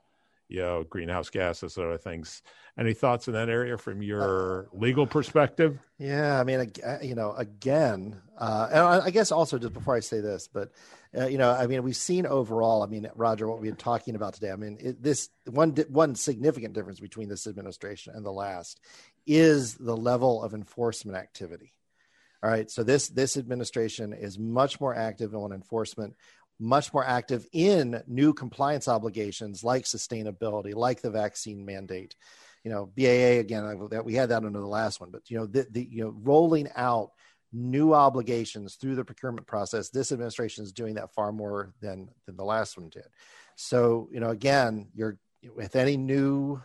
you 0.48 0.62
know 0.62 0.84
greenhouse 0.84 1.30
gases 1.30 1.78
or 1.78 1.88
other 1.88 1.98
things 1.98 2.42
any 2.78 2.94
thoughts 2.94 3.28
in 3.28 3.34
that 3.34 3.50
area 3.50 3.78
from 3.78 4.02
your 4.02 4.68
legal 4.74 5.08
perspective 5.08 5.80
yeah 5.98 6.40
i 6.40 6.44
mean 6.44 6.72
you 7.02 7.16
know 7.16 7.34
again 7.34 8.16
uh, 8.38 8.68
and 8.72 9.04
i 9.04 9.10
guess 9.10 9.32
also 9.32 9.58
just 9.58 9.74
before 9.74 9.96
i 9.96 10.00
say 10.00 10.20
this 10.20 10.48
but 10.48 10.72
uh, 11.18 11.28
you 11.28 11.38
know 11.38 11.52
i 11.52 11.68
mean 11.68 11.84
we've 11.84 11.96
seen 11.96 12.26
overall 12.26 12.84
i 12.84 12.88
mean 12.88 13.10
roger 13.16 13.48
what 13.48 13.60
we've 13.60 13.72
been 13.72 13.78
talking 13.78 14.16
about 14.16 14.34
today 14.34 14.52
i 14.52 14.56
mean 14.56 14.78
it, 14.80 15.02
this 15.02 15.30
one 15.50 15.72
one 15.90 16.16
significant 16.16 16.74
difference 16.74 17.00
between 17.00 17.30
this 17.30 17.48
administration 17.48 18.14
and 18.16 18.26
the 18.26 18.32
last 18.32 18.80
is 19.26 19.76
the 19.76 19.96
level 19.96 20.44
of 20.44 20.54
enforcement 20.54 21.18
activity 21.18 21.74
all 22.44 22.50
right 22.50 22.70
so 22.70 22.84
this 22.84 23.10
this 23.10 23.38
administration 23.38 24.14
is 24.14 24.38
much 24.40 24.80
more 24.80 24.96
active 24.96 25.34
on 25.36 25.52
enforcement 25.52 26.16
much 26.60 26.94
more 26.94 27.06
active 27.06 27.46
in 27.52 28.02
new 28.08 28.34
compliance 28.34 28.88
obligations 28.88 29.64
like 29.64 29.84
sustainability, 29.84 30.74
like 30.74 31.02
the 31.02 31.10
vaccine 31.10 31.66
mandate. 31.66 32.16
You 32.64 32.72
know, 32.72 32.86
BAA 32.98 33.40
again, 33.40 33.88
that 33.92 34.06
we 34.06 34.16
had 34.16 34.30
that 34.30 34.44
under 34.44 34.60
the 34.60 34.66
last 34.66 35.00
one, 35.00 35.12
but 35.12 35.30
you 35.30 35.38
know, 35.38 35.46
the, 35.46 35.68
the 35.70 35.88
you 35.90 36.04
know, 36.04 36.16
rolling 36.24 36.68
out 36.76 37.12
new 37.56 37.94
obligations 37.94 38.76
through 38.76 38.96
the 38.96 39.06
procurement 39.06 39.48
process. 39.48 39.90
This 39.90 40.12
administration 40.12 40.64
is 40.64 40.74
doing 40.74 40.96
that 40.96 41.14
far 41.14 41.32
more 41.32 41.74
than 41.82 42.10
than 42.26 42.36
the 42.36 42.44
last 42.44 42.78
one 42.78 42.90
did. 42.90 43.08
So, 43.56 44.10
you 44.12 44.20
know, 44.20 44.30
again, 44.30 44.90
you're 44.94 45.18
with 45.56 45.76
any 45.76 45.96
new 45.96 46.62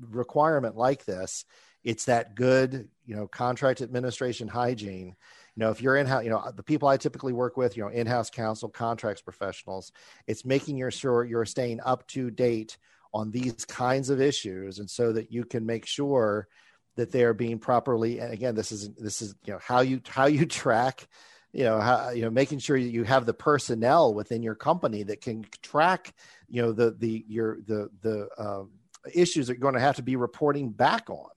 requirement 0.00 0.76
like 0.76 1.04
this, 1.04 1.44
it's 1.84 2.06
that 2.06 2.34
good, 2.34 2.88
you 3.06 3.14
know, 3.14 3.26
contract 3.26 3.80
administration 3.80 4.48
hygiene 4.48 5.16
you 5.54 5.60
know 5.60 5.70
if 5.70 5.82
you're 5.82 5.96
in 5.96 6.06
house 6.06 6.24
you 6.24 6.30
know 6.30 6.50
the 6.56 6.62
people 6.62 6.88
i 6.88 6.96
typically 6.96 7.32
work 7.32 7.56
with 7.56 7.76
you 7.76 7.82
know 7.82 7.90
in-house 7.90 8.30
counsel 8.30 8.68
contracts 8.68 9.22
professionals 9.22 9.92
it's 10.26 10.44
making 10.44 10.88
sure 10.90 11.24
you're 11.24 11.44
staying 11.44 11.80
up 11.84 12.06
to 12.06 12.30
date 12.30 12.78
on 13.14 13.30
these 13.30 13.64
kinds 13.66 14.08
of 14.08 14.20
issues 14.20 14.78
and 14.78 14.88
so 14.88 15.12
that 15.12 15.30
you 15.30 15.44
can 15.44 15.66
make 15.66 15.86
sure 15.86 16.48
that 16.96 17.10
they're 17.10 17.34
being 17.34 17.58
properly 17.58 18.18
and 18.18 18.32
again 18.32 18.54
this 18.54 18.72
is 18.72 18.90
this 18.94 19.22
is 19.22 19.34
you 19.44 19.52
know 19.52 19.60
how 19.62 19.80
you 19.80 20.00
how 20.08 20.26
you 20.26 20.46
track 20.46 21.08
you 21.52 21.64
know 21.64 21.80
how 21.80 22.10
you 22.10 22.22
know 22.22 22.30
making 22.30 22.58
sure 22.58 22.76
you 22.76 23.04
have 23.04 23.26
the 23.26 23.34
personnel 23.34 24.14
within 24.14 24.42
your 24.42 24.54
company 24.54 25.02
that 25.02 25.20
can 25.20 25.44
track 25.62 26.14
you 26.48 26.62
know 26.62 26.72
the 26.72 26.92
the 26.92 27.24
your 27.28 27.58
the 27.66 27.90
the 28.00 28.28
um, 28.38 28.70
issues 29.14 29.46
that 29.46 29.54
you're 29.54 29.60
going 29.60 29.74
to 29.74 29.80
have 29.80 29.96
to 29.96 30.02
be 30.02 30.16
reporting 30.16 30.70
back 30.70 31.10
on. 31.10 31.28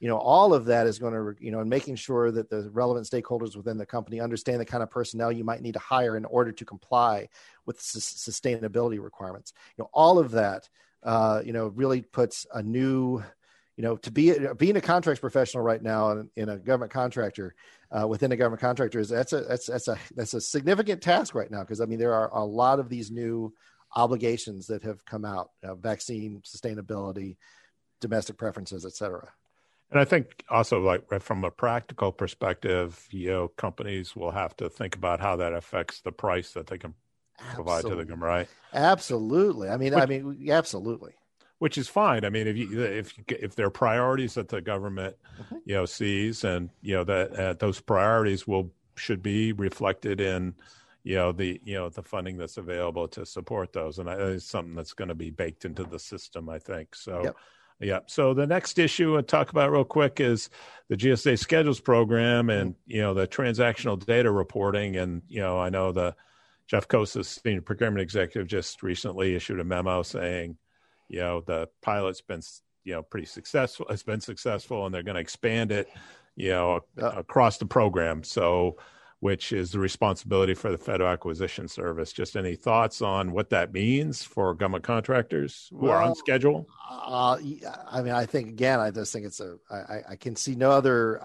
You 0.00 0.08
know 0.08 0.18
all 0.18 0.52
of 0.52 0.64
that 0.64 0.88
is 0.88 0.98
going 0.98 1.14
to 1.14 1.44
you 1.44 1.52
know 1.52 1.60
and 1.60 1.70
making 1.70 1.94
sure 1.94 2.32
that 2.32 2.50
the 2.50 2.68
relevant 2.72 3.06
stakeholders 3.06 3.56
within 3.56 3.78
the 3.78 3.86
company 3.86 4.20
understand 4.20 4.60
the 4.60 4.64
kind 4.64 4.82
of 4.82 4.90
personnel 4.90 5.30
you 5.30 5.44
might 5.44 5.62
need 5.62 5.74
to 5.74 5.78
hire 5.78 6.16
in 6.16 6.24
order 6.24 6.50
to 6.50 6.64
comply 6.64 7.28
with 7.66 7.78
sustainability 7.78 9.00
requirements. 9.00 9.52
You 9.76 9.84
know 9.84 9.90
all 9.92 10.18
of 10.18 10.32
that 10.32 10.68
uh, 11.04 11.42
you 11.44 11.52
know 11.52 11.68
really 11.68 12.02
puts 12.02 12.46
a 12.52 12.62
new 12.62 13.22
you 13.76 13.82
know 13.82 13.96
to 13.96 14.10
be 14.10 14.34
being 14.58 14.76
a 14.76 14.80
contracts 14.80 15.20
professional 15.20 15.62
right 15.62 15.82
now 15.82 16.10
in, 16.10 16.30
in 16.36 16.48
a 16.48 16.58
government 16.58 16.92
contractor 16.92 17.54
uh, 17.90 18.06
within 18.06 18.32
a 18.32 18.36
government 18.36 18.60
contractor 18.60 19.00
is 19.00 19.08
that's 19.08 19.32
a 19.32 19.40
that's 19.42 19.66
that's 19.66 19.88
a 19.88 19.98
that's 20.14 20.34
a 20.34 20.40
significant 20.40 21.00
task 21.00 21.34
right 21.34 21.50
now 21.50 21.60
because 21.60 21.80
i 21.80 21.84
mean 21.84 21.98
there 21.98 22.14
are 22.14 22.30
a 22.34 22.44
lot 22.44 22.78
of 22.78 22.88
these 22.88 23.10
new 23.10 23.52
obligations 23.94 24.66
that 24.66 24.82
have 24.82 25.04
come 25.04 25.24
out 25.24 25.50
uh, 25.64 25.74
vaccine 25.74 26.42
sustainability 26.44 27.36
domestic 28.00 28.36
preferences 28.36 28.84
et 28.84 28.92
cetera 28.92 29.28
and 29.90 30.00
I 30.00 30.06
think 30.06 30.42
also, 30.48 30.80
like 30.80 31.20
from 31.20 31.44
a 31.44 31.50
practical 31.50 32.12
perspective, 32.12 33.06
you 33.10 33.28
know, 33.28 33.48
companies 33.48 34.16
will 34.16 34.30
have 34.30 34.56
to 34.56 34.70
think 34.70 34.96
about 34.96 35.20
how 35.20 35.36
that 35.36 35.52
affects 35.52 36.00
the 36.00 36.10
price 36.10 36.52
that 36.52 36.66
they 36.66 36.78
can 36.78 36.94
provide 37.54 37.80
absolutely. 37.80 38.04
to 38.04 38.10
them, 38.10 38.24
right? 38.24 38.48
Absolutely. 38.72 39.68
I 39.68 39.76
mean, 39.76 39.92
which, 39.92 40.02
I 40.02 40.06
mean, 40.06 40.50
absolutely. 40.50 41.12
Which 41.62 41.78
is 41.78 41.88
fine. 41.88 42.24
I 42.24 42.28
mean, 42.28 42.48
if 42.48 42.56
you 42.56 42.82
if 42.82 43.14
if 43.28 43.54
there 43.54 43.66
are 43.66 43.70
priorities 43.70 44.34
that 44.34 44.48
the 44.48 44.60
government, 44.60 45.14
mm-hmm. 45.40 45.56
you 45.64 45.74
know, 45.74 45.86
sees, 45.86 46.42
and 46.42 46.70
you 46.80 46.94
know 46.96 47.04
that 47.04 47.32
uh, 47.38 47.52
those 47.54 47.80
priorities 47.80 48.48
will 48.48 48.72
should 48.96 49.22
be 49.22 49.52
reflected 49.52 50.20
in 50.20 50.54
you 51.04 51.14
know 51.14 51.30
the 51.30 51.60
you 51.64 51.74
know 51.74 51.88
the 51.88 52.02
funding 52.02 52.36
that's 52.36 52.56
available 52.56 53.06
to 53.08 53.24
support 53.24 53.72
those 53.72 53.98
and 53.98 54.08
it's 54.08 54.44
something 54.44 54.74
that's 54.74 54.92
going 54.92 55.08
to 55.08 55.14
be 55.14 55.30
baked 55.30 55.64
into 55.64 55.82
the 55.84 55.98
system 55.98 56.48
i 56.48 56.58
think 56.58 56.94
so 56.94 57.24
yep. 57.24 57.36
Yeah. 57.82 57.98
So 58.06 58.32
the 58.32 58.46
next 58.46 58.78
issue 58.78 59.16
I'll 59.16 59.24
talk 59.24 59.50
about 59.50 59.72
real 59.72 59.84
quick 59.84 60.20
is 60.20 60.50
the 60.88 60.96
GSA 60.96 61.36
schedules 61.38 61.80
program 61.80 62.48
and, 62.48 62.76
you 62.86 63.00
know, 63.00 63.12
the 63.12 63.26
transactional 63.26 63.98
data 63.98 64.30
reporting. 64.30 64.96
And, 64.96 65.22
you 65.26 65.40
know, 65.40 65.58
I 65.58 65.68
know 65.68 65.90
the 65.90 66.14
Jeff 66.68 66.86
Koses, 66.86 67.40
senior 67.42 67.60
procurement 67.60 68.00
executive, 68.00 68.46
just 68.46 68.84
recently 68.84 69.34
issued 69.34 69.58
a 69.58 69.64
memo 69.64 70.02
saying, 70.02 70.56
you 71.12 71.20
know, 71.20 71.42
the 71.42 71.68
pilot's 71.82 72.22
been, 72.22 72.40
you 72.84 72.94
know, 72.94 73.02
pretty 73.02 73.26
successful. 73.26 73.86
It's 73.90 74.02
been 74.02 74.22
successful 74.22 74.86
and 74.86 74.94
they're 74.94 75.02
going 75.02 75.16
to 75.16 75.20
expand 75.20 75.70
it, 75.70 75.88
you 76.34 76.50
know, 76.50 76.80
across 76.96 77.58
the 77.58 77.66
program. 77.66 78.24
So, 78.24 78.78
which 79.20 79.52
is 79.52 79.70
the 79.70 79.78
responsibility 79.78 80.54
for 80.54 80.72
the 80.72 80.78
Federal 80.78 81.08
Acquisition 81.08 81.68
Service. 81.68 82.12
Just 82.12 82.34
any 82.34 82.56
thoughts 82.56 83.02
on 83.02 83.30
what 83.30 83.50
that 83.50 83.72
means 83.72 84.24
for 84.24 84.52
government 84.52 84.82
contractors 84.82 85.68
who 85.70 85.86
well, 85.86 85.92
are 85.92 86.02
on 86.02 86.14
schedule? 86.16 86.66
Uh, 86.90 87.36
I 87.88 88.02
mean, 88.02 88.12
I 88.14 88.26
think 88.26 88.48
again, 88.48 88.80
I 88.80 88.90
just 88.90 89.12
think 89.12 89.26
it's 89.26 89.38
a. 89.38 89.58
I, 89.70 90.00
I 90.10 90.16
can 90.16 90.34
see 90.34 90.56
no 90.56 90.72
other. 90.72 91.22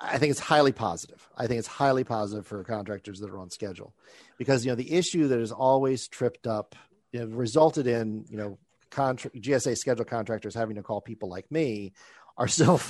I 0.00 0.16
think 0.16 0.30
it's 0.30 0.40
highly 0.40 0.72
positive. 0.72 1.28
I 1.36 1.46
think 1.46 1.58
it's 1.58 1.68
highly 1.68 2.04
positive 2.04 2.46
for 2.46 2.64
contractors 2.64 3.20
that 3.20 3.28
are 3.28 3.38
on 3.38 3.50
schedule, 3.50 3.92
because 4.38 4.64
you 4.64 4.70
know 4.70 4.76
the 4.76 4.92
issue 4.92 5.28
that 5.28 5.40
has 5.40 5.52
always 5.52 6.08
tripped 6.08 6.46
up, 6.46 6.74
you 7.12 7.20
know, 7.20 7.26
resulted 7.26 7.86
in 7.86 8.24
you 8.28 8.36
know 8.36 8.58
contract 8.90 9.36
GSA 9.36 9.76
schedule 9.78 10.04
contractors 10.04 10.54
having 10.54 10.76
to 10.76 10.82
call 10.82 11.00
people 11.00 11.28
like 11.28 11.50
me 11.50 11.92
are 12.36 12.48
still 12.48 12.80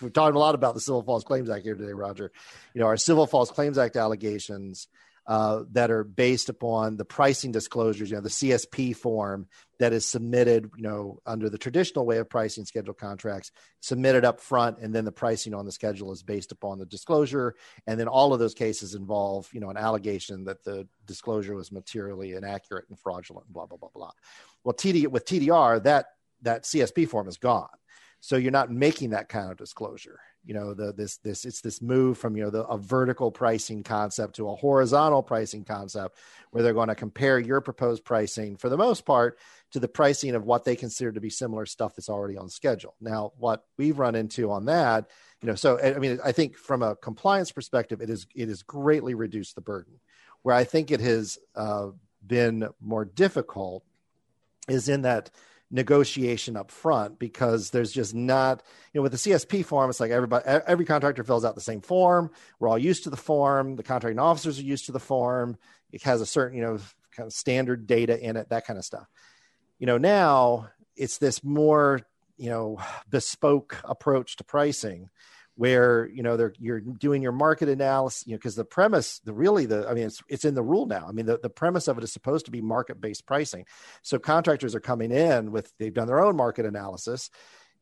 we've 0.00 0.12
talked 0.12 0.36
a 0.36 0.38
lot 0.38 0.54
about 0.54 0.74
the 0.74 0.80
Civil 0.80 1.02
False 1.02 1.24
Claims 1.24 1.50
Act 1.50 1.64
here 1.64 1.74
today, 1.74 1.92
Roger. 1.92 2.30
You 2.74 2.80
know, 2.80 2.86
our 2.86 2.96
Civil 2.96 3.26
False 3.26 3.50
Claims 3.50 3.78
Act 3.78 3.96
allegations 3.96 4.88
uh, 5.26 5.62
that 5.72 5.90
are 5.90 6.04
based 6.04 6.48
upon 6.48 6.96
the 6.96 7.04
pricing 7.04 7.52
disclosures, 7.52 8.10
you 8.10 8.16
know, 8.16 8.22
the 8.22 8.28
CSP 8.28 8.94
form 8.94 9.46
that 9.78 9.92
is 9.92 10.06
submitted, 10.06 10.70
you 10.76 10.82
know, 10.82 11.20
under 11.26 11.48
the 11.48 11.58
traditional 11.58 12.06
way 12.06 12.18
of 12.18 12.28
pricing 12.28 12.64
schedule 12.64 12.94
contracts, 12.94 13.50
submitted 13.80 14.24
up 14.24 14.40
front, 14.40 14.78
and 14.78 14.94
then 14.94 15.04
the 15.04 15.12
pricing 15.12 15.54
on 15.54 15.64
the 15.64 15.72
schedule 15.72 16.12
is 16.12 16.22
based 16.22 16.52
upon 16.52 16.78
the 16.78 16.86
disclosure. 16.86 17.54
And 17.86 17.98
then 17.98 18.08
all 18.08 18.32
of 18.32 18.38
those 18.38 18.54
cases 18.54 18.94
involve, 18.94 19.48
you 19.52 19.60
know, 19.60 19.70
an 19.70 19.76
allegation 19.76 20.44
that 20.44 20.62
the 20.64 20.86
disclosure 21.06 21.54
was 21.54 21.72
materially 21.72 22.32
inaccurate 22.32 22.84
and 22.88 22.98
fraudulent, 22.98 23.52
blah 23.52 23.66
blah 23.66 23.78
blah 23.78 23.90
blah. 23.94 24.12
Well, 24.62 24.74
TD 24.74 25.08
with 25.08 25.24
TDR, 25.24 25.82
that 25.84 26.06
that 26.42 26.64
CSP 26.64 27.08
form 27.08 27.28
is 27.28 27.38
gone 27.38 27.68
so 28.24 28.36
you're 28.36 28.52
not 28.52 28.72
making 28.72 29.10
that 29.10 29.28
kind 29.28 29.50
of 29.50 29.58
disclosure 29.58 30.18
you 30.44 30.54
know 30.54 30.74
the 30.74 30.92
this 30.92 31.16
this 31.18 31.44
it's 31.44 31.60
this 31.60 31.80
move 31.80 32.18
from 32.18 32.36
you 32.36 32.42
know 32.42 32.50
the 32.50 32.64
a 32.66 32.76
vertical 32.76 33.30
pricing 33.30 33.82
concept 33.82 34.36
to 34.36 34.48
a 34.48 34.54
horizontal 34.54 35.22
pricing 35.22 35.64
concept 35.64 36.16
where 36.50 36.62
they're 36.62 36.74
going 36.74 36.88
to 36.88 36.94
compare 36.94 37.38
your 37.38 37.60
proposed 37.60 38.04
pricing 38.04 38.56
for 38.56 38.68
the 38.68 38.76
most 38.76 39.04
part 39.04 39.38
to 39.70 39.80
the 39.80 39.88
pricing 39.88 40.34
of 40.34 40.44
what 40.44 40.64
they 40.64 40.76
consider 40.76 41.12
to 41.12 41.20
be 41.20 41.30
similar 41.30 41.66
stuff 41.66 41.96
that's 41.96 42.08
already 42.08 42.36
on 42.36 42.48
schedule. 42.48 42.94
Now 43.00 43.32
what 43.38 43.64
we've 43.78 43.98
run 43.98 44.14
into 44.14 44.50
on 44.50 44.66
that 44.66 45.08
you 45.42 45.48
know 45.48 45.54
so 45.54 45.80
i 45.80 45.98
mean 45.98 46.18
i 46.24 46.32
think 46.32 46.56
from 46.56 46.82
a 46.82 46.96
compliance 46.96 47.50
perspective 47.52 48.00
it 48.00 48.10
is 48.10 48.26
it 48.34 48.48
has 48.48 48.62
greatly 48.62 49.14
reduced 49.14 49.54
the 49.54 49.60
burden. 49.60 49.94
Where 50.42 50.54
i 50.54 50.64
think 50.64 50.90
it 50.90 51.00
has 51.00 51.38
uh, 51.56 51.88
been 52.26 52.68
more 52.80 53.04
difficult 53.04 53.84
is 54.68 54.88
in 54.88 55.02
that 55.02 55.30
negotiation 55.74 56.56
up 56.56 56.70
front 56.70 57.18
because 57.18 57.70
there's 57.70 57.90
just 57.90 58.14
not 58.14 58.62
you 58.92 58.98
know 58.98 59.02
with 59.02 59.10
the 59.10 59.18
csp 59.18 59.64
form 59.64 59.90
it's 59.90 59.98
like 59.98 60.12
everybody 60.12 60.44
every 60.46 60.84
contractor 60.84 61.24
fills 61.24 61.44
out 61.44 61.56
the 61.56 61.60
same 61.60 61.80
form. 61.80 62.30
We're 62.60 62.68
all 62.68 62.78
used 62.78 63.02
to 63.04 63.10
the 63.10 63.16
form. 63.16 63.74
The 63.74 63.82
contracting 63.82 64.20
officers 64.20 64.60
are 64.60 64.62
used 64.62 64.86
to 64.86 64.92
the 64.92 65.00
form. 65.00 65.58
It 65.90 66.02
has 66.02 66.20
a 66.20 66.26
certain 66.26 66.56
you 66.56 66.64
know 66.64 66.78
kind 67.16 67.26
of 67.26 67.32
standard 67.32 67.88
data 67.88 68.18
in 68.18 68.36
it 68.36 68.50
that 68.50 68.66
kind 68.66 68.78
of 68.78 68.84
stuff. 68.84 69.08
You 69.80 69.86
know 69.86 69.98
now 69.98 70.68
it's 70.94 71.18
this 71.18 71.42
more 71.42 72.00
you 72.36 72.50
know 72.50 72.78
bespoke 73.10 73.76
approach 73.82 74.36
to 74.36 74.44
pricing 74.44 75.10
where 75.56 76.08
you 76.08 76.22
know 76.22 76.36
they're 76.36 76.52
you're 76.58 76.80
doing 76.80 77.22
your 77.22 77.32
market 77.32 77.68
analysis 77.68 78.26
you 78.26 78.32
know 78.32 78.38
because 78.38 78.56
the 78.56 78.64
premise 78.64 79.20
the 79.20 79.32
really 79.32 79.66
the 79.66 79.88
i 79.88 79.94
mean 79.94 80.06
it's 80.06 80.22
it's 80.28 80.44
in 80.44 80.54
the 80.54 80.62
rule 80.62 80.86
now. 80.86 81.06
I 81.08 81.12
mean 81.12 81.26
the, 81.26 81.38
the 81.38 81.50
premise 81.50 81.88
of 81.88 81.98
it 81.98 82.04
is 82.04 82.12
supposed 82.12 82.46
to 82.46 82.50
be 82.50 82.60
market 82.60 83.00
based 83.00 83.26
pricing. 83.26 83.64
So 84.02 84.18
contractors 84.18 84.74
are 84.74 84.80
coming 84.80 85.12
in 85.12 85.52
with 85.52 85.72
they've 85.78 85.94
done 85.94 86.08
their 86.08 86.24
own 86.24 86.36
market 86.36 86.66
analysis. 86.66 87.30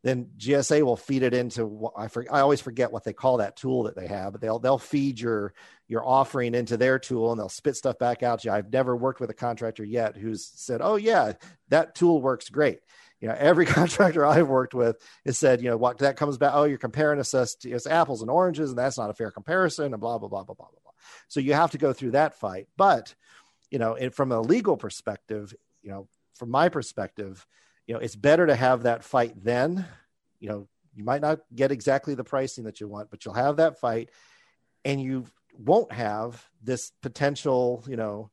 Then 0.03 0.31
gsa 0.37 0.83
will 0.83 0.97
feed 0.97 1.23
it 1.23 1.33
into 1.33 1.65
what 1.65 1.95
i 1.97 2.09
for, 2.09 2.27
i 2.31 2.41
always 2.41 2.61
forget 2.61 2.93
what 2.93 3.05
they 3.05 3.13
call 3.13 3.39
that 3.39 3.57
tool 3.57 3.85
that 3.85 3.97
they 3.97 4.09
have 4.09 4.33
but 4.33 4.41
they'll 4.41 4.59
they'll 4.59 4.77
feed 4.77 5.21
your 5.21 5.55
your 5.87 6.05
offering 6.05 6.55
into 6.55 6.77
their 6.77 6.99
tool 6.99 7.31
and 7.31 7.41
they'll 7.41 7.49
spit 7.49 7.77
stuff 7.77 7.99
back 7.99 8.23
out 8.23 8.41
to 8.41 8.49
you. 8.49 8.55
I've 8.55 8.73
never 8.73 8.97
worked 8.97 9.21
with 9.21 9.31
a 9.31 9.35
contractor 9.35 9.85
yet 9.85 10.17
who's 10.17 10.45
said 10.45 10.81
oh 10.83 10.97
yeah 10.97 11.35
that 11.69 11.95
tool 11.95 12.21
works 12.21 12.51
great 12.51 12.81
you 13.23 13.29
know 13.29 13.37
every 13.39 13.65
contractor 13.79 14.27
i've 14.27 14.49
worked 14.49 14.75
with 14.75 14.97
has 15.25 15.39
said 15.39 15.63
you 15.63 15.71
know 15.71 15.77
what 15.79 15.99
that 15.99 16.17
comes 16.17 16.37
back 16.37 16.51
oh 16.55 16.65
you're 16.65 16.77
comparing 16.77 17.19
us 17.19 17.31
to 17.31 17.71
it's 17.71 17.87
apples 17.87 18.21
and 18.21 18.31
oranges 18.31 18.71
and 18.71 18.79
that's 18.79 18.99
not 18.99 19.09
a 19.09 19.15
fair 19.15 19.31
comparison 19.31 19.95
and 19.95 20.01
blah 20.01 20.19
blah 20.19 20.29
blah 20.29 20.45
blah 20.45 20.55
blah 20.55 20.67
blah 20.67 20.81
blah. 20.83 20.93
So 21.29 21.41
you 21.41 21.55
have 21.55 21.71
to 21.71 21.79
go 21.79 21.93
through 21.95 22.11
that 22.11 22.35
fight. 22.35 22.69
But 22.77 23.15
you 23.71 23.79
know 23.79 23.95
it, 23.95 24.15
from 24.15 24.33
a 24.33 24.41
legal 24.41 24.77
perspective 24.77 25.55
you 25.83 25.91
know 25.91 26.09
from 26.35 26.51
my 26.51 26.69
perspective 26.69 27.47
you 27.87 27.95
know 27.95 28.01
it's 28.01 28.17
better 28.17 28.47
to 28.47 28.55
have 28.55 28.83
that 28.83 29.05
fight 29.05 29.43
then. 29.43 29.87
You 30.41 30.49
know 30.49 30.69
you 30.95 31.05
might 31.05 31.23
not 31.23 31.41
get 31.55 31.73
exactly 31.73 32.15
the 32.15 32.25
pricing 32.25 32.65
that 32.65 32.81
you 32.81 32.89
want 32.89 33.11
but 33.11 33.25
you'll 33.25 33.35
have 33.35 33.57
that 33.57 33.81
fight 33.81 34.11
and 34.85 35.01
you 35.01 35.25
won't 35.57 35.93
have 35.93 36.45
this 36.63 36.93
potential 37.03 37.85
you 37.87 37.97
know 37.97 38.31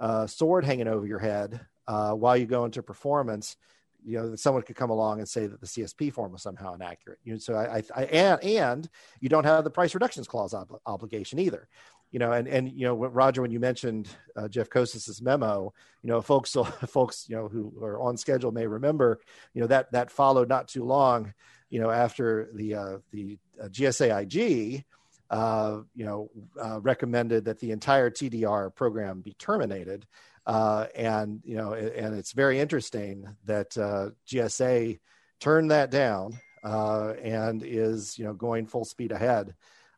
uh, 0.00 0.26
sword 0.26 0.64
hanging 0.64 0.88
over 0.88 1.06
your 1.06 1.20
head 1.20 1.60
uh, 1.86 2.12
while 2.12 2.36
you 2.36 2.46
go 2.46 2.64
into 2.64 2.82
performance 2.82 3.56
you 4.04 4.18
know, 4.18 4.36
someone 4.36 4.62
could 4.62 4.76
come 4.76 4.90
along 4.90 5.18
and 5.18 5.28
say 5.28 5.46
that 5.46 5.60
the 5.60 5.66
CSP 5.66 6.12
form 6.12 6.32
was 6.32 6.42
somehow 6.42 6.74
inaccurate. 6.74 7.18
You 7.24 7.32
know, 7.32 7.38
so 7.38 7.54
I, 7.54 7.78
I, 7.78 7.82
I 7.96 8.04
and 8.04 8.44
and 8.44 8.88
you 9.20 9.28
don't 9.28 9.44
have 9.44 9.64
the 9.64 9.70
price 9.70 9.94
reductions 9.94 10.28
clause 10.28 10.54
ob- 10.54 10.80
obligation 10.86 11.38
either. 11.38 11.68
You 12.10 12.20
know, 12.20 12.32
and 12.32 12.46
and 12.46 12.70
you 12.70 12.86
know, 12.86 12.94
Roger, 12.94 13.42
when 13.42 13.50
you 13.50 13.58
mentioned 13.58 14.08
uh, 14.36 14.46
Jeff 14.46 14.70
Koses's 14.70 15.20
memo, 15.20 15.72
you 16.02 16.08
know, 16.08 16.20
folks, 16.20 16.52
folks, 16.86 17.26
you 17.28 17.34
know, 17.34 17.48
who 17.48 17.72
are 17.82 18.00
on 18.00 18.16
schedule 18.16 18.52
may 18.52 18.66
remember, 18.66 19.20
you 19.52 19.60
know, 19.60 19.66
that 19.66 19.90
that 19.92 20.10
followed 20.10 20.48
not 20.48 20.68
too 20.68 20.84
long, 20.84 21.34
you 21.70 21.80
know, 21.80 21.90
after 21.90 22.50
the 22.54 22.74
uh, 22.74 22.98
the 23.10 23.38
uh, 23.60 23.66
GSAIG, 23.66 24.84
uh, 25.30 25.80
you 25.94 26.04
know, 26.04 26.30
uh, 26.62 26.80
recommended 26.80 27.46
that 27.46 27.58
the 27.58 27.72
entire 27.72 28.10
TDR 28.10 28.72
program 28.74 29.20
be 29.20 29.34
terminated. 29.34 30.06
Uh, 30.46 30.86
and 30.94 31.40
you 31.44 31.56
know, 31.56 31.74
and 31.74 32.14
it's 32.14 32.32
very 32.32 32.60
interesting 32.60 33.26
that 33.46 33.76
uh, 33.78 34.10
GSA 34.26 34.98
turned 35.40 35.70
that 35.70 35.90
down 35.90 36.38
uh, 36.62 37.14
and 37.22 37.62
is 37.62 38.18
you 38.18 38.24
know 38.24 38.34
going 38.34 38.66
full 38.66 38.84
speed 38.84 39.12
ahead, 39.12 39.54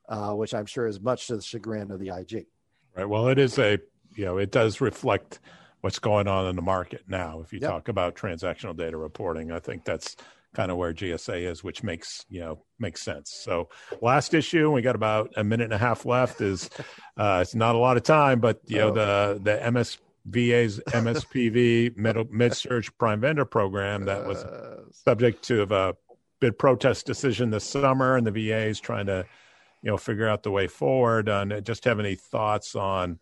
uh, 0.08 0.32
which 0.32 0.54
I'm 0.54 0.66
sure 0.66 0.86
is 0.86 1.00
much 1.00 1.28
to 1.28 1.36
the 1.36 1.42
chagrin 1.42 1.90
of 1.90 2.00
the 2.00 2.10
IG. 2.10 2.46
Right. 2.94 3.08
Well, 3.08 3.28
it 3.28 3.38
is 3.38 3.58
a 3.58 3.78
you 4.14 4.24
know 4.24 4.38
it 4.38 4.52
does 4.52 4.80
reflect 4.80 5.40
what's 5.80 5.98
going 5.98 6.26
on 6.28 6.46
in 6.46 6.56
the 6.56 6.62
market 6.62 7.02
now. 7.08 7.40
If 7.40 7.52
you 7.52 7.60
yep. 7.60 7.70
talk 7.70 7.88
about 7.88 8.16
transactional 8.16 8.76
data 8.76 8.96
reporting, 8.96 9.52
I 9.52 9.58
think 9.58 9.84
that's 9.84 10.16
kind 10.54 10.70
of 10.70 10.78
where 10.78 10.94
GSA 10.94 11.50
is, 11.50 11.62
which 11.62 11.82
makes 11.82 12.24
you 12.28 12.40
know 12.40 12.64
makes 12.78 13.02
sense. 13.02 13.32
So 13.32 13.68
last 14.00 14.34
issue, 14.34 14.70
we 14.70 14.82
got 14.82 14.96
about 14.96 15.32
a 15.36 15.44
minute 15.44 15.64
and 15.64 15.74
a 15.74 15.78
half 15.78 16.06
left. 16.06 16.40
Is 16.40 16.70
uh, 17.16 17.40
it's 17.42 17.54
not 17.54 17.74
a 17.74 17.78
lot 17.78 17.96
of 17.96 18.02
time, 18.02 18.40
but 18.40 18.60
you 18.66 18.78
know 18.78 18.90
the 18.90 19.40
the 19.40 19.70
MS 19.70 19.98
VA's 20.28 20.80
MSPV 20.88 21.96
Med-Surg 21.96 22.86
prime 22.98 23.20
vendor 23.20 23.44
program 23.44 24.04
that 24.06 24.26
was 24.26 24.44
subject 24.92 25.42
to 25.44 25.62
a 25.62 25.94
bid 26.40 26.58
protest 26.58 27.06
decision 27.06 27.50
this 27.50 27.64
summer, 27.64 28.16
and 28.16 28.26
the 28.26 28.32
VA 28.32 28.64
is 28.64 28.80
trying 28.80 29.06
to, 29.06 29.24
you 29.82 29.90
know, 29.90 29.96
figure 29.96 30.28
out 30.28 30.42
the 30.42 30.50
way 30.50 30.66
forward. 30.66 31.28
And 31.28 31.64
just 31.64 31.84
have 31.84 32.00
any 32.00 32.16
thoughts 32.16 32.74
on, 32.74 33.20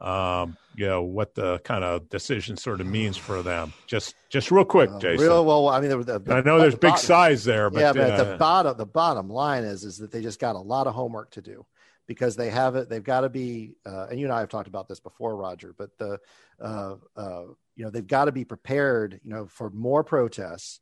um, 0.00 0.56
you 0.76 0.86
know, 0.86 1.02
what 1.02 1.34
the 1.34 1.58
kind 1.60 1.82
of 1.82 2.08
decision 2.08 2.56
sort 2.56 2.80
of 2.80 2.86
means 2.86 3.16
for 3.16 3.42
them? 3.42 3.72
Just, 3.86 4.14
just 4.28 4.50
real 4.50 4.64
quick, 4.64 4.90
uh, 4.90 4.98
Jason. 5.00 5.26
Real 5.26 5.44
well. 5.44 5.68
I 5.68 5.80
mean, 5.80 5.90
the, 5.90 6.18
the, 6.20 6.34
I 6.34 6.40
know 6.40 6.58
there's 6.58 6.74
the 6.74 6.80
big 6.80 6.90
bottom, 6.90 7.04
size 7.04 7.44
there, 7.44 7.68
but 7.68 7.80
yeah, 7.80 7.92
but 7.92 8.10
uh, 8.12 8.24
the 8.24 8.36
bottom, 8.36 8.76
the 8.76 8.86
bottom 8.86 9.28
line 9.28 9.64
is, 9.64 9.82
is 9.82 9.98
that 9.98 10.12
they 10.12 10.22
just 10.22 10.38
got 10.38 10.54
a 10.54 10.60
lot 10.60 10.86
of 10.86 10.94
homework 10.94 11.30
to 11.32 11.42
do 11.42 11.66
because 12.06 12.36
they 12.36 12.50
have 12.50 12.76
it. 12.76 12.88
They've 12.88 13.02
got 13.02 13.22
to 13.22 13.28
be, 13.28 13.74
uh, 13.86 14.06
and 14.10 14.18
you 14.18 14.26
and 14.26 14.32
I 14.32 14.40
have 14.40 14.48
talked 14.48 14.68
about 14.68 14.88
this 14.88 15.00
before, 15.00 15.36
Roger. 15.36 15.74
But 15.76 15.96
the, 15.98 16.18
uh, 16.60 16.96
uh, 17.16 17.42
you 17.76 17.84
know, 17.84 17.90
they've 17.90 18.06
got 18.06 18.26
to 18.26 18.32
be 18.32 18.44
prepared, 18.44 19.20
you 19.24 19.30
know, 19.30 19.46
for 19.46 19.70
more 19.70 20.04
protests, 20.04 20.80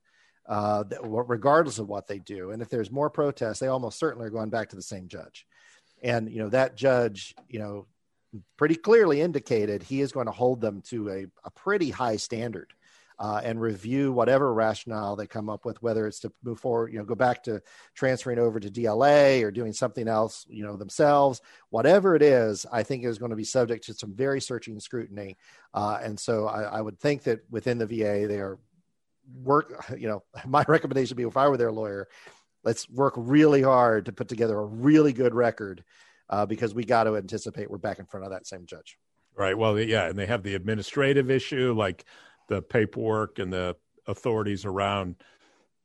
uh, 0.48 0.82
that, 0.84 1.00
regardless 1.02 1.78
of 1.78 1.88
what 1.88 2.06
they 2.06 2.18
do. 2.18 2.50
And 2.50 2.60
if 2.60 2.68
there's 2.68 2.90
more 2.90 3.10
protests, 3.10 3.60
they 3.60 3.68
almost 3.68 3.98
certainly 3.98 4.26
are 4.26 4.30
going 4.30 4.50
back 4.50 4.70
to 4.70 4.76
the 4.76 4.82
same 4.82 5.08
judge. 5.08 5.46
And 6.02 6.30
you 6.30 6.38
know, 6.38 6.48
that 6.48 6.76
judge, 6.76 7.34
you 7.48 7.60
know, 7.60 7.86
pretty 8.56 8.74
clearly 8.74 9.20
indicated 9.20 9.82
he 9.82 10.00
is 10.00 10.12
going 10.12 10.26
to 10.26 10.32
hold 10.32 10.60
them 10.60 10.82
to 10.88 11.10
a, 11.10 11.26
a 11.44 11.50
pretty 11.50 11.90
high 11.90 12.16
standard 12.16 12.72
uh, 13.22 13.40
and 13.44 13.60
review 13.60 14.10
whatever 14.10 14.52
rationale 14.52 15.14
they 15.14 15.28
come 15.28 15.48
up 15.48 15.64
with, 15.64 15.80
whether 15.80 16.08
it's 16.08 16.18
to 16.18 16.32
move 16.42 16.58
forward, 16.58 16.92
you 16.92 16.98
know, 16.98 17.04
go 17.04 17.14
back 17.14 17.40
to 17.40 17.62
transferring 17.94 18.40
over 18.40 18.58
to 18.58 18.68
DLA 18.68 19.44
or 19.44 19.52
doing 19.52 19.72
something 19.72 20.08
else, 20.08 20.44
you 20.50 20.64
know, 20.64 20.76
themselves, 20.76 21.40
whatever 21.70 22.16
it 22.16 22.22
is, 22.22 22.66
I 22.72 22.82
think 22.82 23.04
is 23.04 23.18
going 23.18 23.30
to 23.30 23.36
be 23.36 23.44
subject 23.44 23.84
to 23.86 23.94
some 23.94 24.12
very 24.12 24.40
searching 24.40 24.80
scrutiny. 24.80 25.36
Uh, 25.72 26.00
and 26.02 26.18
so 26.18 26.48
I, 26.48 26.62
I 26.62 26.80
would 26.80 26.98
think 26.98 27.22
that 27.22 27.42
within 27.48 27.78
the 27.78 27.86
VA, 27.86 28.26
they 28.26 28.40
are 28.40 28.58
work, 29.44 29.86
you 29.96 30.08
know, 30.08 30.24
my 30.44 30.64
recommendation 30.66 31.14
would 31.14 31.22
be 31.22 31.28
if 31.28 31.36
I 31.36 31.46
were 31.46 31.56
their 31.56 31.70
lawyer, 31.70 32.08
let's 32.64 32.90
work 32.90 33.14
really 33.16 33.62
hard 33.62 34.06
to 34.06 34.12
put 34.12 34.26
together 34.26 34.58
a 34.58 34.66
really 34.66 35.12
good 35.12 35.32
record 35.32 35.84
uh, 36.28 36.44
because 36.44 36.74
we 36.74 36.84
got 36.84 37.04
to 37.04 37.16
anticipate 37.16 37.70
we're 37.70 37.78
back 37.78 38.00
in 38.00 38.06
front 38.06 38.26
of 38.26 38.32
that 38.32 38.48
same 38.48 38.66
judge. 38.66 38.98
Right. 39.36 39.56
Well, 39.56 39.78
yeah, 39.78 40.08
and 40.08 40.18
they 40.18 40.26
have 40.26 40.42
the 40.42 40.54
administrative 40.54 41.30
issue, 41.30 41.72
like 41.72 42.04
the 42.48 42.62
paperwork 42.62 43.38
and 43.38 43.52
the 43.52 43.76
authorities 44.06 44.64
around 44.64 45.16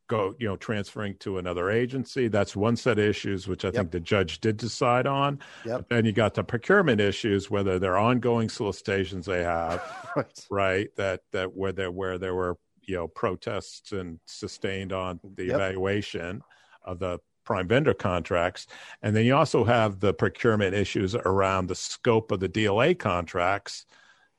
go 0.08 0.34
you 0.40 0.48
know 0.48 0.56
transferring 0.56 1.16
to 1.18 1.38
another 1.38 1.70
agency 1.70 2.28
that's 2.28 2.56
one 2.56 2.76
set 2.76 2.98
of 2.98 3.06
issues 3.06 3.48
which 3.48 3.66
i 3.66 3.68
yep. 3.68 3.76
think 3.76 3.92
the 3.92 4.00
judge 4.00 4.40
did 4.40 4.58
decide 4.58 5.06
on 5.06 5.40
yep. 5.66 5.86
then 5.90 6.06
you 6.06 6.12
got 6.12 6.34
the 6.34 6.44
procurement 6.44 7.00
issues 7.00 7.52
whether 7.52 7.78
they're 7.78 7.98
ongoing 7.98 8.50
solicitations 8.50 9.26
they 9.26 9.44
have 9.44 9.82
right. 10.16 10.48
right 10.50 10.96
that 10.96 11.22
that 11.32 11.54
where 11.56 11.72
there 11.72 11.92
where 11.92 12.18
there 12.18 12.36
were 12.36 12.58
you 12.84 12.96
know 12.96 13.08
protests 13.08 13.92
and 13.92 14.20
sustained 14.26 14.94
on 14.94 15.20
the 15.36 15.46
yep. 15.46 15.56
evaluation 15.56 16.42
of 16.84 17.00
the 17.00 17.20
prime 17.44 17.68
vendor 17.68 17.94
contracts 17.94 18.68
and 19.02 19.16
then 19.16 19.26
you 19.26 19.36
also 19.36 19.64
have 19.64 20.00
the 20.00 20.14
procurement 20.14 20.74
issues 20.74 21.16
around 21.16 21.68
the 21.68 21.76
scope 21.76 22.32
of 22.32 22.40
the 22.40 22.48
dla 22.48 22.94
contracts 22.94 23.86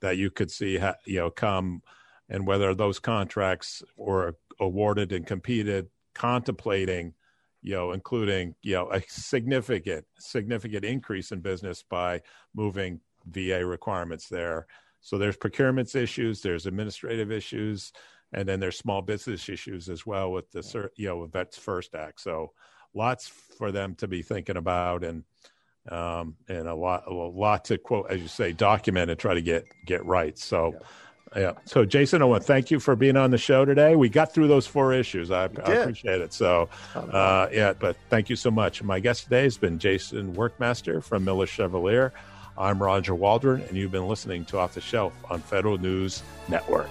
that 0.01 0.17
you 0.17 0.31
could 0.31 0.51
see 0.51 0.79
ha- 0.79 0.97
you 1.05 1.19
know 1.19 1.31
come 1.31 1.83
and 2.29 2.47
whether 2.47 2.75
those 2.75 2.99
contracts 2.99 3.83
were 3.97 4.37
awarded 4.61 5.13
and 5.13 5.27
competed 5.27 5.89
contemplating 6.15 7.15
you 7.63 7.75
know 7.75 7.93
including 7.93 8.55
you 8.63 8.75
know 8.75 8.91
a 8.91 9.03
significant 9.09 10.05
significant 10.19 10.85
increase 10.85 11.33
in 11.33 11.41
business 11.41 11.85
by 11.89 12.21
moving 12.55 13.01
va 13.27 13.65
requirements 13.65 14.29
there. 14.29 14.67
So 15.01 15.17
there's 15.17 15.37
procurements 15.37 15.95
issues 15.95 16.41
there's 16.41 16.67
administrative 16.67 17.31
issues 17.31 17.93
and 18.33 18.49
then 18.49 18.61
there's 18.61 18.77
small 18.77 19.01
business 19.03 19.49
issues 19.49 19.89
as 19.89 20.05
well 20.05 20.33
with 20.33 20.51
the 20.51 20.91
you 20.97 21.09
know 21.09 21.25
vets 21.27 21.59
first 21.59 21.95
act. 21.95 22.21
So 22.21 22.53
lots 22.95 23.29
for 23.29 23.73
them 23.73 23.95
to 23.97 24.09
be 24.09 24.23
thinking 24.23 24.57
about 24.57 25.05
and 25.05 25.25
um, 25.91 26.37
and 26.49 26.69
a 26.69 26.75
lot 26.75 27.05
a 27.07 27.13
lot 27.13 27.65
to 27.67 27.79
quote 27.79 28.11
as 28.11 28.21
you 28.21 28.29
say 28.29 28.53
document 28.53 29.11
and 29.11 29.19
try 29.19 29.35
to 29.35 29.43
get 29.43 29.65
get 29.87 30.05
right. 30.05 30.39
So 30.39 30.73
yeah. 30.75 30.87
Yeah. 31.37 31.53
So, 31.65 31.85
Jason, 31.85 32.23
I 32.23 32.25
want 32.25 32.43
to 32.43 32.47
thank 32.47 32.71
you 32.71 32.81
for 32.81 32.97
being 32.97 33.17
on 33.17 33.31
the 33.31 33.39
show 33.39 33.65
today. 33.65 33.97
We 33.97 34.09
got 34.09 34.33
through 34.33 34.49
those 34.49 34.67
four 34.67 34.93
issues. 34.93 35.31
I, 35.31 35.45
I 35.45 35.47
appreciate 35.47 36.21
it. 36.21 36.33
So, 36.33 36.69
uh, 36.95 37.49
yeah, 37.53 37.75
but 37.75 37.97
thank 38.09 38.31
you 38.31 38.37
so 38.37 38.51
much. 38.51 38.83
My 38.83 39.01
guest 39.01 39.25
today 39.25 39.43
has 39.43 39.59
been 39.59 39.79
Jason 39.79 40.35
Workmaster 40.35 41.03
from 41.03 41.25
Miller 41.25 41.47
Chevalier. 41.47 42.13
I'm 42.57 42.83
Roger 42.83 43.15
Waldron, 43.15 43.63
and 43.63 43.77
you've 43.77 43.93
been 43.93 44.09
listening 44.09 44.45
to 44.47 44.59
Off 44.59 44.75
the 44.75 44.81
Shelf 44.81 45.13
on 45.31 45.41
Federal 45.41 45.79
News 45.79 46.23
Network. 46.49 46.91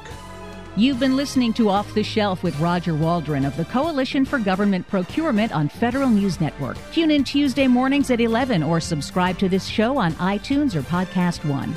You've 0.77 0.99
been 0.99 1.17
listening 1.17 1.53
to 1.53 1.69
Off 1.69 1.91
the 1.95 2.03
Shelf 2.03 2.43
with 2.43 2.57
Roger 2.59 2.93
Waldron 2.93 3.43
of 3.45 3.57
the 3.57 3.65
Coalition 3.65 4.23
for 4.23 4.37
Government 4.37 4.87
Procurement 4.87 5.51
on 5.51 5.67
Federal 5.67 6.07
News 6.07 6.39
Network. 6.39 6.77
Tune 6.93 7.09
in 7.09 7.23
Tuesday 7.23 7.67
mornings 7.67 8.11
at 8.11 8.21
11 8.21 8.61
or 8.61 8.79
subscribe 8.79 9.39
to 9.39 9.49
this 9.49 9.65
show 9.65 9.97
on 9.97 10.13
iTunes 10.13 10.75
or 10.75 10.83
Podcast 10.83 11.43
One. 11.49 11.75